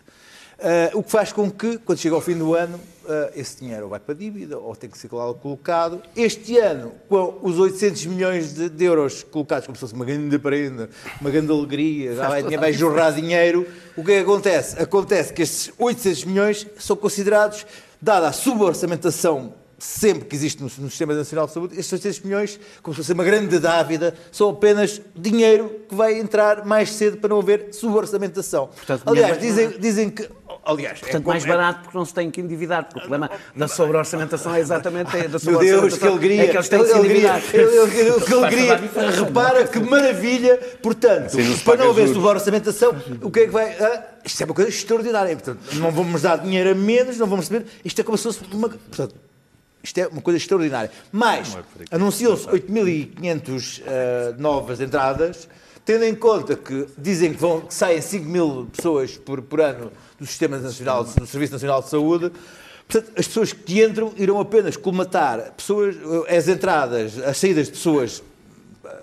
Ah, 0.61 0.91
o 0.93 1.01
que 1.01 1.11
faz 1.11 1.31
com 1.31 1.49
que, 1.49 1.77
quando 1.77 1.97
chega 1.99 2.15
ao 2.15 2.21
fim 2.21 2.37
do 2.37 2.53
ano, 2.53 2.79
ah, 3.07 3.31
esse 3.35 3.59
dinheiro 3.61 3.87
vai 3.87 3.99
para 3.99 4.13
a 4.13 4.17
dívida 4.17 4.57
ou 4.57 4.75
tem 4.75 4.89
que 4.89 4.97
ser 4.97 5.07
colocado. 5.07 6.01
Este 6.15 6.57
ano, 6.57 6.91
com 7.07 7.39
os 7.41 7.57
800 7.57 8.05
milhões 8.07 8.53
de, 8.53 8.69
de 8.69 8.83
euros 8.83 9.23
colocados 9.23 9.65
como 9.65 9.75
se 9.75 9.79
fosse 9.79 9.93
uma 9.93 10.05
grande 10.05 10.37
prenda, 10.37 10.89
uma 11.21 11.29
grande 11.29 11.51
alegria, 11.51 12.13
vai, 12.15 12.43
vai 12.43 12.73
jorrar 12.73 13.13
dinheiro, 13.13 13.65
o 13.95 14.03
que 14.03 14.11
é 14.11 14.15
que 14.15 14.21
acontece? 14.21 14.81
Acontece 14.81 15.33
que 15.33 15.41
estes 15.41 15.71
800 15.77 16.25
milhões 16.25 16.67
são 16.77 16.95
considerados, 16.95 17.65
dada 18.01 18.27
a 18.27 18.31
suborçamentação 18.31 19.53
sempre 19.79 20.25
que 20.25 20.35
existe 20.35 20.61
no, 20.61 20.69
no 20.79 20.89
Sistema 20.89 21.13
Nacional 21.13 21.47
de 21.47 21.53
Saúde, 21.53 21.79
estes 21.79 21.93
800 21.93 22.19
milhões, 22.21 22.59
como 22.83 22.93
se 22.93 23.01
fosse 23.01 23.13
uma 23.13 23.23
grande 23.23 23.57
dávida, 23.59 24.13
são 24.31 24.49
apenas 24.49 25.01
dinheiro 25.15 25.81
que 25.87 25.95
vai 25.95 26.19
entrar 26.19 26.65
mais 26.65 26.91
cedo 26.91 27.17
para 27.17 27.29
não 27.29 27.39
haver 27.39 27.73
suborçamentação. 27.73 28.67
Portanto, 28.67 29.03
Aliás, 29.05 29.39
dizem, 29.39 29.69
dizem 29.79 30.09
que 30.09 30.29
Aliás, 30.69 30.99
Portanto, 30.99 31.23
é 31.23 31.27
mais 31.27 31.43
como- 31.43 31.53
é- 31.53 31.57
barato 31.57 31.79
porque 31.83 31.97
não 31.97 32.05
se 32.05 32.13
tem 32.13 32.29
que 32.29 32.39
endividar, 32.41 32.83
porque 32.83 32.99
o 32.99 33.01
problema 33.01 33.29
da 33.55 33.67
sobre-orçamentação 33.67 34.53
é 34.53 34.59
exatamente 34.59 35.09
da 35.27 35.39
Meu 35.51 35.59
Deus, 35.59 35.97
que 35.97 36.05
alegria! 36.07 36.43
é 36.43 36.47
que 36.47 36.57
eles 36.57 36.69
têm 36.69 36.79
que 36.79 36.85
se 36.85 36.91
Ele- 36.91 36.99
ele- 36.99 37.07
endividar. 37.09 37.41
Que 38.25 38.33
alegria! 38.33 38.79
Repara 39.25 39.67
que 39.67 39.79
maravilha! 39.79 40.57
Portanto, 40.81 41.29
se 41.31 41.63
para 41.63 41.77
não 41.83 41.89
haver 41.89 42.07
sobre-orçamentação, 42.09 42.95
o 43.21 43.31
que 43.31 43.39
é 43.41 43.45
que 43.45 43.51
vai. 43.51 43.69
ah, 43.79 44.03
isto 44.23 44.41
é 44.41 44.45
uma 44.45 44.53
coisa 44.53 44.69
extraordinária. 44.69 45.35
Portanto, 45.35 45.59
não 45.75 45.91
vamos 45.91 46.21
dar 46.21 46.37
dinheiro 46.37 46.69
a 46.71 46.75
menos, 46.75 47.17
não 47.17 47.25
vamos 47.27 47.47
receber. 47.49 47.69
Isto 47.83 48.01
é 48.01 48.03
como 48.03 48.17
se 48.17 48.23
fosse 48.25 48.39
uma. 48.53 48.69
Portanto, 48.69 49.15
isto 49.81 49.97
é 49.97 50.07
uma 50.07 50.21
coisa 50.21 50.37
extraordinária. 50.37 50.91
Mas, 51.11 51.57
anunciou-se 51.89 52.45
8.500 52.47 53.81
ah, 53.87 54.35
novas 54.37 54.79
entradas, 54.81 55.47
tendo 55.85 56.03
em 56.05 56.13
conta 56.15 56.55
que 56.55 56.85
dizem 56.97 57.33
que, 57.33 57.39
vão, 57.39 57.61
que 57.61 57.73
saem 57.73 58.01
5 58.01 58.25
mil 58.25 58.67
pessoas 58.75 59.17
por, 59.17 59.41
por 59.41 59.61
ano 59.61 59.91
do 60.19 60.25
Sistema 60.25 60.57
Nacional, 60.57 61.03
do 61.03 61.25
Serviço 61.27 61.53
Nacional 61.53 61.81
de 61.81 61.89
Saúde. 61.89 62.31
Portanto, 62.87 63.11
as 63.17 63.27
pessoas 63.27 63.53
que 63.53 63.83
entram 63.83 64.13
irão 64.17 64.39
apenas 64.39 64.75
colmatar 64.75 65.51
pessoas, 65.53 65.95
eh, 66.27 66.37
as 66.37 66.47
entradas, 66.47 67.19
as 67.19 67.37
saídas 67.37 67.67
de 67.67 67.73
pessoas 67.73 68.23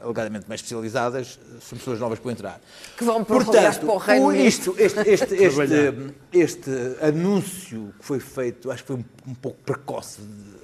alegadamente 0.02 0.46
mais 0.48 0.60
especializadas, 0.60 1.38
são 1.60 1.78
pessoas 1.78 2.00
novas 2.00 2.18
vão 2.18 2.32
entrar. 2.32 2.60
Que 2.96 3.04
vão 3.04 3.22
para, 3.22 3.36
aliás, 3.48 3.78
para 3.78 3.92
o 3.92 3.96
Reino 3.98 4.26
Unido. 4.26 4.44
isto, 4.44 4.74
este, 4.78 4.98
este, 5.08 5.34
este, 5.42 6.14
este 6.32 6.70
anúncio 7.00 7.94
que 7.98 8.04
foi 8.04 8.18
feito, 8.18 8.70
acho 8.70 8.82
que 8.82 8.86
foi 8.88 8.96
um, 8.96 9.04
um 9.30 9.34
pouco 9.34 9.58
precoce, 9.64 10.20
de- 10.20 10.56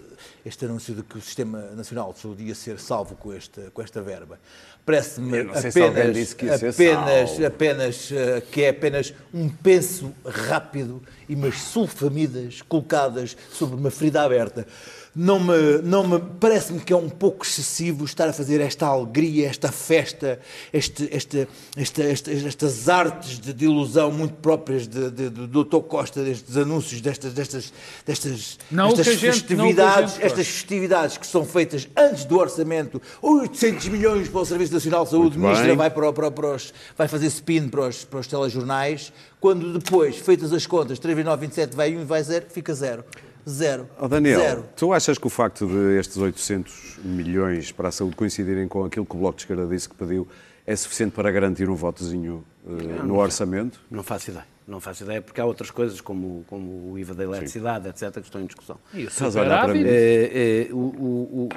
este 0.45 0.65
anúncio 0.65 0.93
de 0.95 1.03
que 1.05 1.19
o 1.19 1.21
Sistema 1.21 1.61
Nacional 1.77 2.13
de 2.13 2.19
Saúde 2.19 2.43
ia 2.43 2.55
ser 2.55 2.81
salvo 2.81 3.15
com 3.15 3.33
esta, 3.33 3.71
com 3.73 3.81
esta 3.83 4.03
verba. 4.03 4.41
Parece-me 4.85 5.39
alguém 5.39 6.11
apenas, 6.11 6.35
apenas, 6.75 7.45
apenas 7.45 8.13
eh, 8.13 8.43
que 8.51 8.63
é 8.63 8.71
apenas 8.71 9.15
um 9.33 9.49
penso 9.49 10.13
rápido 10.27 11.01
e 11.29 11.37
umas 11.37 11.61
sulfamidas 11.61 12.63
colocadas 12.63 13.37
sobre 13.53 13.77
uma 13.77 13.93
ferida 13.93 14.23
aberta. 14.23 14.67
Não 15.15 15.39
me, 15.39 15.83
não 15.83 16.09
me 16.09 16.19
parece-me 16.41 16.81
que 16.81 16.91
é 16.91 16.97
um 16.97 17.11
pouco 17.11 17.45
excessivo 17.45 18.03
estar 18.07 18.31
a 18.31 18.33
fazer 18.33 18.63
esta 18.63 18.87
alegria, 18.87 19.47
esta 19.47 19.71
festa, 19.71 20.41
este, 20.73 21.07
este, 21.13 21.47
esta- 21.77 22.03
esta- 22.05 22.33
estas 22.33 22.89
artes 22.89 23.39
de, 23.39 23.53
de 23.53 23.65
ilusão 23.67 24.11
muito 24.11 24.33
próprias 24.37 24.89
de, 24.89 25.11
de, 25.11 25.29
do 25.29 25.65
Dr. 25.65 25.81
Costa, 25.87 26.25
destes 26.25 26.57
anúncios, 26.57 27.03
destas, 27.03 27.35
destas, 27.35 27.71
destas, 28.07 28.59
estas 29.03 29.07
gente- 29.07 29.21
festividades, 29.33 30.15
gente 30.15 30.25
estas 30.25 30.47
festividades 30.47 31.19
que 31.19 31.27
são 31.27 31.45
feitas 31.45 31.87
antes 31.95 32.25
do 32.25 32.39
orçamento, 32.39 33.01
800 33.21 33.89
milhões 33.89 34.29
para 34.31 34.41
o 34.41 34.47
Serviço 34.47 34.73
Nacional 34.73 35.05
de 35.05 35.11
Saúde, 35.11 35.37
Muito 35.37 35.41
ministra 35.41 35.67
bem. 35.69 35.77
vai, 35.77 35.91
para, 35.91 36.11
para, 36.11 36.31
para 36.31 36.55
os, 36.55 36.73
vai 36.97 37.07
fazer 37.07 37.27
spin 37.27 37.69
para 37.69 37.89
os, 37.89 38.03
para 38.03 38.21
os 38.21 38.27
telejornais, 38.27 39.13
quando 39.39 39.79
depois, 39.79 40.17
feitas 40.17 40.55
as 40.55 40.67
contas, 40.67 40.99
3,927 40.99 41.77
vai 41.77 41.95
1 41.95 42.01
e 42.01 42.05
vai 42.07 42.23
0, 42.23 42.47
fica 42.49 42.73
0. 42.73 43.05
Zero. 43.49 43.89
Ó 43.99 44.07
Daniel, 44.09 44.41
Zero. 44.41 44.65
tu 44.77 44.93
achas 44.93 45.19
que 45.19 45.27
o 45.27 45.31
facto 45.31 45.67
de 45.67 45.99
estes 45.99 46.17
800 46.17 46.99
milhões 47.05 47.73
para 47.73 47.89
a 47.89 47.93
saúde 47.93 48.15
coincidirem 48.17 48.69
com 48.69 48.85
aquilo 48.85 49.05
que 49.07 49.15
o 49.17 49.19
Bloco 49.19 49.37
de 49.37 49.43
Esquerda 49.43 49.67
disse 49.67 49.89
que 49.89 49.95
pediu 49.95 50.27
é 50.67 50.77
suficiente 50.77 51.13
para 51.13 51.31
garantir 51.33 51.69
um 51.69 51.75
votozinho 51.75 52.45
eh, 52.67 53.03
no 53.03 53.17
orçamento? 53.19 53.81
Não 53.91 54.03
faço 54.03 54.31
ideia. 54.31 54.47
Não 54.67 54.81
faço 54.81 55.03
ideia, 55.03 55.21
porque 55.21 55.41
há 55.41 55.45
outras 55.45 55.73
coisas, 55.73 56.01
como, 56.01 56.45
como 56.49 56.93
o 56.93 56.99
IVA 56.99 57.15
da 57.15 57.25
eletricidade, 57.25 57.89
etc., 57.89 58.13
que 58.13 58.21
estão 58.21 58.41
em 58.41 58.47
discussão. 58.47 58.79
E 58.95 59.05
o 59.05 59.09
Estás 59.09 59.37
a 59.37 59.41
olhar 59.43 59.65
para 59.65 59.75
mim. 59.75 59.81
superávit? 59.81 59.99
É, 60.33 60.69
é, 60.71 60.73
o- 60.73 60.77
o- 60.77 61.47
o- 61.47 61.49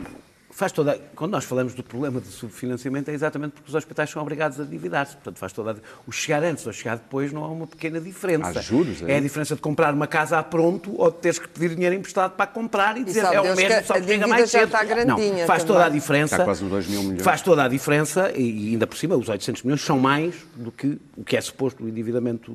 faz 0.56 0.72
toda, 0.72 0.98
quando 1.18 1.32
nós 1.32 1.44
falamos 1.44 1.74
do 1.74 1.84
problema 1.84 2.22
do 2.22 2.28
subfinanciamento, 2.28 3.12
é 3.12 3.14
exatamente 3.14 3.52
porque 3.52 3.68
os 3.68 3.76
hospitais 3.76 4.10
são 4.10 4.22
obrigados 4.22 4.58
a 4.58 4.64
endividar-se. 4.64 5.14
Portanto, 5.16 5.38
faz 5.38 5.52
toda 5.52 5.72
a, 5.72 5.76
o 6.08 6.14
chegar 6.14 6.42
antes 6.44 6.66
ou 6.66 6.72
chegar 6.72 6.96
depois 6.96 7.34
não 7.34 7.44
há 7.44 7.50
uma 7.50 7.68
pequena 7.68 8.00
diferença. 8.00 8.58
Há 8.58 8.62
juros, 8.62 9.04
é 9.04 9.12
é 9.12 9.18
a 9.18 9.20
diferença 9.20 9.54
de 9.54 9.62
comprar 9.62 9.94
uma 9.94 10.08
casa 10.08 10.40
a 10.40 10.44
pronto 10.44 10.96
ou 10.98 11.12
de 11.12 11.18
teres 11.18 11.40
que 11.40 11.50
pedir 11.50 11.76
dinheiro 11.76 11.94
emprestado 11.94 12.36
para 12.38 12.48
comprar 12.48 12.98
e 12.98 13.04
dizer 13.04 13.24
sabe 13.24 13.36
é 13.36 13.42
o 13.42 13.56
mesmo, 13.56 13.82
que 13.82 13.84
só 13.84 13.94
que 13.96 14.04
chega 14.06 14.28
mais 14.28 14.50
já 14.50 14.60
cedo. 14.60 14.66
está 14.68 14.84
grandinha 14.86 15.40
Não, 15.40 15.48
faz 15.48 15.64
também. 15.64 15.76
toda 15.76 15.86
a 15.86 15.90
diferença. 15.90 16.36
Está 16.36 16.46
quase 16.46 16.62
nos 16.64 16.72
dois 16.72 16.88
mil 16.88 17.04
milhões. 17.04 17.22
Faz 17.22 17.42
toda 17.42 17.64
a 17.66 17.68
diferença 17.68 18.32
e 18.34 18.70
ainda 18.70 18.88
por 18.88 18.98
cima 18.98 19.18
os 19.18 19.28
800 19.28 19.62
milhões 19.64 19.82
são 19.82 20.00
mais 20.00 20.36
do 20.56 20.72
que 20.72 20.98
o 21.18 21.24
que 21.26 21.36
é 21.36 21.42
suposto 21.42 21.84
o 21.84 21.90
endividamento 21.90 22.54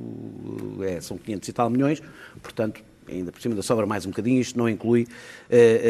é, 0.81 1.03
são 1.03 1.19
500 1.19 1.49
e 1.49 1.53
tal 1.53 1.69
milhões, 1.69 2.03
portanto 2.43 2.83
ainda 3.11 3.33
por 3.33 3.41
cima 3.41 3.55
da 3.55 3.63
sobra 3.63 3.87
mais 3.87 4.07
um 4.07 4.11
bocadinho, 4.11 4.41
isto 4.41 4.59
não 4.59 4.69
inclui 4.69 5.07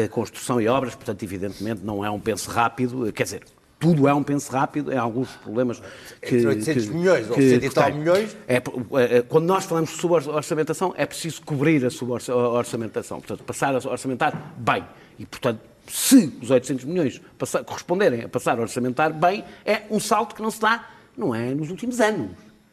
a 0.03 0.07
construção 0.09 0.59
e 0.59 0.67
obras, 0.67 0.95
portanto 0.95 1.23
evidentemente 1.23 1.81
não 1.83 2.03
é 2.03 2.09
um 2.09 2.19
penso 2.19 2.49
rápido, 2.49 3.07
eh, 3.07 3.11
quer 3.11 3.23
dizer, 3.23 3.43
tudo 3.79 4.07
é 4.07 4.13
um 4.13 4.21
penso 4.21 4.51
rápido, 4.51 4.91
é 4.91 4.97
alguns 4.97 5.29
problemas 5.37 5.81
que... 6.21 6.35
Entre 6.35 6.47
800 6.47 6.85
que- 6.85 6.91
milhões 6.93 7.27
ou 7.29 7.35
que- 7.35 7.49
100 7.59 7.65
e 7.65 7.69
tal 7.71 7.93
milhões. 7.93 8.37
É, 8.47 8.57
é, 8.57 9.17
é, 9.17 9.21
quando 9.23 9.45
nós 9.45 9.65
falamos 9.65 9.89
de 9.89 9.95
suborçamentação, 9.97 10.93
é 10.95 11.05
preciso 11.05 11.41
cobrir 11.41 11.83
a 11.85 11.89
suborçamentação, 11.89 13.19
portanto, 13.19 13.43
passar 13.43 13.73
a 13.73 13.77
orçamentar 13.89 14.53
bem. 14.57 14.83
E, 15.17 15.25
portanto, 15.25 15.59
se 15.87 16.31
os 16.41 16.51
800 16.51 16.85
milhões 16.85 17.19
passar- 17.39 17.63
corresponderem 17.63 18.21
a 18.23 18.29
passar 18.29 18.59
a 18.59 18.61
orçamentar 18.61 19.11
bem, 19.13 19.43
é 19.65 19.81
um 19.89 19.99
salto 19.99 20.35
que 20.35 20.41
não 20.43 20.51
se 20.51 20.61
dá, 20.61 20.87
não 21.17 21.33
é 21.33 21.53
nos 21.55 21.71
últimos 21.71 21.99
anos. 21.99 22.31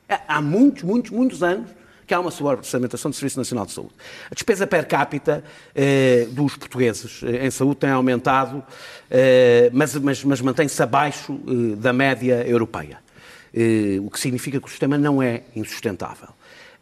É, 0.08 0.20
há 0.28 0.42
muitos, 0.42 0.82
muitos, 0.82 1.10
muitos 1.10 1.42
anos 1.42 1.70
que 2.08 2.14
há 2.14 2.18
uma 2.18 2.30
suborçamentação 2.30 3.10
do 3.10 3.14
Serviço 3.14 3.38
Nacional 3.38 3.66
de 3.66 3.72
Saúde. 3.72 3.92
A 4.30 4.34
despesa 4.34 4.66
per 4.66 4.88
capita 4.88 5.44
eh, 5.74 6.26
dos 6.30 6.56
portugueses 6.56 7.22
eh, 7.22 7.46
em 7.46 7.50
saúde 7.50 7.76
tem 7.76 7.90
aumentado, 7.90 8.64
eh, 9.10 9.68
mas, 9.74 9.94
mas, 9.96 10.24
mas 10.24 10.40
mantém-se 10.40 10.82
abaixo 10.82 11.38
eh, 11.46 11.76
da 11.76 11.92
média 11.92 12.48
europeia. 12.48 12.98
Eh, 13.54 13.98
o 14.00 14.10
que 14.10 14.18
significa 14.18 14.58
que 14.58 14.66
o 14.66 14.70
sistema 14.70 14.96
não 14.96 15.22
é 15.22 15.42
insustentável. 15.54 16.30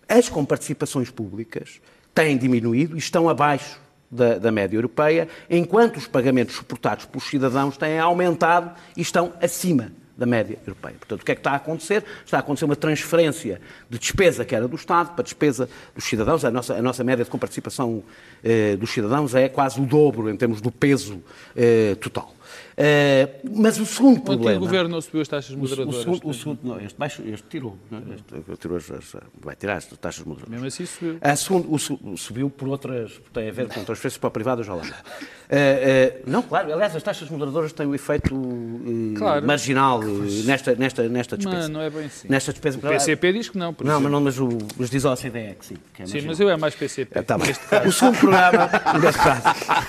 As 0.09 0.29
comparticipações 0.29 1.11
públicas 1.11 1.81
têm 2.15 2.39
diminuído 2.39 2.95
e 2.95 2.99
estão 3.01 3.29
abaixo 3.29 3.81
da, 4.09 4.39
da 4.39 4.53
média 4.53 4.77
europeia, 4.77 5.29
enquanto 5.51 5.97
os 5.97 6.07
pagamentos 6.07 6.55
suportados 6.55 7.05
pelos 7.05 7.29
cidadãos 7.29 7.77
têm 7.77 7.99
aumentado 7.99 8.71
e 8.97 9.03
estão 9.03 9.33
acima 9.43 9.91
da 10.17 10.27
média 10.27 10.59
europeia. 10.67 10.95
Portanto, 10.99 11.21
o 11.21 11.25
que 11.25 11.33
é 11.33 11.35
que 11.35 11.41
está 11.41 11.53
a 11.53 11.57
acontecer? 11.57 12.05
Está 12.25 12.39
a 12.39 12.41
acontecer 12.41 12.65
uma 12.65 12.77
transferência 12.77 13.61
de 13.89 13.99
despesa 13.99 14.45
que 14.45 14.55
era 14.55 14.67
do 14.67 14.77
Estado 14.77 15.15
para 15.15 15.23
despesa 15.23 15.69
dos 15.95 16.05
cidadãos. 16.05 16.45
A 16.45 16.51
nossa, 16.51 16.75
a 16.75 16.83
nossa 16.83 17.05
média 17.05 17.25
de 17.25 17.31
comparticipação 17.31 18.03
eh, 18.43 18.77
dos 18.77 18.91
cidadãos 18.91 19.35
é 19.35 19.49
quase 19.49 19.81
o 19.81 19.85
dobro 19.85 20.31
em 20.31 20.37
termos 20.37 20.61
do 20.61 20.71
peso 20.71 21.23
eh, 21.55 21.97
total. 21.97 22.36
Eh, 22.79 23.41
mas 23.55 23.79
o 23.81 23.87
segundo 23.87 24.17
O 24.17 24.21
antigo 24.21 24.27
problema... 24.37 24.61
governo 24.61 24.89
não 24.91 25.01
subiu 25.01 25.23
as 25.23 25.29
taxas 25.29 25.53
O, 25.53 25.55
o 25.55 25.59
moderadoras. 25.61 26.01
segundo, 26.01 26.29
o 26.29 26.35
segundo- 26.35 26.59
não, 26.63 26.79
este, 26.79 26.99
baixo, 26.99 27.23
este 27.27 27.47
tirou. 27.49 27.79
não 27.91 27.99
é? 27.99 28.03
Este, 28.17 28.59
tirou 28.61 28.77
as, 28.77 28.91
as- 28.91 29.17
vai 29.41 29.57
tirar 29.57 29.77
as 29.77 29.87
taxas 29.87 30.25
moderadoras. 30.27 30.51
Mesmo 30.51 30.67
assim 30.67 30.85
subiu. 30.85 31.17
A 31.23 31.35
segundo, 31.37 31.73
o 31.73 31.79
su- 31.79 31.99
subiu 32.19 32.51
por 32.51 32.69
outras. 32.69 33.13
tem 33.33 33.49
a 33.49 33.53
ver 33.53 33.67
com 33.69 33.83
transferências 33.83 34.19
para 34.19 34.29
o 34.29 34.31
privado, 34.31 34.63
já 34.63 34.75
lá. 34.75 34.83
Eh, 35.49 36.19
eh, 36.19 36.23
não, 36.27 36.43
claro, 36.43 36.71
aliás, 36.73 36.95
as 36.95 37.03
taxas 37.03 37.31
moderadoras 37.31 37.73
têm 37.73 37.87
um 37.87 37.95
efeito 37.95 38.35
eh, 38.35 39.17
Claro. 39.19 39.47
marginal 39.47 40.03
eh, 40.03 40.07
nesta, 40.45 40.75
nesta, 40.75 41.09
nesta 41.09 41.37
despesa. 41.39 41.57
Mas 41.59 41.69
não 41.71 41.81
é 41.81 41.89
bem 41.89 42.05
assim. 42.07 42.29
Nesta 42.29 42.53
despesa 42.53 42.77
O 42.77 42.81
PCP 42.83 43.33
diz 43.33 43.49
que 43.49 43.57
não, 43.57 43.73
por 43.73 43.87
Não, 43.87 44.01
mas, 44.01 44.13
não, 44.13 44.21
mas, 44.21 44.39
o, 44.39 44.49
mas 44.77 44.91
diz 44.91 45.05
a 45.07 45.13
OCDE 45.13 45.55
que 45.59 45.65
sim. 45.67 45.77
Que 45.95 46.03
é 46.03 46.07
Sim, 46.07 46.21
mas 46.27 46.39
eu 46.41 46.51
é 46.51 46.57
mais 46.59 46.75
PCP. 46.75 47.19
Eh, 47.19 47.23
tá 47.23 47.39
bem. 47.39 47.47
neste 47.47 47.65
caso. 47.69 47.89
O 47.89 47.93
segundo 47.93 48.19
programa. 48.19 48.71
neste 49.01 49.23
caso, 49.23 49.43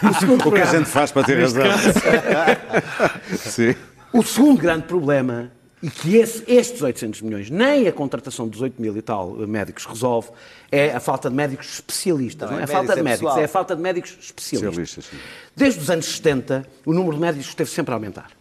o 0.10 0.13
segundo 0.19 0.36
O 0.36 0.38
que 0.38 0.47
a 0.47 0.52
programa- 0.52 0.71
gente 0.78 0.86
faz 0.89 1.12
para 1.12 1.23
ter 1.26 1.39
razão? 1.41 1.63
Sim. 3.37 3.75
O 4.13 4.23
segundo 4.23 4.59
grande 4.61 4.83
problema, 4.87 5.51
e 5.83 5.89
que 5.89 6.15
esse- 6.17 6.43
estes 6.47 6.81
800 6.81 7.21
milhões, 7.21 7.49
nem 7.49 7.87
a 7.87 7.91
contratação 7.91 8.47
dos 8.47 8.61
8 8.61 8.81
mil 8.81 8.95
e 8.97 9.01
tal 9.01 9.31
médicos 9.47 9.85
resolve, 9.85 10.29
é 10.71 10.91
a 10.91 10.99
falta 10.99 11.29
de 11.29 11.35
médicos 11.35 11.73
especialistas. 11.75 12.49
Não, 12.49 12.57
Não, 12.57 12.59
é, 12.59 12.61
é 12.61 12.63
a 12.65 12.67
falta 12.67 12.95
de 12.95 13.01
médicos, 13.03 13.21
é 13.21 13.25
pessoal. 13.27 13.41
é 13.41 13.43
a 13.43 13.47
falta 13.47 13.75
de 13.75 13.81
médicos 13.81 14.11
especialistas. 14.19 14.79
Especialistas, 14.89 15.05
sim. 15.05 15.17
Desde 15.55 15.79
os 15.81 15.89
anos 15.89 16.05
70, 16.05 16.65
o 16.85 16.93
número 16.93 17.15
de 17.15 17.21
médicos 17.21 17.47
esteve 17.47 17.69
sempre 17.69 17.91
a 17.91 17.95
aumentar. 17.95 18.31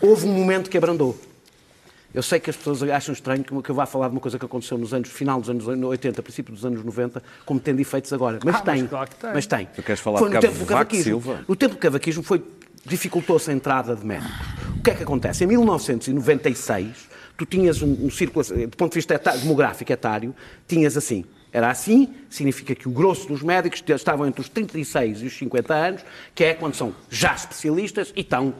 Houve 0.00 0.26
um 0.26 0.32
momento 0.32 0.68
que 0.70 0.76
abrandou. 0.76 1.18
Eu 2.12 2.22
sei 2.22 2.38
que 2.38 2.48
as 2.48 2.54
pessoas 2.56 2.80
acham 2.84 3.12
estranho 3.12 3.42
que 3.42 3.52
eu- 3.70 3.74
vá 3.74 3.86
falar 3.86 4.06
de 4.08 4.14
uma 4.14 4.20
coisa 4.20 4.38
que 4.38 4.44
aconteceu 4.44 4.78
nos 4.78 4.94
anos, 4.94 5.08
final 5.08 5.40
dos 5.40 5.50
anos 5.50 5.66
80, 5.66 6.22
princípio 6.22 6.54
dos 6.54 6.64
anos 6.64 6.84
90, 6.84 7.20
como 7.44 7.58
tendo 7.58 7.80
efeitos 7.80 8.12
agora. 8.12 8.38
Mas 8.44 8.54
Ah, 8.54 8.62
mas 8.64 8.78
tem. 8.78 8.86
claro 8.86 9.10
que 9.10 9.16
tem. 9.16 9.30
Mas 9.34 9.46
tem. 9.46 9.66
Tu 9.74 9.82
queres 9.82 10.00
falar 10.00 10.18
Foi 10.20 10.28
de 10.28 10.34
no 10.36 10.40
tempo 10.40 10.58
do 10.58 10.66
cavaquismo. 10.66 11.02
Silva? 11.04 11.44
No 11.48 11.56
tempo 11.56 11.74
do 11.74 11.78
cavaquismo 11.80 12.22
foi 12.22 12.44
dificultou-se 12.86 13.50
a 13.50 13.54
entrada 13.54 13.94
de 13.96 14.04
médicos. 14.04 14.36
O 14.78 14.82
que 14.82 14.90
é 14.90 14.94
que 14.94 15.02
acontece? 15.02 15.44
Em 15.44 15.46
1996, 15.46 17.08
tu 17.36 17.46
tinhas 17.46 17.82
um, 17.82 18.06
um 18.06 18.10
círculo, 18.10 18.44
do 18.44 18.76
ponto 18.76 18.92
de 18.92 18.98
vista 18.98 19.14
eta- 19.14 19.36
demográfico 19.36 19.92
etário, 19.92 20.34
tinhas 20.68 20.96
assim. 20.96 21.24
Era 21.52 21.70
assim, 21.70 22.12
significa 22.28 22.74
que 22.74 22.88
o 22.88 22.90
grosso 22.90 23.28
dos 23.28 23.42
médicos 23.42 23.82
estavam 23.88 24.26
entre 24.26 24.40
os 24.40 24.48
36 24.48 25.22
e 25.22 25.26
os 25.26 25.38
50 25.38 25.72
anos, 25.74 26.04
que 26.34 26.42
é 26.44 26.52
quando 26.54 26.74
são 26.74 26.94
já 27.08 27.32
especialistas 27.32 28.12
e 28.16 28.20
estão 28.20 28.52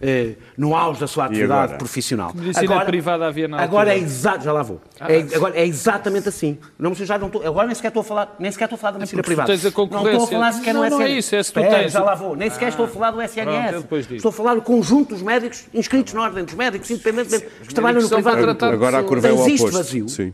eh, 0.00 0.34
no 0.56 0.74
auge 0.74 0.98
da 1.00 1.06
sua 1.06 1.26
atividade 1.26 1.62
agora? 1.64 1.78
profissional. 1.78 2.32
Medicina 2.34 2.84
privada 2.84 3.26
havia 3.26 3.46
na 3.48 3.60
Agora 3.60 3.90
é 3.90 3.92
altura. 3.92 4.06
exato, 4.06 4.44
já 4.44 4.52
lá 4.52 4.62
vou. 4.62 4.80
É, 5.00 5.36
agora 5.36 5.56
é 5.56 5.66
exatamente 5.66 6.28
assim. 6.28 6.58
Não, 6.78 6.94
já 6.94 7.18
não 7.18 7.26
estou, 7.26 7.46
agora 7.46 7.66
nem 7.66 7.74
sequer 7.74 7.88
estou 7.88 8.00
a 8.00 8.04
falar, 8.04 8.36
nem 8.38 8.50
sequer 8.50 8.64
estou 8.64 8.76
a 8.76 8.78
falar 8.78 8.92
da 8.92 8.98
medicina 9.00 9.20
É 9.20 9.22
porque 9.22 9.34
tu 9.34 9.36
privada. 9.36 9.52
tens 9.52 9.66
a 9.66 9.70
Não 9.70 10.10
estou 10.10 10.24
a 10.24 10.26
falar 10.28 10.52
sequer 10.52 10.74
Não, 10.74 10.82
no 10.84 10.90
não 10.90 11.00
é 11.02 11.04
SNS. 11.10 11.18
isso, 11.26 11.36
é 11.36 11.42
se 11.42 11.52
tu 11.52 11.60
tens 11.60 11.92
já 11.92 12.02
lá 12.02 12.14
vou. 12.14 12.34
Nem 12.36 12.50
sequer 12.50 12.68
estou 12.70 12.86
a 12.86 12.88
falar 12.88 13.10
do 13.10 13.22
SNS. 13.22 13.70
Pronto, 13.86 14.14
estou 14.14 14.28
a 14.28 14.32
falar 14.32 14.54
do 14.54 14.62
conjunto 14.62 15.10
dos 15.14 15.22
médicos 15.22 15.66
inscritos 15.74 16.14
na 16.14 16.22
ordem 16.22 16.44
dos 16.44 16.54
médicos, 16.54 16.90
independentemente 16.90 17.46
que 17.66 17.74
trabalham 17.74 18.00
no 18.00 18.08
privado. 18.08 18.64
Agora 18.66 18.98
a 18.98 19.02
curva 19.02 19.28
é 19.28 19.32
o 19.32 19.40
oposto. 19.40 19.70
vazio. 19.70 20.08
Sim. 20.08 20.32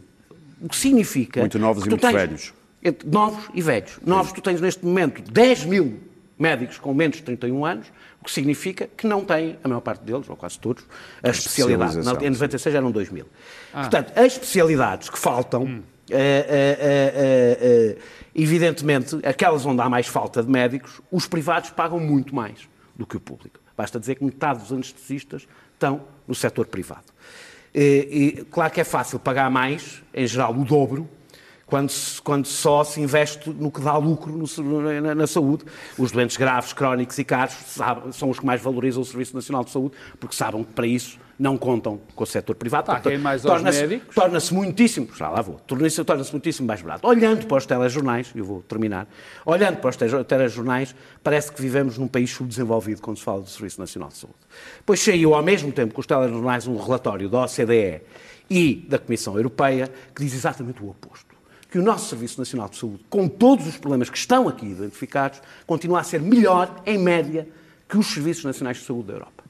O 0.61 0.69
que 0.69 0.77
significa. 0.77 1.41
Muito 1.41 1.59
novos 1.59 1.83
que 1.83 1.89
e 1.89 1.91
muito 1.91 2.01
tens- 2.01 2.13
velhos. 2.15 2.55
entre 2.83 3.09
novos 3.09 3.45
e 3.53 3.61
velhos. 3.61 3.99
Novos, 4.07 4.33
tu 4.33 4.41
tens 4.41 4.61
neste 4.61 4.85
momento 4.85 5.21
10 5.31 5.65
mil 5.65 6.01
médicos 6.39 6.79
com 6.79 6.95
menos 6.95 7.17
de 7.17 7.23
31 7.25 7.65
anos, 7.65 7.87
que 8.27 8.33
significa 8.33 8.89
que 8.97 9.07
não 9.07 9.25
têm, 9.25 9.57
a 9.63 9.69
maior 9.69 9.81
parte 9.81 10.03
deles, 10.05 10.29
ou 10.29 10.37
quase 10.37 10.59
todos, 10.59 10.85
a 11.23 11.31
especialidade. 11.31 11.95
Na- 11.95 12.01
especialização, 12.01 12.27
Em 12.27 12.31
96 12.31 12.75
eram 12.75 12.91
2 12.91 13.11
mil. 13.11 13.27
Ah. 13.73 13.81
Portanto, 13.83 14.13
as 14.19 14.33
especialidades 14.33 15.09
que 15.09 15.19
faltam, 15.19 15.63
Hum. 15.65 15.83
eh, 16.11 16.47
eh, 16.49 16.79
eh, 16.81 17.59
eh, 17.61 17.99
evidentemente, 18.35 19.17
aquelas 19.25 19.65
onde 19.65 19.81
há 19.81 19.89
mais 19.89 20.07
falta 20.07 20.43
de 20.43 20.51
médicos, 20.51 21.01
os 21.11 21.27
privados 21.27 21.71
pagam 21.71 21.99
muito 22.01 22.35
mais 22.35 22.69
do 22.95 23.07
que 23.07 23.17
o 23.17 23.21
público. 23.21 23.61
Basta 23.77 23.99
dizer 24.01 24.17
que 24.17 24.25
metade 24.25 24.61
dos 24.61 24.73
anestesistas 24.73 25.47
estão 25.75 26.03
no 26.27 26.35
setor 26.35 26.67
privado. 26.67 27.05
E, 27.75 28.35
e, 28.41 28.45
claro 28.47 28.73
que 28.73 28.81
é 28.81 28.85
fácil 28.85 29.19
pagar 29.19 29.51
mais, 29.51 30.03
em 30.15 30.27
geral 30.27 30.53
o 30.55 30.65
dobro, 30.65 31.09
quando, 31.67 31.93
quando 32.23 32.47
só 32.47 32.85
se 32.85 33.01
investe 33.01 33.51
no 33.51 33.71
que 33.73 33.81
dá 33.81 33.97
lucro 33.97 34.33
no 34.33 34.81
na, 35.01 35.15
na 35.15 35.27
saúde. 35.27 35.65
Os 35.99 36.13
doentes 36.13 36.37
graves, 36.37 36.73
crónicos 36.73 37.19
e 37.19 37.25
caros 37.25 37.55
sabem- 37.67 38.13
são 38.13 38.31
os 38.31 38.39
que 38.39 38.47
mais 38.47 38.63
valorizam 38.63 39.03
o 39.03 39.05
Serviço 39.05 39.35
Nacional 39.35 39.65
de 39.65 39.71
Saúde, 39.71 39.97
porque 40.21 40.35
sabem 40.37 40.63
que 40.63 40.73
para 40.73 40.87
isso 40.87 41.19
não 41.39 41.59
contam 41.59 42.01
com 42.15 42.25
o 42.25 42.27
setor 42.27 42.55
privado. 42.55 42.87
Paguem 42.87 43.03
Portanto, 43.03 43.23
mais 43.23 43.43
torna-se- 43.43 43.81
médicos. 43.87 44.15
Torna-se 44.15 44.55
muitíssimo, 44.55 45.09
já 45.15 45.29
lá 45.29 45.43
vou, 45.43 45.57
torna-se 45.67 46.03
torna-se 46.05 46.33
muitíssimo 46.33 46.67
mais 46.67 46.81
barato. 46.81 47.07
Olhando 47.07 47.45
para 47.47 47.59
os 47.59 47.67
telejornais, 47.67 48.31
eu 48.35 48.45
vou 48.45 48.63
terminar, 48.63 49.07
olhando 49.45 49.77
para 49.79 49.91
os 49.91 49.97
tele- 49.97 50.25
telejornais, 50.25 50.95
parece 51.23 51.53
que 51.53 51.61
vivemos 51.61 51.99
num 51.99 52.09
país 52.09 52.31
subdesenvolvido 52.31 53.03
quando 53.03 53.19
se 53.19 53.25
fala 53.25 53.43
do 53.43 53.51
Serviço 53.51 53.79
Nacional 53.81 54.09
de 54.09 54.17
Saúde. 54.17 54.39
Pois 54.87 55.01
saiu 55.01 55.35
ao 55.35 55.43
mesmo 55.43 55.71
tempo 55.73 55.93
que 55.93 56.01
os 56.01 56.07
telejornais 56.07 56.67
um 56.67 56.77
relatório 56.81 57.29
da 57.29 57.43
OCDE 57.45 58.01
e 58.49 58.87
da 58.89 58.99
Comissão 58.99 59.37
Europeia 59.37 59.93
que 60.15 60.23
diz 60.25 60.33
exatamente 60.33 60.83
o 60.83 60.89
oposto. 60.89 61.36
Que 61.77 61.81
o 61.81 61.85
nosso 61.85 62.09
Serviço 62.09 62.39
Nacional 62.39 62.71
de 62.71 62.79
Saúde, 62.79 63.05
com 63.11 63.29
todos 63.29 63.67
os 63.67 63.77
problemas 63.77 64.09
que 64.09 64.17
estão 64.17 64.49
aqui 64.49 64.65
identificados, 64.65 65.43
continua 65.67 66.01
a 66.01 66.03
ser 66.03 66.23
melhor, 66.23 66.75
em 66.87 66.97
média, 66.97 67.47
que 67.87 67.99
os 67.99 68.07
Serviços 68.07 68.45
Nacionais 68.45 68.79
de 68.79 68.85
Saúde 68.85 69.09
da 69.09 69.13
Europa. 69.13 69.45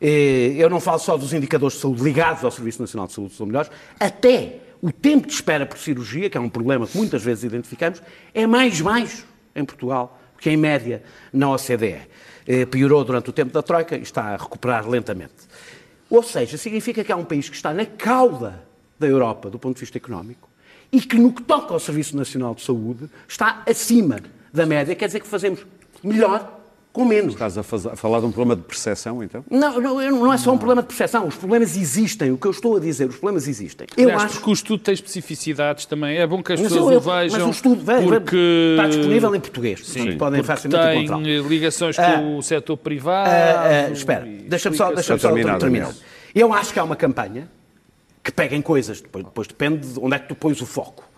Eh, 0.00 0.54
Eu 0.56 0.70
não 0.70 0.80
falo 0.80 0.98
só 0.98 1.14
dos 1.14 1.34
indicadores 1.34 1.74
de 1.76 1.82
saúde 1.82 2.02
ligados 2.02 2.42
ao 2.42 2.50
Serviço 2.50 2.80
Nacional 2.80 3.06
de 3.06 3.12
Saúde, 3.12 3.34
são 3.34 3.44
melhores, 3.44 3.70
até 4.00 4.60
o 4.80 4.90
tempo 4.90 5.26
de 5.26 5.34
espera 5.34 5.66
por 5.66 5.76
cirurgia, 5.76 6.30
que 6.30 6.38
é 6.38 6.40
um 6.40 6.48
problema 6.48 6.86
que 6.86 6.96
muitas 6.96 7.22
vezes 7.22 7.44
identificamos, 7.44 8.02
é 8.32 8.46
mais 8.46 8.80
baixo 8.80 9.26
em 9.54 9.62
Portugal 9.62 10.18
que 10.38 10.48
em 10.48 10.56
média 10.56 11.02
na 11.30 11.50
OCDE. 11.50 12.00
Eh, 12.46 12.64
Piorou 12.64 13.04
durante 13.04 13.28
o 13.28 13.32
tempo 13.34 13.52
da 13.52 13.62
Troika 13.62 13.94
e 13.94 14.00
está 14.00 14.22
a 14.22 14.36
recuperar 14.38 14.88
lentamente. 14.88 15.34
Ou 16.08 16.22
seja, 16.22 16.56
significa 16.56 17.04
que 17.04 17.12
há 17.12 17.16
um 17.16 17.26
país 17.26 17.50
que 17.50 17.56
está 17.56 17.74
na 17.74 17.84
cauda 17.84 18.64
da 18.98 19.06
Europa 19.06 19.50
do 19.50 19.58
ponto 19.58 19.74
de 19.74 19.80
vista 19.80 19.98
económico 19.98 20.50
e 20.92 21.00
que, 21.00 21.16
no 21.16 21.32
que 21.32 21.42
toca 21.42 21.72
ao 21.72 21.80
Serviço 21.80 22.16
Nacional 22.16 22.54
de 22.54 22.62
Saúde, 22.62 23.08
está 23.26 23.62
acima 23.68 24.20
da 24.52 24.66
média, 24.66 24.94
quer 24.94 25.06
dizer 25.06 25.20
que 25.20 25.26
fazemos 25.26 25.60
melhor 26.04 26.58
com 26.92 27.06
menos. 27.06 27.32
Estás 27.32 27.56
a, 27.56 27.62
falar 27.62 28.20
de 28.20 28.26
um 28.26 28.30
problema 28.30 28.54
de 28.54 28.66
percepção, 28.68 29.22
então? 29.24 29.42
Não, 29.50 29.80
não, 29.80 30.02
eu- 30.02 30.10
não 30.14 30.30
é 30.30 30.36
só 30.36 30.52
um 30.52 30.58
problema 30.58 30.82
de 30.82 30.88
percepção. 30.88 31.26
Os 31.26 31.34
problemas 31.36 31.74
existem. 31.74 32.30
O 32.30 32.36
que 32.36 32.46
eu 32.46 32.50
estou 32.50 32.76
a 32.76 32.80
dizer, 32.80 33.08
os 33.08 33.16
problemas 33.16 33.48
existem. 33.48 33.86
Eu 33.96 34.04
Aliás, 34.10 34.24
acho 34.24 34.34
porque 34.34 34.50
o 34.50 34.52
estudo 34.52 34.82
tem 34.82 34.92
especificidades 34.92 35.86
também. 35.86 36.18
É 36.18 36.26
bom 36.26 36.42
que 36.42 36.52
as 36.52 36.60
Mas 36.60 36.70
pessoas 36.70 36.92
eu- 36.92 36.98
o 36.98 37.00
vejam. 37.00 37.38
Mas 37.38 37.48
o 37.48 37.50
estudo 37.50 37.82
vem, 37.82 37.96
vem- 37.96 38.08
porque... 38.08 38.74
está 38.76 38.88
disponível 38.88 39.34
em 39.34 39.40
português. 39.40 39.86
Sim, 39.86 40.18
podem 40.18 40.42
porque 40.42 40.52
facilmente 40.54 40.84
tem 40.84 40.98
encontrá-lo. 41.04 41.26
eh, 41.26 41.48
ligações 41.48 41.98
Ah, 41.98 42.18
com 42.18 42.36
o 42.36 42.42
setor 42.42 42.76
privado. 42.76 43.30
Ah, 43.30 43.86
ah, 43.86 43.90
espera, 43.90 44.26
deixa-me 44.46 44.76
só, 44.76 44.92
deixa 44.92 45.16
só 45.16 45.28
terminar. 45.32 45.58
Eu 46.34 46.52
acho 46.52 46.74
que 46.74 46.78
há 46.78 46.84
uma 46.84 46.96
campanha 46.96 47.48
que 48.22 48.30
pega 48.30 48.54
em 48.54 48.62
coisas, 48.62 49.00
depois, 49.00 49.24
depois 49.24 49.48
depende 49.48 49.92
de 49.92 49.98
onde 49.98 50.16
é 50.16 50.18
que 50.18 50.28
tu 50.28 50.34
pões 50.34 50.60
o 50.60 50.66
foco. 50.66 51.11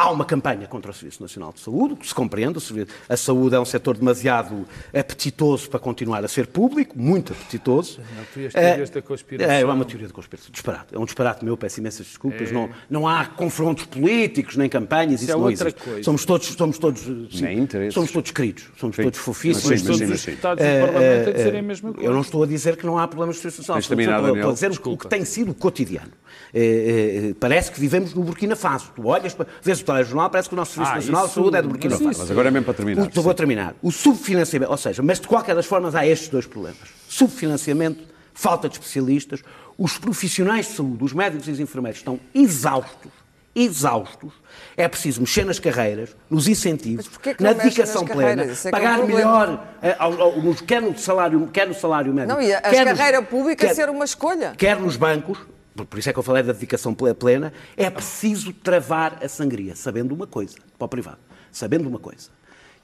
Há 0.00 0.10
uma 0.10 0.24
campanha 0.24 0.66
contra 0.66 0.90
o 0.90 0.94
Serviço 0.94 1.20
Nacional 1.20 1.52
de 1.52 1.60
Saúde, 1.60 1.94
que 1.94 2.06
se 2.08 2.14
compreende, 2.14 2.58
a 3.06 3.16
saúde 3.18 3.54
é 3.54 3.60
um 3.60 3.66
setor 3.66 3.98
demasiado 3.98 4.64
apetitoso 4.98 5.68
para 5.68 5.78
continuar 5.78 6.24
a 6.24 6.28
ser 6.28 6.46
público, 6.46 6.98
muito 6.98 7.34
apetitoso. 7.34 8.00
Não, 8.16 8.24
tu 8.32 8.40
É, 8.40 8.48
teorias 8.48 8.88
da 8.88 9.02
conspiração. 9.02 9.54
É, 9.54 9.60
é 9.60 9.64
uma 9.66 9.84
teoria 9.84 10.08
da 10.08 10.14
conspiração, 10.14 10.50
disparate. 10.50 10.94
É 10.94 10.98
um 10.98 11.04
disparate 11.04 11.44
meu, 11.44 11.54
peço 11.54 11.80
imensas 11.80 12.06
desculpas. 12.06 12.50
Não, 12.50 12.70
não 12.88 13.06
há 13.06 13.26
confrontos 13.26 13.84
políticos, 13.84 14.56
nem 14.56 14.70
campanhas, 14.70 15.20
isso, 15.20 15.32
é 15.32 15.34
não 15.34 15.42
outra 15.42 15.68
existe. 15.68 15.84
coisa. 15.86 16.02
Somos 16.02 16.24
todos, 16.24 16.46
somos 16.46 16.78
todos, 16.78 17.02
sim, 17.02 17.68
somos 17.92 18.10
todos 18.10 18.30
queridos, 18.30 18.70
somos 18.78 18.96
Sim. 18.96 19.02
todos 19.02 19.18
fofíssimos. 19.18 19.68
Mas 19.70 19.80
sim, 19.80 19.86
mas 19.86 19.98
Todos 19.98 20.08
sim, 20.08 20.14
os 20.14 20.24
deputados 20.24 20.64
Eh, 20.64 20.80
do 20.80 20.86
Parlamento 20.86 21.04
eh, 21.10 21.24
têm 21.24 21.32
de 21.32 21.36
dizerem 21.36 21.60
a 21.60 21.62
eh, 21.62 21.66
mesma 21.66 21.92
coisa. 21.92 22.08
Eu 22.08 22.14
não 22.14 22.20
estou 22.22 22.42
a 22.42 22.46
dizer 22.46 22.76
que 22.78 22.86
não 22.86 22.96
há 22.98 23.06
problemas 23.06 23.36
de 23.36 23.42
Serviço 23.42 23.60
Nacional 23.60 23.80
de 23.82 23.86
Saúde, 23.86 24.02
estou 24.02 24.22
Daniel. 24.28 24.48
a 24.48 24.52
dizer 24.54 24.66
o 24.66 24.70
que- 24.70 24.76
o 24.76 24.80
Desculpa. 24.80 25.02
que 25.04 25.10
tem 25.10 25.24
sido 25.26 25.50
o 25.50 25.54
cotidiano. 25.54 26.12
Eh, 26.54 27.30
eh, 27.32 27.34
parece 27.38 27.70
que 27.70 27.78
vivemos 27.78 28.14
no 28.14 28.22
Burkina 28.22 28.56
Faso. 28.56 28.90
Tu 28.96 29.06
olhas, 29.06 29.34
para- 29.34 29.46
vês 29.62 29.80
o 29.80 29.84
telejornal, 29.94 30.30
parece 30.30 30.48
que 30.48 30.54
o 30.54 30.56
nosso 30.56 30.72
Serviço 30.72 30.92
Ah, 30.92 30.96
Nacional 30.96 31.28
de 31.28 31.34
Saúde 31.34 31.56
é 31.56 31.62
do 31.62 31.68
Burkina 31.68 31.94
mas 31.96 32.02
Faso. 32.06 32.18
Mas 32.20 32.30
agora 32.30 32.48
é 32.48 32.50
mesmo 32.50 32.64
para 32.64 32.74
terminar. 32.74 33.08
O, 33.16 33.22
vou 33.22 33.34
terminar. 33.34 33.74
O 33.82 33.90
subfinanciamento, 33.90 34.70
ou 34.70 34.78
seja, 34.78 35.02
mas 35.02 35.18
de 35.20 35.26
qualquer 35.28 35.54
das 35.54 35.66
formas 35.66 35.94
há 35.94 36.06
estes 36.06 36.28
dois 36.28 36.46
problemas. 36.46 36.78
Subfinanciamento, 37.08 38.02
falta 38.34 38.68
de 38.68 38.74
especialistas, 38.76 39.42
os 39.76 39.98
profissionais 39.98 40.66
de 40.66 40.72
saúde, 40.74 41.04
os 41.04 41.12
médicos 41.12 41.48
e 41.48 41.50
os 41.52 41.60
enfermeiros 41.60 41.98
estão 42.00 42.18
exaustos, 42.34 43.10
exaustos. 43.54 44.32
É 44.76 44.86
preciso 44.88 45.20
mexer 45.20 45.44
nas 45.44 45.58
carreiras, 45.58 46.14
nos 46.30 46.46
incentivos, 46.48 47.10
na 47.38 47.52
dedicação 47.52 48.04
plena, 48.06 48.44
é 48.44 48.68
é 48.68 48.70
pagar 48.70 48.98
melhor, 49.04 49.66
eh, 49.82 49.94
ao- 49.98 50.20
ao- 50.20 50.40
nos- 50.42 50.60
quer, 50.60 50.80
no 50.80 50.96
salário, 50.98 51.48
quer 51.52 51.66
no 51.66 51.74
salário 51.74 52.12
médico. 52.14 52.34
Não, 52.34 52.42
e 52.42 52.52
a 52.52 52.60
quer 52.60 52.84
carreira 52.84 53.22
pública 53.22 53.66
quer- 53.66 53.74
ser 53.74 53.88
uma 53.90 54.04
escolha. 54.04 54.52
quer 54.56 54.78
nos 54.78 54.96
bancos, 54.96 55.38
por 55.74 55.98
isso 55.98 56.10
é 56.10 56.12
que 56.12 56.18
eu 56.18 56.22
falei 56.22 56.42
da 56.42 56.52
dedicação 56.52 56.92
ple- 56.94 57.14
plena, 57.14 57.52
é 57.76 57.88
preciso 57.90 58.52
travar 58.52 59.18
a 59.22 59.28
sangria, 59.28 59.74
sabendo 59.76 60.14
uma 60.14 60.26
coisa, 60.26 60.56
para 60.78 60.84
o 60.86 60.88
privado, 60.88 61.18
sabendo 61.52 61.88
uma 61.88 61.98
coisa, 61.98 62.28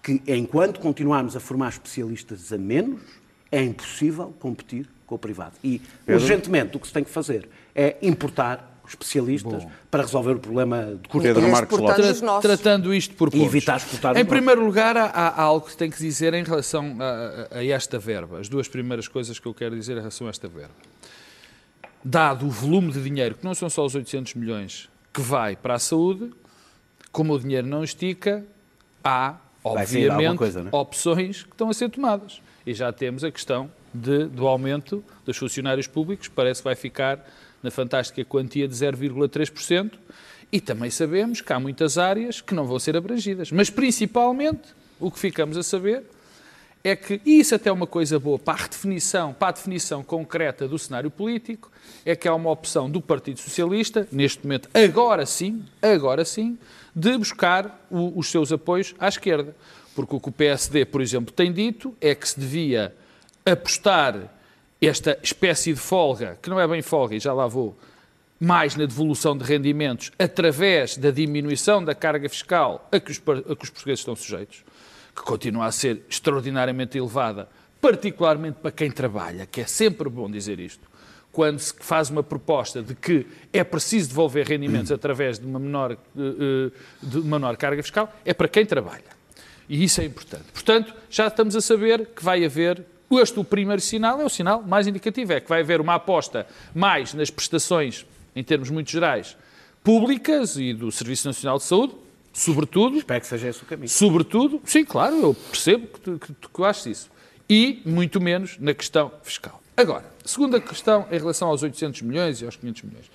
que 0.03 0.23
enquanto 0.27 0.81
continuarmos 0.81 1.37
a 1.37 1.41
formar 1.41 1.69
especialistas 1.71 2.53
a 2.53 2.59
menos, 2.59 3.01
é 3.51 3.63
impossível 3.63 4.35
competir 4.41 4.89
com 5.07 5.15
o 5.15 5.19
privado. 5.19 5.53
E, 5.63 5.81
urgentemente, 6.09 6.77
o 6.77 6.81
que 6.81 6.87
se 6.87 6.93
tem 6.93 7.05
que 7.05 7.11
fazer 7.11 7.49
é 7.75 7.97
importar 8.03 8.73
especialistas 8.89 9.67
para 9.91 10.03
resolver 10.03 10.33
o 10.35 10.39
problema 10.39 10.97
de 11.03 11.09
curto 11.09 11.25
Pedro 11.25 11.45
E 11.47 11.51
Marcos 11.51 11.79
Lopes. 11.79 12.21
nossos. 12.23 12.43
Tratando 12.43 12.95
isto 12.95 13.15
por 13.17 13.29
E 13.29 13.33
pontos. 13.33 13.47
evitar 13.47 13.77
exportar 13.79 14.13
Em 14.13 14.19
nossos. 14.21 14.29
primeiro 14.29 14.65
lugar, 14.65 14.97
há, 14.97 15.07
há 15.07 15.43
algo 15.43 15.67
que 15.67 15.77
tem 15.77 15.91
que 15.91 15.99
dizer 15.99 16.35
em 16.35 16.45
relação 16.45 16.97
a, 17.01 17.05
a- 17.57 17.59
a 17.59 17.65
esta 17.67 17.99
verba. 17.99 18.39
As 18.39 18.49
duas 18.49 18.69
primeiras 18.69 19.09
coisas 19.09 19.39
que 19.41 19.47
eu 19.47 19.53
quero 19.55 19.75
dizer 19.77 19.95
em 19.95 19.99
relação 20.01 20.29
a 20.29 20.31
esta 20.31 20.47
verba. 20.47 20.71
Dado 22.09 22.47
o 22.47 22.51
volume 22.51 22.93
de 22.93 23.03
dinheiro, 23.03 23.35
que 23.35 23.45
não 23.45 23.53
são 23.53 23.69
só 23.69 23.85
os 23.85 23.97
800 23.97 24.35
milhões 24.35 24.89
que 25.13 25.21
vai 25.21 25.57
para 25.57 25.75
a 25.75 25.79
saúde, 25.81 26.31
como 27.11 27.35
o 27.35 27.41
dinheiro 27.41 27.67
não 27.67 27.83
estica, 27.83 28.45
há, 29.03 29.35
obviamente, 29.65 30.37
coisa, 30.37 30.61
é? 30.61 30.77
opções 30.77 31.43
que 31.43 31.51
estão 31.51 31.69
a 31.69 31.75
ser 31.75 31.91
tomadas. 31.91 32.41
E 32.65 32.73
já 32.73 32.93
temos 32.93 33.25
a 33.25 33.31
questão 33.33 33.69
de- 33.93 34.27
do 34.27 34.47
aumento 34.47 35.03
dos 35.25 35.37
funcionários 35.37 35.89
públicos, 35.89 36.29
parece 36.29 36.61
que 36.61 36.65
vai 36.65 36.77
ficar 36.77 37.27
na 37.61 37.73
fantástica 37.73 38.25
quantia 38.25 38.69
de 38.69 38.75
0,3%, 38.75 39.99
e 40.53 40.61
também 40.61 40.91
sabemos 40.91 41.41
que 41.41 41.53
há 41.53 41.59
muitas 41.59 41.99
áreas 41.99 42.41
que 42.41 42.55
não 42.55 42.67
vão 42.67 42.79
ser 42.79 42.97
abrangidas. 42.97 43.51
Mas, 43.51 43.69
principalmente, 43.69 44.69
o 45.01 45.11
que 45.11 45.19
ficamos 45.19 45.57
a 45.57 45.63
saber 45.65 46.05
é 46.89 46.95
que, 46.97 47.21
e 47.25 47.41
isso 47.41 47.55
até 47.55 47.69
é 47.69 47.73
uma 47.73 47.87
coisa 47.87 48.19
boa 48.19 48.39
para 48.39 48.55
a 48.61 48.63
redefinição, 48.63 49.33
para 49.33 49.49
a 49.49 49.53
definição 49.53 50.03
concreta 50.05 50.69
do 50.69 50.79
cenário 50.79 51.11
político, 51.11 51.71
é 52.05 52.15
que 52.15 52.29
há 52.29 52.35
uma 52.35 52.51
opção 52.51 52.89
do 52.89 53.01
Partido 53.01 53.41
Socialista, 53.41 54.07
neste 54.13 54.45
momento, 54.45 54.69
agora 54.73 55.27
sim, 55.27 55.65
agora 55.83 56.25
sim, 56.25 56.57
de 56.95 57.19
buscar 57.19 57.85
o- 57.91 58.19
os 58.19 58.31
seus 58.31 58.53
apoios 58.53 58.95
à 58.99 59.09
esquerda. 59.09 59.55
Porque 59.95 60.15
o 60.15 60.21
que 60.21 60.29
o 60.29 60.33
PSD, 60.33 60.85
por 60.85 61.01
exemplo, 61.01 61.33
tem 61.33 61.53
dito 61.53 61.97
é 62.01 62.15
que 62.15 62.29
se 62.29 62.39
devia 62.39 62.95
apostar 63.45 64.31
esta 64.81 65.19
espécie 65.23 65.73
de 65.73 65.81
folga, 65.81 66.39
que 66.43 66.51
não 66.51 66.61
é 66.61 66.69
bem 66.69 66.83
folga, 66.83 67.15
e 67.17 67.21
já 67.21 67.33
lá 67.33 67.47
vou, 67.47 67.77
mais 68.39 68.77
na 68.77 68.85
devolução 68.85 69.37
de 69.37 69.43
rendimentos 69.45 70.13
através 70.19 70.97
da 70.99 71.11
diminuição 71.11 71.83
da 71.83 71.95
carga 71.95 72.29
fiscal 72.29 72.87
a 72.93 73.01
que 73.01 73.11
os, 73.11 73.17
a 73.19 73.57
que 73.57 73.65
os 73.65 73.71
portugueses 73.71 74.01
estão 74.01 74.15
sujeitos, 74.15 74.63
que 75.17 75.23
continua 75.23 75.67
a 75.67 75.73
ser 75.73 76.03
extraordinariamente 76.11 76.99
elevada, 76.99 77.49
particularmente 77.81 78.59
para 78.61 78.71
quem 78.71 78.91
trabalha, 78.91 79.47
que 79.47 79.63
é 79.63 79.67
sempre 79.67 80.11
bom 80.11 80.31
dizer 80.31 80.61
isto, 80.61 80.87
quando 81.33 81.59
se 81.59 81.75
faz 81.81 82.11
uma 82.11 82.23
proposta 82.23 82.83
de 82.83 82.95
que 82.95 83.27
é 83.53 83.65
preciso 83.65 84.11
devolver 84.11 84.47
rendimentos 84.47 84.93
através 84.93 85.39
de 85.39 85.47
uma 85.47 85.59
menor, 85.59 85.93
eh, 85.93 85.97
eh, 86.17 86.71
de 87.03 87.19
uma 87.19 87.39
menor 87.39 87.57
carga 87.57 87.83
fiscal, 87.83 88.15
é 88.25 88.35
para 88.35 88.49
quem 88.49 88.67
trabalha. 88.67 89.17
E 89.69 89.83
isso 89.83 90.01
é 90.01 90.05
importante. 90.05 90.45
Portanto, 90.53 90.95
já 91.11 91.27
estamos 91.27 91.57
a 91.57 91.61
saber 91.61 92.07
que 92.15 92.23
vai 92.23 92.45
haver. 92.45 92.85
Este, 93.11 93.39
o 93.39 93.45
primeiro 93.45 93.81
sinal, 93.81 94.21
é 94.21 94.25
o 94.25 94.29
sinal 94.29 94.63
mais 94.63 94.87
indicativo, 94.87 95.33
é 95.33 95.41
que 95.41 95.49
vai 95.49 95.61
haver 95.61 95.81
uma 95.81 95.95
aposta 95.95 96.47
mais 96.75 97.15
nas 97.15 97.31
prestações, 97.31 98.05
em 98.35 98.43
termos 98.43 98.69
muito 98.69 98.91
gerais, 98.91 99.37
públicas 99.85 100.57
e 100.57 100.73
do 100.73 100.91
Serviço 100.91 101.29
Nacional 101.29 101.59
de 101.59 101.65
Saúde, 101.65 101.95
sobretudo, 102.37 102.99
Espero 102.99 103.21
que 103.21 103.27
seja 103.27 103.49
esse 103.49 103.63
o 103.63 103.67
caminho. 103.67 103.89
sobretudo, 103.89 104.61
sim, 104.65 104.85
claro, 104.85 105.17
eu 105.17 105.35
percebo 105.35 105.87
que 105.87 106.01
tu, 106.01 106.19
que 106.19 106.33
tu 106.35 106.51
que 106.51 106.63
achas 106.63 106.87
isso. 106.87 107.11
E 107.49 107.81
muito 107.85 108.21
menos 108.21 108.59
na 108.59 108.75
questão 108.75 109.11
fiscal. 109.23 109.63
Agora, 109.77 110.05
segunda 110.25 110.61
questão 110.61 111.07
em 111.11 111.19
relação 111.19 111.49
aos 111.49 111.63
800 111.63 112.03
milhões 112.03 112.41
e 112.43 112.45
aos 112.45 112.57
500 112.57 112.83
milhões. 112.83 113.11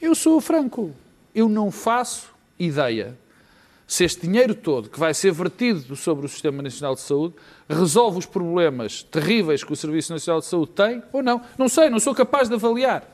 Eu 0.00 0.14
sou 0.14 0.40
franco. 0.40 0.94
Eu 1.34 1.48
não 1.48 1.70
faço 1.70 2.28
ideia 2.58 3.16
se 3.86 4.04
este 4.04 4.22
dinheiro 4.22 4.54
todo 4.54 4.88
que 4.88 4.98
vai 4.98 5.12
ser 5.12 5.32
vertido 5.32 5.94
sobre 5.94 6.24
o 6.24 6.28
Sistema 6.28 6.62
Nacional 6.62 6.94
de 6.94 7.02
Saúde 7.02 7.34
resolve 7.68 8.18
os 8.18 8.26
problemas 8.26 9.02
terríveis 9.02 9.62
que 9.62 9.72
o 9.72 9.76
Serviço 9.76 10.12
Nacional 10.12 10.40
de 10.40 10.46
Saúde 10.46 10.72
tem 10.72 11.02
ou 11.12 11.22
não. 11.22 11.42
Não 11.58 11.68
sei, 11.68 11.90
não 11.90 12.00
sou 12.00 12.14
capaz 12.14 12.48
de 12.48 12.54
avaliar. 12.54 13.04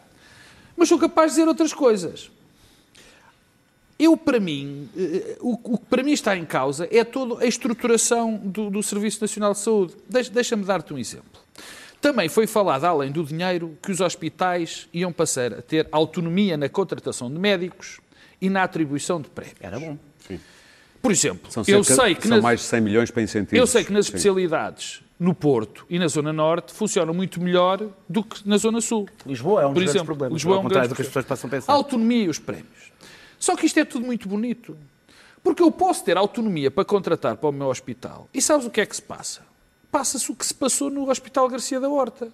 Mas 0.77 0.89
sou 0.89 0.99
capaz 0.99 1.33
de 1.33 1.39
dizer 1.39 1.49
outras 1.49 1.73
coisas. 1.73 2.31
Eu, 4.03 4.17
para 4.17 4.41
mim, 4.41 4.89
eh, 4.97 5.37
o 5.41 5.59
o 5.75 5.79
que 5.79 5.85
para 5.85 6.03
mim 6.03 6.13
está 6.13 6.35
em 6.37 6.45
causa 6.47 6.89
é 6.91 7.05
toda 7.05 7.45
a 7.45 7.47
estruturação 7.47 8.37
do, 8.43 8.71
do 8.71 8.83
Serviço 8.83 9.21
Nacional 9.21 9.53
de 9.53 9.59
Saúde. 9.59 9.95
Deixa- 10.09 10.31
Deixa-me 10.33 10.65
dar-te 10.65 10.95
um 10.95 10.99
exemplo. 10.99 11.39
Também 12.01 12.29
foi 12.31 12.47
falado, 12.47 12.85
além 12.87 13.13
do 13.13 13.23
dinheiro, 13.23 13.77
que 13.83 13.93
os 13.93 14.01
hospitais 14.01 14.89
iam 14.93 15.13
passar 15.13 15.53
a 15.53 15.61
ter 15.61 15.87
autonomia 15.93 16.57
na 16.57 16.67
contratação 16.67 17.31
de 17.31 17.39
médicos 17.39 18.01
e 18.41 18.49
na 18.49 18.63
atribuição 18.63 19.21
de 19.21 19.29
prémios. 19.29 19.57
Era 19.61 19.79
bom. 19.79 19.99
Por 21.03 21.11
exemplo, 21.13 21.51
São, 21.53 21.63
eu 21.67 21.85
cerca- 21.85 22.03
sei 22.03 22.15
que 22.15 22.23
são 22.23 22.37
nas- 22.37 22.43
mais 22.43 22.61
de 22.61 22.67
100 22.67 22.81
milhões 22.81 23.11
para 23.11 23.23
incentivos. 23.23 23.59
eu 23.59 23.67
sei 23.67 23.85
que 23.85 23.93
nas 23.93 24.07
Sim. 24.07 24.11
especialidades 24.13 25.03
no 25.19 25.35
Porto 25.35 25.85
e 25.91 25.99
na 25.99 26.09
Zona 26.09 26.33
Norte 26.33 26.73
funcionam 26.73 27.13
muito 27.13 27.39
melhor 27.41 27.87
do 28.09 28.23
que 28.25 28.47
na 28.49 28.57
Zona 28.57 28.81
Sul. 28.81 29.07
Lisboa 29.27 29.63
é 29.63 29.67
um 29.67 29.69
Por 29.69 29.75
dos 29.75 29.83
grandes 29.83 29.95
exemplo, 29.95 30.07
problemas. 30.07 30.33
Lisboa 30.35 30.57
é 30.57 30.59
um 30.59 30.63
contrário 30.63 30.89
grande 30.89 30.95
do 30.95 30.97
que 30.97 31.03
as 31.03 31.09
pessoas 31.09 31.25
possam 31.27 31.49
A 31.49 31.51
pensar. 31.51 31.73
autonomia 31.75 32.25
e 32.25 32.29
os 32.31 32.39
prémios. 32.39 32.90
Só 33.41 33.57
que 33.57 33.65
isto 33.65 33.81
é 33.81 33.85
tudo 33.85 34.05
muito 34.05 34.29
bonito. 34.29 34.77
Porque 35.43 35.63
eu 35.63 35.73
posso 35.73 36.05
ter 36.05 36.19
autonomia 36.19 36.71
para 36.71 36.85
contratar 36.85 37.37
para 37.39 37.49
o 37.49 37.53
meu 37.53 37.69
hospital. 37.69 38.29
E 38.33 38.43
sabes 38.43 38.67
o 38.67 38.71
que 38.71 38.83
é 38.83 38.87
que 38.87 38.95
se 38.95 39.03
passa? 39.03 39.41
Passa-se 39.91 40.31
o 40.31 40.37
que 40.37 40.45
se 40.45 40.55
passou 40.55 40.91
no 40.91 41.11
Hospital 41.11 41.49
Garcia 41.49 41.81
da 41.81 41.89
Horta. 41.89 42.29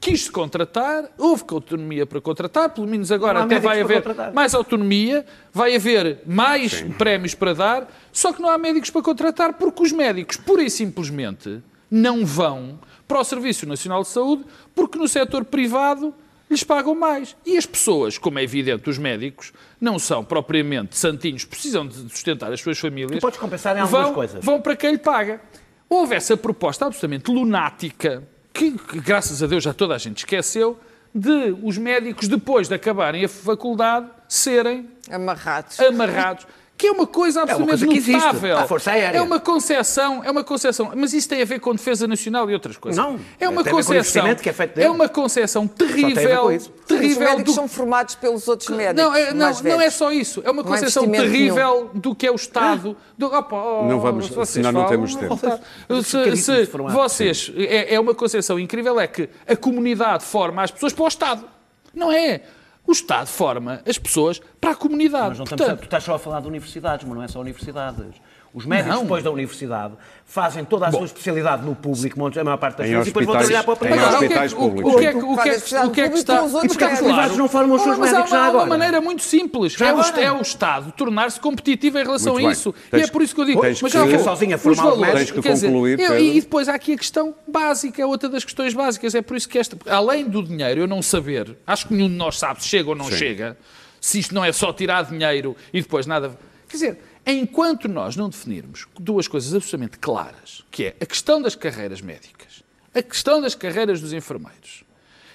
Quis-se 0.00 0.30
contratar, 0.30 1.10
houve 1.18 1.42
autonomia 1.50 2.06
para 2.06 2.20
contratar, 2.20 2.70
pelo 2.70 2.86
menos 2.86 3.10
agora 3.10 3.42
até 3.42 3.58
vai 3.58 3.80
haver 3.80 4.00
contratar. 4.00 4.32
mais 4.32 4.54
autonomia, 4.54 5.26
vai 5.52 5.74
haver 5.74 6.22
mais 6.24 6.82
prémios 6.96 7.34
para 7.34 7.52
dar, 7.52 7.92
só 8.12 8.32
que 8.32 8.40
não 8.40 8.48
há 8.48 8.56
médicos 8.56 8.90
para 8.90 9.02
contratar 9.02 9.54
porque 9.54 9.82
os 9.82 9.90
médicos, 9.90 10.36
pura 10.36 10.62
e 10.62 10.70
simplesmente, 10.70 11.60
não 11.90 12.24
vão 12.24 12.78
para 13.08 13.18
o 13.18 13.24
Serviço 13.24 13.66
Nacional 13.66 14.02
de 14.02 14.08
Saúde 14.08 14.44
porque 14.72 14.96
no 14.96 15.08
setor 15.08 15.44
privado 15.44 16.14
lhes 16.50 16.64
pagam 16.64 16.94
mais. 16.94 17.36
E 17.44 17.56
as 17.56 17.66
pessoas, 17.66 18.18
como 18.18 18.38
é 18.38 18.42
evidente, 18.42 18.88
os 18.88 18.98
médicos, 18.98 19.52
não 19.80 19.98
são 19.98 20.24
propriamente 20.24 20.96
santinhos, 20.96 21.44
precisam 21.44 21.86
de 21.86 21.94
sustentar 22.10 22.52
as 22.52 22.60
suas 22.60 22.78
famílias. 22.78 23.18
Tu 23.18 23.20
podes 23.20 23.38
compensar 23.38 23.76
em 23.76 23.80
algumas 23.80 24.04
vão, 24.06 24.14
coisas. 24.14 24.44
Vão 24.44 24.60
para 24.60 24.76
quem 24.76 24.92
lhe 24.92 24.98
paga. 24.98 25.40
Houve 25.88 26.14
essa 26.14 26.36
proposta 26.36 26.86
absolutamente 26.86 27.30
lunática, 27.30 28.22
que, 28.52 28.72
que, 28.72 29.00
graças 29.00 29.42
a 29.42 29.46
Deus 29.46 29.64
já 29.64 29.72
toda 29.72 29.94
a 29.94 29.98
gente 29.98 30.18
esqueceu, 30.18 30.78
de 31.14 31.56
os 31.62 31.78
médicos, 31.78 32.28
depois 32.28 32.68
de 32.68 32.74
acabarem 32.74 33.24
a 33.24 33.28
faculdade, 33.28 34.10
serem 34.28 34.88
Amarrados. 35.10 35.80
amarrados. 35.80 36.46
Que 36.78 36.86
é 36.86 36.92
uma 36.92 37.08
coisa 37.08 37.42
absolutamente 37.42 37.84
coisa 37.84 37.92
que 37.92 37.98
existe. 37.98 38.24
notável. 38.24 38.56
A 38.56 38.66
Força 38.68 38.92
Aérea. 38.92 39.18
É 39.18 39.20
uma 39.20 39.40
concepção, 39.40 40.22
é 40.22 40.30
uma 40.30 40.44
concepção. 40.44 40.92
Mas 40.94 41.12
isso 41.12 41.28
tem 41.28 41.42
a 41.42 41.44
ver 41.44 41.58
com 41.58 41.74
defesa 41.74 42.06
nacional 42.06 42.48
e 42.48 42.54
outras 42.54 42.76
coisas. 42.76 42.96
Não. 42.96 43.18
É 43.40 43.48
uma 43.48 43.48
Tem 43.48 43.48
a 43.48 43.50
ver 43.50 43.54
com 43.56 43.60
o 43.70 43.72
concepção. 43.72 43.96
investimento 43.96 44.42
que 44.44 44.48
é. 44.48 44.84
É 44.84 44.88
uma 44.88 45.08
ver 45.08 45.66
terrível. 45.66 46.52
isso. 46.52 46.72
Os 46.78 46.86
Terrível 46.86 47.20
médicos 47.20 47.44
do 47.44 47.52
são 47.52 47.66
formados 47.66 48.14
pelos 48.14 48.46
outros 48.46 48.68
médicos. 48.70 49.02
não, 49.10 49.16
é, 49.16 49.34
não, 49.34 49.46
mais 49.46 49.60
não 49.60 49.80
é 49.80 49.90
só 49.90 50.12
isso. 50.12 50.40
É 50.44 50.50
uma 50.52 50.62
concepção 50.62 51.02
investimento 51.04 51.32
terrível 51.32 51.90
do 51.92 52.14
que 52.14 52.26
é 52.28 52.30
o 52.30 52.36
Estado. 52.36 52.96
Do, 53.18 53.26
opa, 53.26 53.56
oh, 53.56 53.84
Não 53.84 53.98
vamos, 53.98 54.30
senão 54.48 54.70
não 54.70 54.86
temos 54.86 55.16
tempo. 55.16 55.36
Se, 56.04 56.36
se 56.36 56.64
vocês. 56.66 57.52
É, 57.56 57.94
é 57.94 58.00
uma 58.00 58.14
concepção 58.14 58.56
incrível, 58.56 59.00
é 59.00 59.08
que 59.08 59.28
a 59.48 59.56
comunidade 59.56 60.24
forma 60.24 60.62
as 60.62 60.70
pessoas 60.70 60.92
para 60.92 61.04
o 61.04 61.08
Estado. 61.08 61.44
Não 61.92 62.12
é. 62.12 62.42
O 62.88 62.92
Estado 62.92 63.26
forma 63.26 63.82
as 63.86 63.98
pessoas 63.98 64.40
para 64.60 64.70
a 64.70 64.74
comunidade. 64.74 65.28
Mas 65.28 65.38
não 65.38 65.44
estamos 65.44 65.60
a- 65.62 65.66
Portanto, 65.66 65.80
tu 65.80 65.84
estás 65.84 66.02
só 66.04 66.14
a 66.14 66.18
falar 66.18 66.40
de 66.40 66.48
universidades, 66.48 67.06
mas 67.06 67.14
não 67.16 67.22
é 67.22 67.28
só 67.28 67.38
universidades. 67.40 68.14
Os 68.54 68.64
médicos, 68.64 68.94
Não. 68.94 69.02
depois 69.02 69.22
da 69.22 69.30
universidade, 69.30 69.92
fazem 70.24 70.64
toda 70.64 70.86
a 70.86 70.90
sua 70.90 71.04
especialidade 71.04 71.64
no 71.64 71.74
público, 71.76 72.18
a 72.40 72.44
maior 72.44 72.56
parte 72.56 72.78
das 72.78 72.88
vezes, 72.88 73.06
e 73.06 73.10
depois 73.10 73.26
vão 73.26 73.36
trabalhar 73.36 73.62
para 73.62 73.72
o 73.74 73.76
privado. 73.76 74.00
Agora, 74.00 74.16
o 74.16 74.18
que 74.18 74.24
é 74.24 74.26
hospitais 74.28 74.52
que- 74.52 74.58
o- 74.58 74.62
públicos. 74.62 74.94
O 74.94 74.98
que 74.98 75.04
é 75.06 75.12
que- 75.12 75.18
o 75.18 75.36
que 75.36 75.48
é 75.48 75.60
que- 75.60 75.76
o 75.86 75.90
que 75.90 76.00
é 76.00 76.08
que 76.08 76.18
está... 76.18 76.42
os 76.42 76.50
E 76.64 76.68
porquê 76.68 76.84
é 76.84 76.92
os 76.94 76.98
privados 77.00 77.36
não 77.36 77.48
formam 77.48 77.76
os 77.76 77.82
seus 77.82 77.98
mas 77.98 78.08
há 78.08 78.12
médicos 78.12 78.32
uma, 78.32 78.38
já 78.38 78.44
há 78.46 78.50
uma 78.50 78.62
agora? 78.62 78.68
maneira 78.70 79.00
muito 79.02 79.22
simples. 79.22 79.74
Já 79.74 79.86
é, 79.88 79.92
o, 79.94 80.00
agora? 80.00 80.20
é 80.22 80.32
o 80.32 80.40
Estado 80.40 80.92
tornar-se 80.92 81.38
competitivo 81.38 81.98
em 81.98 82.02
relação 82.04 82.32
Muito 82.34 82.48
a 82.48 82.52
isso. 82.52 82.74
Tens 82.90 83.00
e 83.00 83.04
é 83.04 83.06
por 83.12 83.22
isso 83.22 83.34
que 83.34 83.40
eu 83.42 83.44
digo. 83.44 83.60
mas 83.62 83.78
que- 83.80 83.88
já 83.90 84.04
vou. 84.04 84.18
sozinho 84.18 84.52
a 84.52 84.56
Os 84.56 84.62
formar 84.62 84.82
o 84.86 84.90
valores. 84.92 85.14
Tens 85.14 85.30
que 85.30 85.42
quer 85.42 85.52
dizer, 85.52 85.66
concluir, 85.68 86.00
eu- 86.00 86.08
Pedro. 86.08 86.18
e 86.24 86.40
depois 86.40 86.68
há 86.68 86.74
aqui 86.74 86.94
a 86.94 86.96
questão 86.98 87.34
básica, 87.46 88.00
é 88.02 88.06
outra 88.06 88.28
das 88.30 88.44
questões 88.44 88.72
básicas. 88.72 89.14
É 89.14 89.20
por 89.20 89.36
isso 89.36 89.48
que 89.48 89.58
esta, 89.58 89.76
além 89.90 90.24
do 90.26 90.42
dinheiro, 90.42 90.80
eu 90.80 90.86
não 90.86 91.02
saber, 91.02 91.56
acho 91.66 91.86
que 91.86 91.92
nenhum 91.94 92.08
de 92.08 92.14
nós 92.16 92.38
sabe 92.38 92.62
se 92.62 92.68
chega 92.68 92.88
ou 92.88 92.96
não 92.96 93.04
Sim. 93.06 93.16
chega, 93.16 93.58
se 94.00 94.18
isto 94.18 94.34
não 94.34 94.42
é 94.44 94.52
só 94.52 94.72
tirar 94.72 95.04
dinheiro 95.04 95.54
e 95.72 95.82
depois 95.82 96.06
nada. 96.06 96.36
Quer 96.68 96.76
dizer, 96.76 96.98
enquanto 97.32 97.88
nós 97.88 98.16
não 98.16 98.28
definirmos 98.28 98.86
duas 98.98 99.28
coisas 99.28 99.54
absolutamente 99.54 99.98
claras, 99.98 100.64
que 100.70 100.84
é 100.84 100.96
a 101.00 101.06
questão 101.06 101.42
das 101.42 101.54
carreiras 101.54 102.00
médicas, 102.00 102.62
a 102.94 103.02
questão 103.02 103.40
das 103.40 103.54
carreiras 103.54 104.00
dos 104.00 104.12
enfermeiros. 104.12 104.84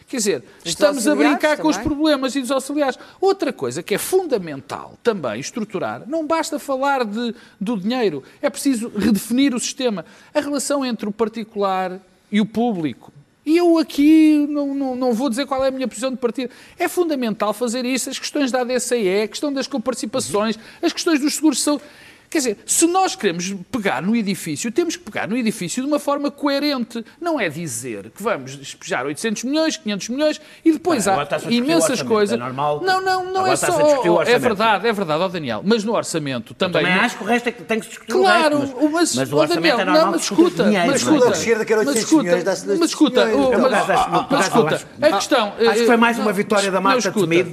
Quer 0.07 0.17
dizer, 0.17 0.43
estamos 0.63 1.07
a 1.07 1.15
brincar 1.15 1.57
com 1.57 1.67
os 1.67 1.75
também. 1.75 1.89
problemas 1.89 2.35
e 2.35 2.41
dos 2.41 2.51
auxiliares. 2.51 2.99
Outra 3.19 3.51
coisa 3.51 3.81
que 3.81 3.95
é 3.95 3.97
fundamental 3.97 4.97
também 5.01 5.39
estruturar, 5.39 6.03
não 6.07 6.27
basta 6.27 6.59
falar 6.59 7.03
de, 7.03 7.33
do 7.59 7.75
dinheiro, 7.75 8.23
é 8.41 8.49
preciso 8.49 8.89
redefinir 8.89 9.55
o 9.55 9.59
sistema. 9.59 10.05
A 10.33 10.39
relação 10.39 10.85
entre 10.85 11.07
o 11.07 11.11
particular 11.11 11.99
e 12.31 12.39
o 12.39 12.45
público. 12.45 13.11
E 13.45 13.57
eu 13.57 13.77
aqui 13.77 14.47
não, 14.49 14.73
não, 14.73 14.95
não 14.95 15.13
vou 15.13 15.29
dizer 15.29 15.45
qual 15.45 15.63
é 15.65 15.67
a 15.67 15.71
minha 15.71 15.87
posição 15.87 16.11
de 16.11 16.17
partida. 16.17 16.51
É 16.79 16.87
fundamental 16.87 17.53
fazer 17.53 17.85
isso, 17.85 18.09
as 18.09 18.17
questões 18.17 18.51
da 18.51 18.61
ADCE, 18.61 19.21
a 19.23 19.27
questão 19.27 19.51
das 19.51 19.67
coparticipações, 19.67 20.57
as 20.81 20.93
questões 20.93 21.19
dos 21.19 21.35
seguros 21.35 21.57
de 21.57 21.63
saúde. 21.63 21.83
Quer 22.33 22.39
dizer, 22.39 22.57
se 22.65 22.87
nós 22.87 23.15
queremos 23.15 23.53
pegar 23.71 24.01
no 24.01 24.15
edifício, 24.15 24.71
temos 24.71 24.95
que 24.95 25.03
pegar 25.03 25.27
no 25.27 25.37
edifício 25.37 25.83
de 25.83 25.87
uma 25.87 25.99
forma 25.99 26.31
coerente. 26.31 27.05
Não 27.21 27.39
é 27.39 27.47
dizer 27.47 28.09
que 28.09 28.23
vamos 28.23 28.55
despejar 28.57 29.05
800 29.05 29.43
milhões, 29.43 29.77
500 29.77 30.09
milhões 30.09 30.41
e 30.65 30.71
depois 30.71 31.07
Ah, 31.07 31.13
há 31.21 31.51
imensas 31.51 31.91
orçamento, 31.91 32.07
coisas. 32.07 32.35
é 32.35 32.41
normal. 32.43 32.81
Não, 32.83 32.99
não, 32.99 33.23
não 33.25 33.41
Agora 33.41 33.53
é 33.53 33.55
só. 33.55 34.23
é 34.25 34.39
verdade, 34.39 34.87
é 34.87 34.91
verdade, 34.91 35.21
ó 35.21 35.27
Daniel. 35.27 35.61
Mas 35.63 35.83
no 35.83 35.93
orçamento 35.93 36.55
também. 36.55 36.81
Também 36.81 36.97
não- 36.97 37.03
acho 37.05 37.17
que 37.17 37.23
o 37.23 37.27
resto 37.27 37.49
é 37.49 37.51
que 37.51 37.63
tem 37.63 37.77
que 37.79 37.85
se 37.85 37.89
discutir 37.91 38.13
Claro, 38.13 38.57
o 38.57 38.61
resto, 38.61 38.75
mas, 38.81 38.91
mas, 38.91 39.15
mas 39.15 39.31
o 39.31 39.35
orçamento 39.37 39.53
Daniel, 39.77 39.79
é 39.79 39.85
normal 39.85 40.05
não, 40.05 40.11
mas 40.13 40.21
escuta, 40.23 40.63
mas 40.65 40.73
é? 40.75 40.95
escuta, 40.95 41.27
A 41.27 41.31
esquerda 41.31 41.65
quer 41.65 41.77
800 41.77 41.93
mas 41.93 42.03
escuta, 42.03 42.31
mas 42.31 42.43
200 42.63 42.89
escuta, 42.89 43.25
mas, 43.25 43.71
mas 44.31 44.45
escuta, 44.47 44.75
acha- 44.75 44.87
a 45.01 45.11
questão... 45.17 45.53
Acho 45.59 45.79
que 45.81 45.85
foi 45.85 45.97
mais 45.97 46.17
uma 46.17 46.33
vitória 46.33 46.71
da 46.71 46.81
Marta 46.81 47.11
Temido 47.11 47.49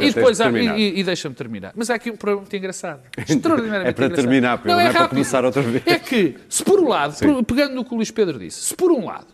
E 0.00 0.12
depois 0.12 0.36
de 0.38 0.42
há, 0.42 0.46
terminar. 0.50 0.78
e, 0.78 1.02
deixa-me 1.04 1.34
terminar. 1.34 1.72
Mas 1.76 1.90
há 1.90 1.94
aqui 1.96 2.10
um 2.10 2.16
problema 2.16 2.40
muito 2.42 2.56
engraçado. 2.56 3.00
Extraordinariamente 3.28 3.88
É 3.90 3.92
para 3.98 4.06
engraçado. 4.06 4.24
terminar, 4.24 4.58
Pedro, 4.58 4.72
não 4.72 4.80
é 4.80 4.84
para 4.90 4.92
rápido. 5.00 5.10
começar 5.10 5.44
outra 5.44 5.62
vez. 5.62 5.82
É 5.86 5.98
que, 5.98 6.36
se 6.48 6.62
por 6.64 6.80
um 6.80 6.88
lado, 6.88 7.16
por- 7.18 7.44
pegando 7.44 7.74
no 7.74 7.84
que 7.84 7.92
o 7.92 7.96
Luís 7.96 8.10
Pedro 8.10 8.38
disse, 8.38 8.60
se 8.62 8.74
por 8.74 8.90
um 8.90 9.04
lado 9.06 9.26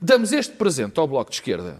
damos 0.00 0.32
este 0.32 0.52
presente 0.54 0.98
ao 1.00 1.06
Bloco 1.06 1.30
de 1.30 1.36
Esquerda, 1.36 1.78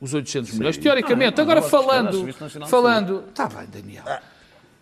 os 0.00 0.12
800 0.12 0.52
milhões, 0.58 0.76
teoricamente, 0.76 1.40
agora 1.40 1.60
de 1.60 1.66
Esquerda, 1.66 1.86
falando, 1.86 2.68
falando, 2.68 3.24
está 3.28 3.46
bem, 3.48 3.66
Daniel. 3.72 4.04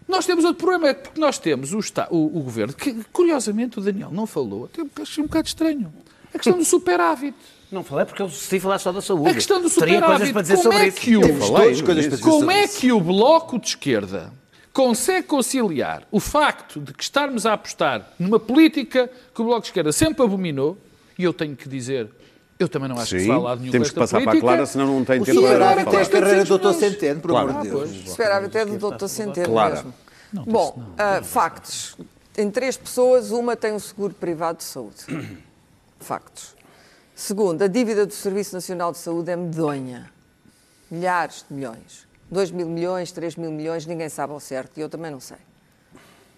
Nós 0.09 0.27
temos 0.27 0.45
outro 0.45 0.63
problema, 0.65 0.89
é 0.89 0.95
que 0.95 1.03
porque 1.05 1.21
nós 1.21 1.39
temos 1.39 1.73
o, 1.73 1.79
Esta- 1.79 2.09
o- 2.11 2.39
o 2.39 2.43
governo, 2.43 2.75
que 2.75 2.93
curiosamente 3.13 3.79
o 3.79 3.83
Daniel 3.83 4.11
não 4.13 4.27
falou, 4.27 4.67
até 4.67 4.83
achei 5.03 5.23
um 5.23 5.27
bocado 5.27 5.47
estranho. 5.49 5.93
A 6.35 6.39
questão 6.39 6.59
do 6.59 6.65
superávit. 6.65 7.35
Não 7.73 7.83
falei 7.83 8.05
porque 8.05 8.21
eu 8.21 8.27
decidi 8.27 8.61
falar 8.61 8.79
só 8.79 8.93
da 8.93 9.01
saúde. 9.01 9.31
A 9.31 9.35
questão 9.35 9.61
do 9.63 9.71
Teria 9.71 10.01
coisas 10.03 10.29
superávit. 10.29 10.33
para 10.33 10.43
dizer 10.43 10.55
Como 10.57 10.63
sobre 10.65 10.79
é 10.79 10.89
isso. 10.89 11.01
que 11.01 11.17
o, 11.17 11.21
para 11.21 12.19
como 12.31 12.51
é 12.51 12.69
que 12.69 12.93
o 12.93 13.01
Bloco 13.01 13.59
de 13.59 13.69
Esquerda 13.69 14.33
consegue 14.75 15.29
conciliar 15.29 16.03
o 16.11 16.19
facto 16.19 16.81
de 16.81 16.93
que 16.93 17.05
estarmos 17.05 17.47
a 17.47 17.53
apostar 17.53 18.13
numa 18.19 18.41
política 18.41 19.09
que 19.33 19.41
o 19.41 19.45
Bloco 19.45 19.61
de 19.61 19.69
Esquerda 19.69 19.93
sempre 19.93 20.25
abominou, 20.25 20.77
e 21.17 21.23
eu 21.23 21.33
tenho 21.33 21.55
que 21.55 21.69
dizer, 21.69 22.11
eu 22.59 22.69
também 22.69 22.89
não 22.89 22.97
acho 22.97 23.15
que 23.15 23.21
se 23.21 23.25
Sim, 23.25 23.31
vá 23.31 23.39
lado 23.39 23.61
nenhum 23.61 23.71
temos 23.71 23.91
que 23.91 23.95
passar 23.95 24.19
para 24.19 24.23
a 24.23 24.33
política. 24.33 24.47
Clara, 24.49 24.67
senão 24.67 24.87
não 24.87 25.05
tem 25.05 25.21
O 25.21 25.25
tempo 25.25 25.41
para 25.41 25.51
falar. 25.53 25.79
Até 25.79 26.03
a 26.03 26.07
carreira 26.07 26.45
do 26.45 26.59
Dr. 26.59 26.67
800 26.67 26.77
milhões. 26.77 26.93
Centeno, 26.93 27.21
por 27.21 27.31
Claro. 27.31 27.51
amor 27.51 27.63
de 27.63 27.71
Deus. 27.71 27.91
Esperava 27.91 28.47
até 28.47 28.65
do 28.67 28.77
doutor 28.77 29.09
Centeno 29.09 29.49
Clara. 29.49 29.75
mesmo. 29.77 29.95
Bom, 30.33 30.83
ah, 30.99 31.23
factos. 31.23 31.97
Em 32.37 32.51
três 32.51 32.77
pessoas, 32.77 33.31
uma 33.31 33.55
tem 33.57 33.73
um 33.73 33.79
seguro 33.79 34.13
privado 34.13 34.59
de 34.59 34.65
saúde. 34.65 34.97
Factos. 36.01 36.55
Segundo, 37.15 37.63
a 37.63 37.69
dívida 37.69 38.05
do 38.05 38.13
Serviço 38.13 38.53
Nacional 38.55 38.91
de 38.91 38.99
Saúde 38.99 39.31
é 39.31 39.37
medonha. 39.37 40.11
Milhares 40.91 41.45
de 41.49 41.55
milhões. 41.55 42.04
2 42.31 42.51
mil 42.51 42.69
milhões, 42.69 43.13
3 43.13 43.37
mil 43.37 43.51
milhões, 43.51 43.87
ninguém 43.87 44.09
sabe 44.09 44.33
ao 44.33 44.41
certo 44.41 44.79
e 44.79 44.81
eu 44.81 44.89
também 44.89 45.11
não 45.11 45.21
sei. 45.21 45.39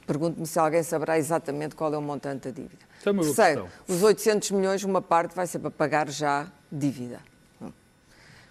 Pergunto-me 0.07 0.47
se 0.47 0.59
alguém 0.59 0.83
saberá 0.83 1.19
exatamente 1.19 1.75
qual 1.75 1.93
é 1.93 1.99
o 1.99 2.03
montante 2.03 2.49
da 2.49 2.51
dívida. 2.51 2.85
É 3.05 3.13
Terceiro, 3.13 3.65
questão. 3.65 3.97
os 3.97 4.03
800 4.03 4.51
milhões, 4.53 4.85
uma 4.85 5.03
parte 5.03 5.35
vai 5.35 5.47
ser 5.47 5.59
para 5.59 5.71
pagar 5.71 6.09
já 6.09 6.47
dívida. 6.71 7.21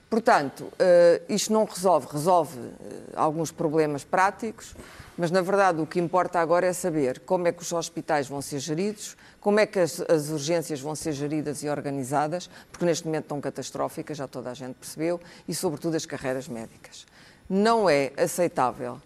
Portanto, 0.10 0.72
eh, 0.78 1.22
isto 1.28 1.52
não 1.52 1.66
resolve, 1.66 2.08
resolve 2.12 2.58
eh, 2.60 2.94
alguns 3.16 3.52
problemas 3.52 4.04
práticos, 4.04 4.76
mas 5.18 5.32
na 5.32 5.42
verdade 5.42 5.82
o 5.82 5.86
que 5.86 6.00
importa 6.00 6.40
agora 6.40 6.68
é 6.68 6.74
saber 6.74 7.20
como 7.22 7.48
é 7.48 7.52
que 7.52 7.62
os 7.62 7.72
hospitais 7.74 8.28
vão 8.28 8.42
ser 8.42 8.60
geridos, 8.60 9.18
como 9.42 9.60
é 9.60 9.66
que 9.66 9.80
as, 9.80 10.00
as 10.02 10.30
urgências 10.30 10.80
vão 10.80 10.96
ser 10.96 11.12
geridas 11.12 11.64
e 11.64 11.70
organizadas, 11.70 12.50
porque 12.72 12.86
neste 12.86 13.06
momento 13.06 13.24
estão 13.24 13.42
catastróficas, 13.42 14.18
já 14.18 14.28
toda 14.28 14.52
a 14.52 14.54
gente 14.54 14.76
percebeu, 14.76 15.20
e 15.48 15.56
sobretudo 15.56 15.96
as 15.96 16.06
carreiras 16.06 16.48
médicas. 16.48 17.06
Não 17.50 17.90
é 17.90 18.12
aceitável 18.18 18.98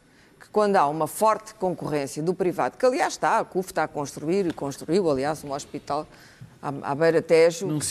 quando 0.52 0.76
há 0.78 0.88
uma 0.88 1.06
forte 1.06 1.54
concorrência 1.54 2.24
do 2.24 2.34
privado, 2.34 2.76
que 2.78 2.84
aliás 2.86 3.14
está, 3.14 3.38
a 3.40 3.46
CUF 3.46 3.70
está 3.70 3.84
a 3.84 3.88
construir 3.88 4.48
e 4.48 4.54
construiu, 4.54 5.08
aliás, 5.12 5.44
um 5.44 5.52
hospital 5.54 6.08
à, 6.60 6.74
à 6.92 6.96
Beira 6.96 7.22
Tejo, 7.22 7.68
Num 7.68 7.78
que 7.78 7.86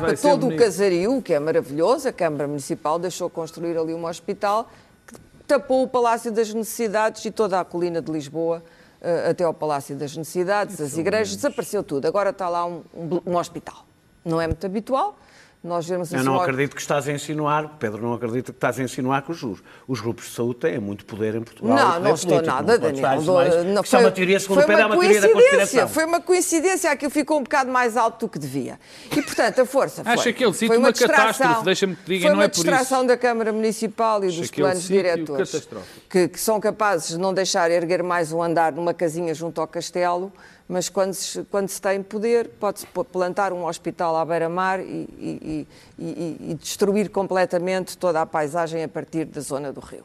para 0.00 0.16
ser 0.16 0.22
todo 0.28 0.44
o 0.44 0.46
bonito. 0.46 0.58
casario, 0.58 1.16
o 1.18 1.22
que 1.22 1.34
é 1.34 1.38
maravilhoso, 1.38 2.08
a 2.08 2.12
Câmara 2.12 2.48
Municipal 2.48 2.98
deixou 2.98 3.28
construir 3.28 3.76
ali 3.76 3.92
um 3.92 4.06
hospital 4.06 4.70
que 5.06 5.14
tapou 5.46 5.82
o 5.82 5.88
Palácio 5.88 6.32
das 6.32 6.54
Necessidades 6.54 7.22
e 7.26 7.30
toda 7.30 7.60
a 7.60 7.64
colina 7.64 8.00
de 8.00 8.10
Lisboa 8.10 8.62
eh, 9.02 9.28
até 9.30 9.44
ao 9.44 9.52
Palácio 9.52 9.94
das 9.94 10.16
Necessidades, 10.16 10.80
as 10.80 10.96
igrejas, 10.96 11.36
desapareceu 11.36 11.82
tudo. 11.82 12.06
Agora 12.06 12.30
está 12.30 12.48
lá 12.48 12.64
um, 12.64 12.82
um- 12.94 13.20
um 13.32 13.36
hospital. 13.36 13.84
Não 14.24 14.40
é 14.40 14.46
muito 14.46 14.64
habitual. 14.64 15.18
Nós 15.62 15.86
vemos 15.86 16.10
Eu 16.10 16.24
não 16.24 16.40
acredito 16.40 16.74
que 16.74 16.80
estás 16.80 17.06
a 17.06 17.12
insinuar, 17.12 17.76
Pedro, 17.78 18.00
não 18.00 18.14
acredito 18.14 18.46
que 18.46 18.56
estás 18.56 18.80
a 18.80 18.82
insinuar 18.82 19.20
que 19.20 19.30
os, 19.30 19.42
os, 19.42 19.62
os 19.86 20.00
grupos 20.00 20.24
de 20.24 20.30
saúde 20.32 20.60
têm 20.60 20.78
muito 20.80 21.04
poder 21.04 21.34
em 21.34 21.42
Portugal. 21.42 21.76
Não, 21.76 22.00
não 22.00 22.14
estou 22.14 22.30
político. 22.30 22.54
nada, 22.56 22.72
Não 22.72 22.80
Daniel. 22.80 23.02
mais, 23.02 23.26
não, 23.66 23.82
que 23.82 23.86
Isso 23.88 23.96
é 23.96 23.98
uma 23.98 24.10
teoria, 24.10 24.40
segundo 24.40 24.64
Pedro, 24.64 24.82
é 24.82 24.86
uma 24.86 24.98
teoria 24.98 25.20
da 25.20 25.28
conspiração. 25.30 25.88
Foi 25.88 26.04
uma 26.06 26.20
coincidência, 26.22 26.90
aquilo 26.90 27.10
ficou 27.10 27.38
um 27.38 27.42
bocado 27.42 27.70
mais 27.70 27.94
alto 27.98 28.26
do 28.26 28.30
que 28.30 28.38
devia. 28.38 28.80
E, 29.14 29.20
portanto, 29.20 29.60
a 29.60 29.66
força 29.66 30.02
foi. 30.04 30.12
Acha 30.14 30.30
aquele 30.30 30.52
sítio 30.54 30.68
foi 30.68 30.78
uma 30.78 30.92
catástrofe, 30.94 31.64
deixa-me 31.64 31.94
que 31.94 32.04
te 32.04 32.06
diga, 32.06 32.20
Foi 32.22 32.30
não 32.30 32.36
uma 32.38 32.44
é 32.44 32.48
por 32.48 32.54
isso. 32.54 32.62
distração 32.64 33.04
da 33.04 33.16
Câmara 33.18 33.52
Municipal 33.52 34.24
e 34.24 34.28
Acha 34.28 34.40
dos 34.40 34.48
aquele 34.48 34.66
planos 34.66 34.82
diretores 34.84 35.68
que, 36.08 36.28
que 36.28 36.40
são 36.40 36.58
capazes 36.58 37.08
de 37.10 37.18
não 37.18 37.34
deixar 37.34 37.70
erguer 37.70 38.02
mais 38.02 38.32
um 38.32 38.42
andar 38.42 38.72
numa 38.72 38.94
casinha 38.94 39.34
junto 39.34 39.60
ao 39.60 39.66
castelo, 39.66 40.32
mas 40.70 40.88
quando 40.88 41.12
se, 41.14 41.42
quando 41.50 41.68
se 41.68 41.82
tem 41.82 42.00
poder, 42.00 42.48
pode-se 42.60 42.86
plantar 43.12 43.52
um 43.52 43.66
hospital 43.66 44.16
à 44.16 44.24
beira-mar 44.24 44.78
e, 44.78 44.84
e- 45.18 45.66
e- 45.98 46.36
e- 46.50 46.54
destruir 46.54 47.10
completamente 47.10 47.98
toda 47.98 48.20
a 48.22 48.26
paisagem 48.26 48.84
a 48.84 48.88
partir 48.88 49.24
da 49.24 49.40
zona 49.40 49.72
do 49.72 49.80
rio. 49.80 50.04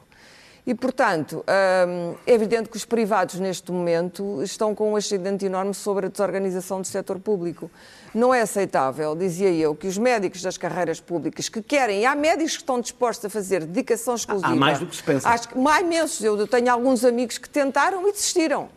E, 0.65 0.73
portanto, 0.73 1.45
hum, 1.87 2.15
é 2.25 2.33
evidente 2.33 2.67
que 2.69 2.75
os 2.75 2.83
privados, 2.83 3.35
neste 3.39 3.71
momento, 3.71 4.41
estão 4.41 4.73
com 4.73 4.93
um 4.93 4.95
ascendente 4.95 5.45
enorme 5.45 5.75
sobre 5.75 6.07
a 6.07 6.09
desorganização 6.09 6.81
do 6.81 6.87
setor 6.87 7.19
público. 7.19 7.69
Não 8.11 8.33
é 8.33 8.41
aceitável, 8.41 9.15
dizia 9.15 9.51
eu, 9.51 9.75
que 9.75 9.85
os 9.85 9.99
médicos 9.99 10.41
das 10.41 10.57
carreiras 10.57 10.99
públicas 10.99 11.47
que 11.47 11.61
querem, 11.61 12.01
e 12.01 12.05
há 12.07 12.15
médicos 12.15 12.53
que 12.53 12.63
estão 12.63 12.81
dispostos 12.81 13.25
a 13.25 13.29
fazer 13.29 13.63
dedicação 13.63 14.15
exclusiva. 14.15 14.55
mais 14.55 14.79
do 14.79 14.87
que 14.87 14.95
se 14.95 15.03
pensa. 15.03 15.29
Acho 15.29 15.47
que 15.49 15.55
há 15.67 15.81
imensos. 15.81 16.23
Eu 16.23 16.47
tenho 16.47 16.71
alguns 16.71 17.05
amigos 17.05 17.37
que 17.37 17.47
tentaram 17.47 18.07
e 18.09 18.11
desistiram. 18.11 18.67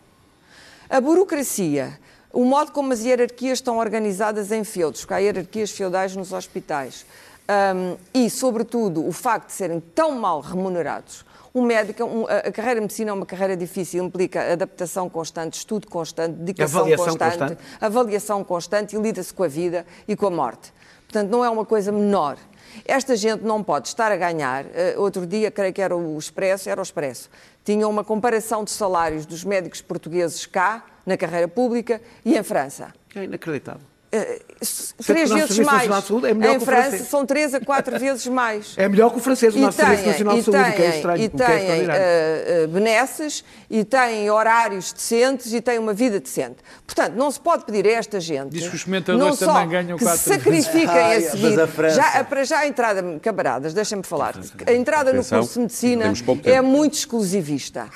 A 0.90 1.00
burocracia, 1.00 1.98
o 2.32 2.44
modo 2.44 2.72
como 2.72 2.92
as 2.92 3.00
hierarquias 3.04 3.58
estão 3.58 3.78
organizadas 3.78 4.50
em 4.50 4.64
feudos, 4.64 5.00
porque 5.00 5.14
há 5.14 5.18
hierarquias 5.18 5.70
feudais 5.70 6.16
nos 6.16 6.32
hospitais, 6.32 7.04
hum, 7.74 7.96
e, 8.14 8.30
sobretudo, 8.30 9.06
o 9.06 9.12
facto 9.12 9.48
de 9.48 9.52
serem 9.52 9.80
tão 9.80 10.12
mal 10.12 10.40
remunerados. 10.40 11.24
Um 11.54 11.62
médico, 11.62 12.04
um- 12.04 12.26
a 12.26 12.48
a 12.48 12.52
carreira 12.52 12.76
de 12.76 12.80
medicina 12.82 13.10
é 13.10 13.12
uma 13.14 13.26
carreira 13.26 13.56
difícil, 13.56 14.02
implica 14.04 14.52
adaptação 14.52 15.08
constante, 15.08 15.54
estudo 15.58 15.86
constante, 15.88 16.34
dedicação 16.36 16.80
Avaliação 16.80 17.06
constante, 17.06 17.38
constante. 17.38 17.60
avaliação 17.80 18.44
constante 18.44 18.96
e 18.96 18.98
lida-se 19.00 19.32
com 19.34 19.42
a 19.42 19.48
vida 19.48 19.84
e 20.06 20.14
com 20.16 20.26
a 20.26 20.30
morte. 20.30 20.72
Portanto, 21.06 21.30
não 21.30 21.44
é 21.44 21.50
uma 21.50 21.64
coisa 21.64 21.90
menor. 21.90 22.36
Esta 22.84 23.16
gente 23.16 23.42
não 23.44 23.62
pode 23.62 23.88
estar 23.88 24.10
a 24.10 24.16
ganhar. 24.16 24.66
eh, 24.74 24.94
outro 24.98 25.26
dia, 25.26 25.50
creio 25.50 25.72
que 25.72 25.82
era 25.82 25.96
o 25.96 26.18
Expresso, 26.18 26.68
era 26.68 26.80
o 26.80 26.82
Expresso, 26.82 27.30
tinha 27.64 27.86
uma 27.86 28.02
comparação 28.04 28.64
de 28.64 28.70
salários 28.70 29.26
dos 29.26 29.44
médicos 29.44 29.82
portugueses 29.82 30.46
cá, 30.46 30.84
na 31.04 31.16
carreira 31.16 31.48
pública, 31.48 32.00
e 32.24 32.36
em 32.36 32.42
França. 32.42 32.92
É 33.14 33.24
inacreditável. 33.24 33.86
Eh, 34.10 34.40
três 35.06 35.28
vezes 35.30 35.48
Serviço 35.48 35.62
mais. 35.64 35.72
Nacional 35.88 36.00
de 36.00 36.06
Saúde 36.08 36.26
é 36.28 36.34
melhor 36.34 36.54
em 36.54 36.56
que 36.56 36.62
o 36.62 36.66
França 36.66 36.88
francês. 36.88 37.08
são 37.10 37.26
três 37.26 37.54
a 37.54 37.60
quatro 37.60 37.98
vezes 38.00 38.26
mais. 38.26 38.72
É 38.78 38.88
melhor 38.88 39.10
que 39.10 39.18
o 39.18 39.20
francês, 39.20 39.54
o 39.54 39.58
E 39.58 39.60
nosso 39.60 39.76
Serviço 39.76 40.02
têm- 40.02 40.10
Nacional 40.12 40.36
de 40.38 40.42
Saúde, 40.44 40.58
o 40.60 40.64
que 40.64 40.68
é 40.70 40.72
têm- 40.90 40.96
estranho, 40.96 41.20
E 41.20 41.24
é 41.24 41.28
têm 41.28 41.86
eh, 41.90 42.44
eh, 42.64 42.66
benesses, 42.68 43.44
e 43.68 43.84
têm 43.84 44.30
horários 44.30 44.92
decentes, 44.94 45.52
e 45.52 45.60
têm 45.60 45.78
uma 45.78 45.92
vida 45.92 46.18
decente. 46.18 46.56
Portanto, 46.86 47.14
não 47.16 47.30
se 47.30 47.38
pode 47.38 47.64
pedir 47.66 47.86
a 47.86 47.90
esta 47.92 48.18
gente... 48.18 48.48
Diz 48.48 48.66
que 48.66 48.76
os 48.76 48.84
comentadores 48.84 49.26
não 49.28 49.36
só 49.36 49.52
também 49.52 49.68
ganham 49.68 49.98
que 49.98 50.04
quatro 50.04 50.20
se 50.22 50.28
sacrifiquem 50.30 50.88
Ai, 50.88 51.16
a 51.16 51.20
mas 51.20 51.30
seguir... 51.30 51.60
a 51.60 51.66
França- 51.66 51.96
Já, 51.96 52.24
para 52.24 52.44
já 52.44 52.58
a 52.60 52.66
entrada, 52.66 53.18
camaradas, 53.20 53.74
deixem-me 53.74 54.02
falar. 54.04 54.34
A 54.66 54.72
entrada 54.72 55.12
no 55.12 55.22
curso 55.22 55.52
de 55.54 55.60
Medicina 55.60 56.12
é 56.44 56.60
muito 56.62 56.94
exclusivista. 56.94 57.88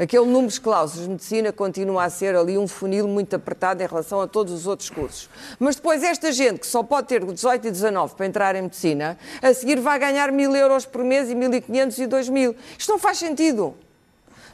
Aquele 0.00 0.24
número 0.24 0.50
de 0.50 0.58
cláusulas 0.58 1.04
de 1.04 1.10
medicina 1.10 1.52
continua 1.52 2.04
a 2.04 2.08
ser 2.08 2.34
ali 2.34 2.56
um 2.56 2.66
funil 2.66 3.06
muito 3.06 3.36
apertado 3.36 3.82
em 3.82 3.86
relação 3.86 4.18
a 4.22 4.26
todos 4.26 4.50
os 4.50 4.66
outros 4.66 4.88
cursos. 4.88 5.28
Mas 5.58 5.76
depois 5.76 6.02
esta 6.02 6.32
gente 6.32 6.60
que 6.60 6.66
só 6.66 6.82
pode 6.82 7.06
ter 7.06 7.22
18 7.22 7.66
e 7.66 7.70
19 7.70 8.14
para 8.14 8.24
entrar 8.24 8.56
em 8.56 8.62
medicina, 8.62 9.18
a 9.42 9.52
seguir 9.52 9.78
vai 9.78 9.98
ganhar 9.98 10.32
mil 10.32 10.56
euros 10.56 10.86
por 10.86 11.04
mês 11.04 11.28
e 11.28 11.34
1.500 11.34 11.98
e 11.98 12.06
2.000. 12.06 12.56
Isto 12.78 12.92
não 12.92 12.98
faz 12.98 13.18
sentido. 13.18 13.74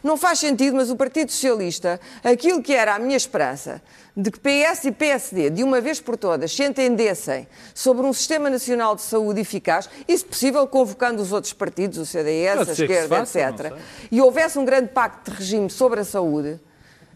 Não 0.02 0.16
faz 0.16 0.38
sentido, 0.38 0.76
mas 0.76 0.90
o 0.90 0.96
Partido 0.96 1.30
Socialista, 1.32 2.00
aquilo 2.22 2.62
que 2.62 2.72
era 2.72 2.94
a 2.94 2.98
minha 2.98 3.16
esperança, 3.16 3.82
de 4.16 4.30
que 4.30 4.38
PS 4.38 4.84
e 4.84 4.92
PSD, 4.92 5.50
de 5.50 5.62
uma 5.62 5.80
vez 5.80 6.00
por 6.00 6.16
todas, 6.16 6.54
se 6.54 6.64
entendessem 6.64 7.46
sobre 7.74 8.06
um 8.06 8.12
Sistema 8.12 8.48
Nacional 8.48 8.96
de 8.96 9.02
Saúde 9.02 9.40
eficaz, 9.40 9.88
e, 10.08 10.16
se 10.16 10.24
possível, 10.24 10.66
convocando 10.66 11.20
os 11.20 11.32
outros 11.32 11.52
partidos, 11.52 11.98
o 11.98 12.06
CDS, 12.06 12.56
Pode 12.56 12.70
a 12.70 12.72
esquerda, 12.72 13.16
faça, 13.16 13.40
etc., 13.40 13.74
e 14.10 14.20
houvesse 14.20 14.58
um 14.58 14.64
grande 14.64 14.88
pacto 14.88 15.30
de 15.30 15.36
regime 15.36 15.68
sobre 15.68 16.00
a 16.00 16.04
saúde, 16.04 16.58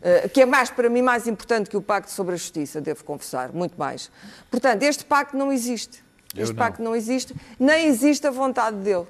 eh, 0.03 0.29
que 0.29 0.43
é 0.43 0.47
mais, 0.47 0.71
para 0.71 0.89
mim, 0.91 1.03
mais 1.03 1.27
importante 1.27 1.71
que 1.71 1.77
o 1.77 1.83
pacto 1.83 2.11
sobre 2.11 2.35
a 2.35 2.37
justiça, 2.37 2.81
devo 2.81 3.05
confessar, 3.05 3.53
muito 3.53 3.79
mais. 3.79 4.11
Portanto, 4.51 4.83
este 4.83 5.05
pacto 5.05 5.37
não 5.37 5.53
existe. 5.53 6.03
Este 6.37 6.51
não. 6.51 6.57
pacto 6.57 6.83
não 6.83 6.95
existe, 6.95 7.35
nem 7.59 7.87
existe 7.87 8.27
a 8.27 8.31
vontade 8.31 8.77
dele. 8.77 9.07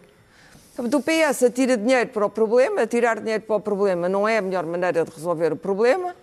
Portanto, 0.81 0.97
O 0.97 1.03
PS 1.03 1.43
atira 1.43 1.77
dinheiro 1.77 2.09
para 2.09 2.25
o 2.25 2.31
problema, 2.31 2.81
atirar 2.81 3.21
dinheiro 3.21 3.43
para 3.43 3.57
o 3.57 3.61
problema 3.61 4.09
não 4.09 4.27
é 4.27 4.39
a 4.39 4.41
melhor 4.41 4.65
maneira 4.65 5.05
de 5.05 5.11
resolver 5.11 5.53
o 5.53 5.57
problema 5.57 6.17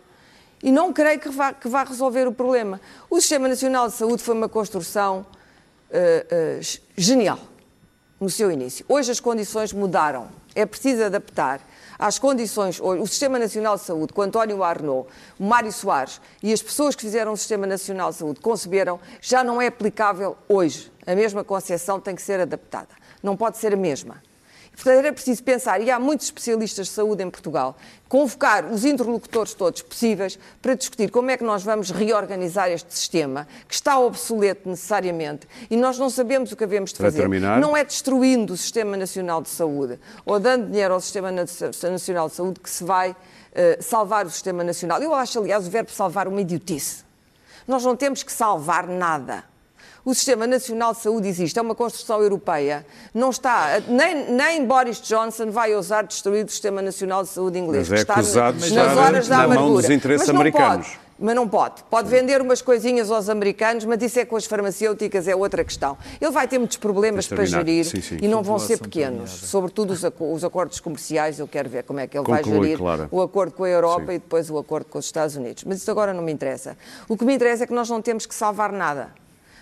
e 0.64 0.72
não 0.72 0.92
creio 0.92 1.20
que 1.20 1.30
vá, 1.30 1.54
que 1.54 1.68
vá 1.68 1.84
resolver 1.84 2.28
o 2.28 2.32
problema. 2.32 2.82
O 3.08 3.22
Sistema 3.22 3.48
Nacional 3.48 3.88
de 3.88 3.94
Saúde 3.94 4.24
foi 4.24 4.34
uma 4.34 4.50
construção 4.50 5.28
eh, 5.92 6.26
eh, 6.32 6.60
genial 6.98 7.38
no 8.20 8.32
seu 8.32 8.52
início. 8.52 8.84
Hoje 8.90 9.12
as 9.12 9.20
condições 9.20 9.72
mudaram. 9.72 10.28
É 10.56 10.66
preciso 10.66 11.04
adaptar 11.04 11.62
às 12.00 12.18
condições. 12.18 12.82
Hoje, 12.82 13.00
o 13.00 13.06
Sistema 13.06 13.38
Nacional 13.38 13.76
de 13.76 13.84
Saúde, 13.84 14.12
com 14.12 14.24
António 14.24 14.64
Arnaud, 14.64 15.08
Mário 15.38 15.72
Soares 15.72 16.20
e 16.42 16.52
as 16.52 16.64
pessoas 16.64 16.96
que 16.96 17.04
fizeram 17.04 17.32
o 17.32 17.38
Sistema 17.38 17.68
Nacional 17.68 18.10
de 18.10 18.18
Saúde 18.18 18.40
conceberam, 18.40 19.00
já 19.22 19.44
não 19.44 19.62
é 19.62 19.68
aplicável 19.68 20.36
hoje. 20.50 20.92
A 21.06 21.14
mesma 21.14 21.44
concepção 21.44 22.00
tem 22.00 22.16
que 22.16 22.24
ser 22.24 22.40
adaptada. 22.40 22.90
Não 23.22 23.38
pode 23.38 23.58
ser 23.60 23.72
a 23.72 23.78
mesma. 23.78 24.26
Portanto, 24.78 25.00
era 25.00 25.12
preciso 25.12 25.44
pensar, 25.44 25.82
e 25.82 25.90
há 25.90 26.00
muitos 26.00 26.28
especialistas 26.28 26.86
de 26.86 26.94
saúde 26.94 27.24
em 27.24 27.30
Portugal, 27.32 27.76
convocar 28.08 28.64
os 28.72 28.86
interlocutores 28.86 29.56
todos 29.56 29.82
possíveis 29.82 30.38
para 30.62 30.76
discutir 30.76 31.10
como 31.10 31.32
é 31.32 31.36
que 31.36 31.44
nós 31.44 31.64
vamos 31.64 31.90
reorganizar 31.90 32.70
este 32.70 32.94
sistema, 32.96 33.48
que 33.68 33.74
está 33.74 33.98
obsoleto 34.00 34.70
necessariamente, 34.70 35.48
e 35.72 35.76
nós 35.76 35.98
não 35.98 36.12
sabemos 36.12 36.52
o 36.52 36.56
que 36.56 36.64
havemos 36.64 36.92
de 36.94 36.98
fazer. 37.00 37.18
Não 37.60 37.76
é 37.76 37.84
destruindo 37.84 38.54
o 38.54 38.58
Sistema 38.58 38.96
Nacional 38.96 39.42
de 39.42 39.50
Saúde 39.50 40.00
ou 40.24 40.40
dando 40.40 40.70
dinheiro 40.70 40.94
ao 40.94 41.02
Sistema 41.02 41.32
Na- 41.32 41.46
Nacional 41.90 42.30
de 42.30 42.36
Saúde 42.36 42.60
que 42.60 42.70
se 42.70 42.84
vai 42.84 43.16
eh, 43.56 43.80
salvar 43.82 44.28
o 44.28 44.30
Sistema 44.30 44.64
Nacional. 44.64 45.02
Eu 45.02 45.12
acho, 45.16 45.40
aliás, 45.40 45.66
o 45.66 45.72
verbo 45.72 45.90
salvar 45.92 46.28
uma 46.28 46.40
idiotice. 46.40 47.04
Nós 47.68 47.84
não 47.84 47.96
temos 47.96 48.22
que 48.22 48.32
salvar 48.32 48.88
nada. 48.88 49.44
O 50.08 50.14
Sistema 50.14 50.48
Nacional 50.48 50.94
de 50.94 51.02
Saúde 51.02 51.28
existe, 51.28 51.60
é 51.60 51.62
uma 51.62 51.76
construção 51.76 52.22
europeia. 52.22 52.86
Não 53.14 53.30
está, 53.30 53.82
nem, 53.90 54.32
nem 54.32 54.66
Boris 54.66 55.02
Johnson 55.02 55.52
vai 55.52 55.76
ousar 55.76 56.06
destruir 56.08 56.46
o 56.46 56.50
Sistema 56.50 56.82
Nacional 56.82 57.24
de 57.24 57.28
Saúde 57.30 57.60
inglês. 57.60 57.90
Mas 57.90 57.92
é 57.92 58.06
que 58.06 58.10
está 58.10 58.14
acusado 58.14 58.58
de 58.58 58.74
nas 58.74 58.96
horas 58.98 59.28
da 59.28 59.40
na 59.40 59.48
mão 59.50 59.74
dos 59.74 59.90
interesses 59.90 60.26
Mas 60.28 60.34
não 60.34 60.40
americanos. 60.40 60.88
Pode. 60.88 61.00
Mas 61.20 61.36
não 61.36 61.46
pode. 61.46 61.84
Pode 61.90 62.08
vender 62.08 62.40
umas 62.42 62.62
coisinhas 62.62 63.12
aos 63.12 63.28
americanos, 63.28 63.84
mas 63.84 64.02
isso 64.02 64.18
é 64.18 64.24
com 64.24 64.38
as 64.38 64.46
farmacêuticas, 64.46 65.28
é 65.28 65.36
outra 65.36 65.62
questão. 65.66 65.98
Ele 66.22 66.32
vai 66.32 66.48
ter 66.48 66.58
muitos 66.58 66.78
problemas 66.78 67.28
para 67.28 67.44
gerir 67.44 67.84
Sim, 67.84 68.00
sim. 68.00 68.18
e 68.22 68.30
não 68.30 68.42
vão 68.42 68.58
ser 68.60 68.78
pequenos. 68.80 69.30
Sobretudo 69.30 69.92
os, 69.92 70.06
aco- 70.06 70.32
os 70.34 70.42
acordos 70.46 70.80
comerciais, 70.80 71.38
eu 71.38 71.50
quero 71.50 71.68
ver 71.68 71.84
como 71.84 72.00
é 72.00 72.08
que 72.08 72.18
ele 72.18 72.24
Conclui, 72.26 72.44
vai 72.44 72.62
gerir 72.64 72.78
Clara. 72.78 73.10
o 73.12 73.22
acordo 73.22 73.52
com 73.52 73.66
a 73.66 73.70
Europa 73.70 74.06
Sim. 74.06 74.14
e 74.14 74.20
depois 74.20 74.50
o 74.50 74.58
acordo 74.58 74.86
com 74.86 75.00
os 75.00 75.06
Estados 75.06 75.36
Unidos. 75.36 75.66
Mas 75.66 75.80
isso 75.80 75.92
agora 75.92 76.14
não 76.14 76.24
me 76.24 76.32
interessa. 76.32 76.78
O 77.10 77.18
que 77.18 77.26
me 77.26 77.34
interessa 77.36 77.66
é 77.66 77.68
que 77.68 77.74
nós 77.74 77.90
não 77.90 78.02
temos 78.02 78.26
que 78.26 78.34
salvar 78.34 78.72
nada. 78.72 79.10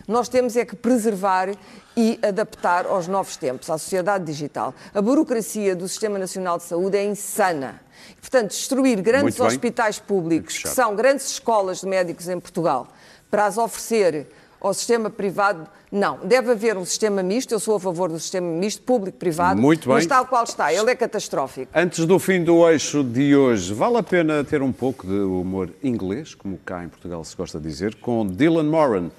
Nós 0.07 0.29
temos 0.29 0.55
é 0.55 0.63
que 0.63 0.75
preservar 0.75 1.49
e 1.97 2.19
adaptar 2.21 2.85
aos 2.85 3.07
novos 3.07 3.37
tempos, 3.37 3.69
à 3.69 3.77
sociedade 3.77 4.23
digital. 4.23 4.73
A 4.93 5.01
burocracia 5.01 5.75
do 5.75 5.87
Sistema 5.87 6.19
Nacional 6.19 6.57
de 6.57 6.63
Saúde 6.63 6.97
é 6.97 7.03
insana. 7.03 7.81
Portanto, 8.21 8.49
destruir 8.49 9.01
grandes 9.01 9.39
hospitais 9.39 9.97
públicos, 9.97 10.59
que 10.59 10.69
são 10.69 10.95
grandes 10.95 11.31
escolas 11.31 11.81
de 11.81 11.87
médicos 11.87 12.29
em 12.29 12.39
Portugal, 12.39 12.87
para 13.31 13.45
as 13.45 13.57
oferecer 13.57 14.27
ao 14.61 14.73
sistema 14.73 15.09
privado, 15.09 15.67
não. 15.91 16.17
Deve 16.23 16.51
haver 16.51 16.75
um 16.75 16.85
sistema 16.85 17.21
misto, 17.21 17.53
eu 17.53 17.59
sou 17.59 17.75
a 17.75 17.79
favor 17.79 18.09
do 18.09 18.19
sistema 18.19 18.47
misto, 18.47 18.81
público-privado, 18.81 19.61
Muito 19.61 19.87
mas 19.87 19.99
bem. 19.99 20.07
tal 20.07 20.25
qual 20.25 20.43
está, 20.43 20.73
ele 20.73 20.89
é 20.89 20.95
catastrófico. 20.95 21.71
Antes 21.73 22.05
do 22.05 22.17
fim 22.17 22.43
do 22.43 22.67
eixo 22.67 23.03
de 23.03 23.35
hoje, 23.35 23.73
vale 23.73 23.97
a 23.97 24.03
pena 24.03 24.43
ter 24.43 24.61
um 24.61 24.71
pouco 24.71 25.05
de 25.05 25.13
humor 25.13 25.69
inglês, 25.83 26.33
como 26.33 26.57
cá 26.65 26.83
em 26.83 26.89
Portugal 26.89 27.23
se 27.23 27.35
gosta 27.35 27.59
de 27.59 27.67
dizer, 27.67 27.95
com 27.95 28.25
Dylan 28.25 28.63
Moran. 28.63 29.09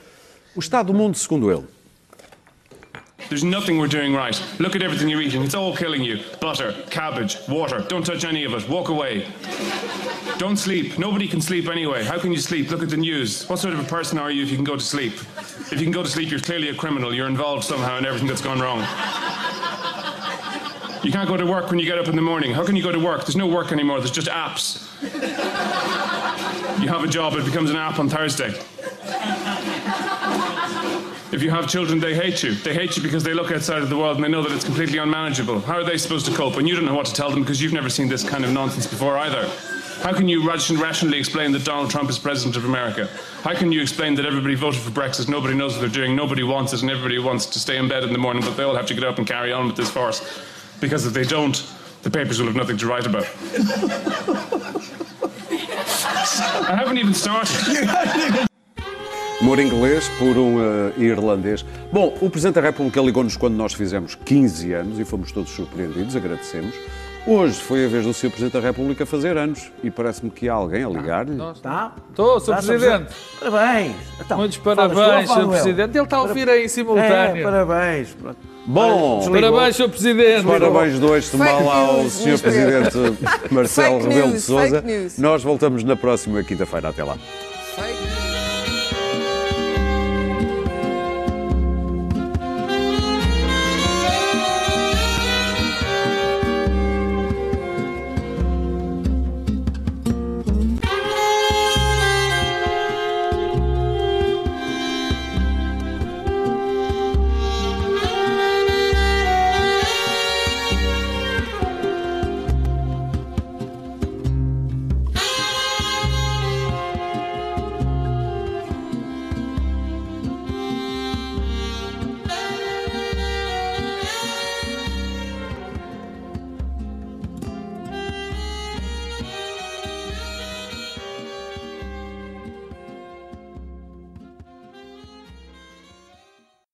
O 0.57 0.61
estado 0.61 0.87
do 0.87 0.95
mundo 0.95 1.19
segundo 1.19 1.51
ele. 1.51 1.67
There's 3.29 3.45
nothing 3.45 3.79
we're 3.79 3.89
doing 3.89 4.15
right. 4.15 4.41
Look 4.59 4.75
at 4.75 4.83
everything 4.83 5.09
you're 5.09 5.21
eating. 5.21 5.43
It's 5.43 5.55
all 5.55 5.77
killing 5.77 6.03
you. 6.03 6.21
Butter, 6.41 6.73
cabbage, 6.91 7.37
water. 7.49 7.81
Don't 7.89 8.07
touch 8.07 8.25
any 8.25 8.45
of 8.45 8.55
it. 8.55 8.69
Walk 8.69 8.89
away. 8.89 9.27
Don't 10.39 10.57
sleep. 10.57 10.99
Nobody 10.99 11.27
can 11.27 11.41
sleep 11.41 11.69
anyway. 11.69 12.05
How 12.05 12.19
can 12.19 12.31
you 12.31 12.39
sleep? 12.39 12.71
Look 12.71 12.83
at 12.83 12.89
the 12.89 12.97
news. 12.97 13.49
What 13.49 13.59
sort 13.59 13.75
of 13.75 13.81
a 13.81 13.89
person 13.89 14.17
are 14.17 14.31
you 14.31 14.43
if 14.43 14.51
you 14.51 14.57
can 14.57 14.65
go 14.65 14.77
to 14.77 14.83
sleep? 14.83 15.13
If 15.73 15.73
you 15.73 15.83
can 15.83 15.91
go 15.91 16.03
to 16.03 16.09
sleep, 16.09 16.31
you're 16.31 16.41
clearly 16.41 16.69
a 16.69 16.75
criminal. 16.75 17.13
You're 17.13 17.27
involved 17.27 17.65
somehow 17.65 17.99
in 17.99 18.07
everything 18.07 18.29
that's 18.29 18.43
gone 18.43 18.61
wrong. 18.61 18.81
You 21.03 21.13
can't 21.13 21.29
go 21.29 21.37
to 21.37 21.47
work 21.47 21.69
when 21.69 21.79
you 21.79 21.85
get 21.85 21.99
up 21.99 22.09
in 22.09 22.17
the 22.17 22.23
morning. 22.23 22.53
How 22.53 22.65
can 22.65 22.77
you 22.77 22.83
go 22.83 22.93
to 22.93 22.99
work? 22.99 23.27
There's 23.27 23.37
no 23.37 23.47
work 23.47 23.73
anymore. 23.73 23.99
There's 23.99 24.11
just 24.11 24.29
apps. 24.29 24.83
You 26.81 26.89
have 26.89 27.03
a 27.03 27.09
job, 27.09 27.35
it 27.35 27.45
becomes 27.45 27.71
an 27.71 27.77
app 27.77 27.99
on 27.99 28.09
Thursday. 28.09 28.55
If 31.37 31.43
you 31.43 31.51
have 31.51 31.69
children, 31.69 32.01
they 32.01 32.15
hate 32.15 32.43
you. 32.43 32.55
They 32.55 32.73
hate 32.73 32.97
you 32.97 33.03
because 33.03 33.23
they 33.23 33.35
look 33.35 33.53
outside 33.53 33.83
of 33.83 33.91
the 33.91 33.97
world 33.99 34.17
and 34.17 34.25
they 34.25 34.29
know 34.31 34.43
that 34.43 34.53
it's 34.53 34.65
completely 34.65 34.97
unmanageable. 34.97 35.61
How 35.61 35.75
are 35.75 35.85
they 35.85 35.99
supposed 35.99 36.25
to 36.25 36.33
cope? 36.33 36.57
And 36.57 36.67
you 36.67 36.75
don't 36.75 36.87
know 36.87 36.95
what 36.95 37.05
to 37.05 37.13
tell 37.13 37.29
them 37.29 37.41
because 37.43 37.61
you've 37.61 37.75
never 37.75 37.91
seen 37.91 38.09
this 38.09 38.27
kind 38.27 38.43
of 38.43 38.53
nonsense 38.53 38.87
before 38.87 39.19
either. 39.19 39.47
How 40.01 40.15
can 40.15 40.29
you 40.29 40.43
rationally 40.49 41.19
explain 41.19 41.53
that 41.53 41.63
Donald 41.63 41.91
Trump 41.91 42.09
is 42.09 42.19
president 42.19 42.57
of 42.57 42.65
America? 42.65 43.11
How 43.43 43.53
can 43.53 43.71
you 43.71 43.83
explain 43.83 44.15
that 44.15 44.25
everybody 44.25 44.55
voted 44.55 44.81
for 44.81 44.91
Brexit, 44.91 45.29
nobody 45.29 45.55
knows 45.55 45.75
what 45.75 45.83
they're 45.83 45.91
doing, 45.91 46.17
nobody 46.17 46.43
wants 46.43 46.73
it, 46.73 46.81
and 46.81 46.91
everybody 46.91 47.19
wants 47.19 47.45
to 47.45 47.59
stay 47.59 47.77
in 47.77 47.87
bed 47.87 48.03
in 48.03 48.15
the 48.15 48.19
morning, 48.19 48.43
but 48.43 48.57
they 48.57 48.63
all 48.63 48.75
have 48.75 48.87
to 48.87 48.95
get 48.95 49.05
up 49.05 49.19
and 49.19 49.27
carry 49.27 49.53
on 49.53 49.67
with 49.67 49.77
this 49.77 49.91
farce? 49.91 50.43
Because 50.81 51.05
if 51.05 51.13
they 51.13 51.25
don't, 51.25 51.71
the 52.01 52.09
papers 52.09 52.39
will 52.39 52.47
have 52.47 52.57
nothing 52.57 52.79
to 52.79 52.87
write 52.87 53.05
about. 53.05 53.25
I 56.67 56.77
haven't 56.77 56.97
even 56.97 57.13
started. 57.13 58.46
Humor 59.41 59.59
inglês 59.59 60.09
por 60.19 60.37
um 60.39 60.59
eh, 60.61 60.93
irlandês. 60.97 61.65
Bom, 61.93 62.17
o 62.23 62.31
Presidente 62.31 62.55
da 62.55 62.63
República 62.63 63.01
ligou-nos 63.03 63.37
quando 63.37 63.55
nós 63.55 63.75
fizemos 63.75 64.15
15 64.15 64.73
anos 64.73 64.99
e 64.99 65.05
fomos 65.05 65.31
todos 65.31 65.51
surpreendidos, 65.51 66.17
agradecemos. 66.17 66.75
Hoje 67.27 67.55
foi 67.61 67.85
a 67.85 67.89
vez 67.89 68.07
do 68.07 68.15
Sr. 68.15 68.31
Presidente 68.31 68.53
da 68.53 68.61
República 68.61 69.05
fazer 69.05 69.37
anos 69.37 69.71
e 69.83 69.91
parece-me 69.91 70.31
que 70.31 70.49
há 70.49 70.55
alguém 70.55 70.85
a 70.85 70.89
ligar-lhe. 70.89 71.37
Tá? 71.61 71.93
Estou, 72.09 72.39
Sr. 72.41 72.47
Tá. 72.47 72.63
Presidente. 72.63 73.13
Parabéns. 73.41 73.97
Então, 74.25 74.39
Muitos 74.39 74.57
parabéns, 74.59 75.29
Sr. 75.31 75.49
Presidente. 75.49 75.97
Ele 75.99 76.05
está 76.05 76.17
a 76.19 76.23
ouvir 76.23 76.49
aí 76.49 76.63
em 76.63 76.65
É, 76.65 76.69
simultâneo. 76.69 77.43
parabéns. 77.43 78.09
Pronto. 78.15 78.39
Bom, 78.65 79.19
Desligou. 79.19 79.51
Parabéns, 79.53 79.77
Sr. 79.77 79.89
Presidente. 79.89 80.47
parabéns 80.47 80.99
dois, 81.01 81.29
Fake 81.29 81.45
mal 81.45 81.71
ao 81.71 82.05
Sr. 82.09 82.39
Presidente 82.41 82.97
Marcelo 83.51 83.99
Rebelo 83.99 84.33
de 84.33 84.87
news. 84.87 85.19
Nós 85.19 85.43
voltamos 85.43 85.83
na 85.85 85.97
próxima 85.97 86.43
quinta-feira. 86.45 86.89
Até 86.89 87.03
lá. 87.05 87.17
Fake 87.75 88.06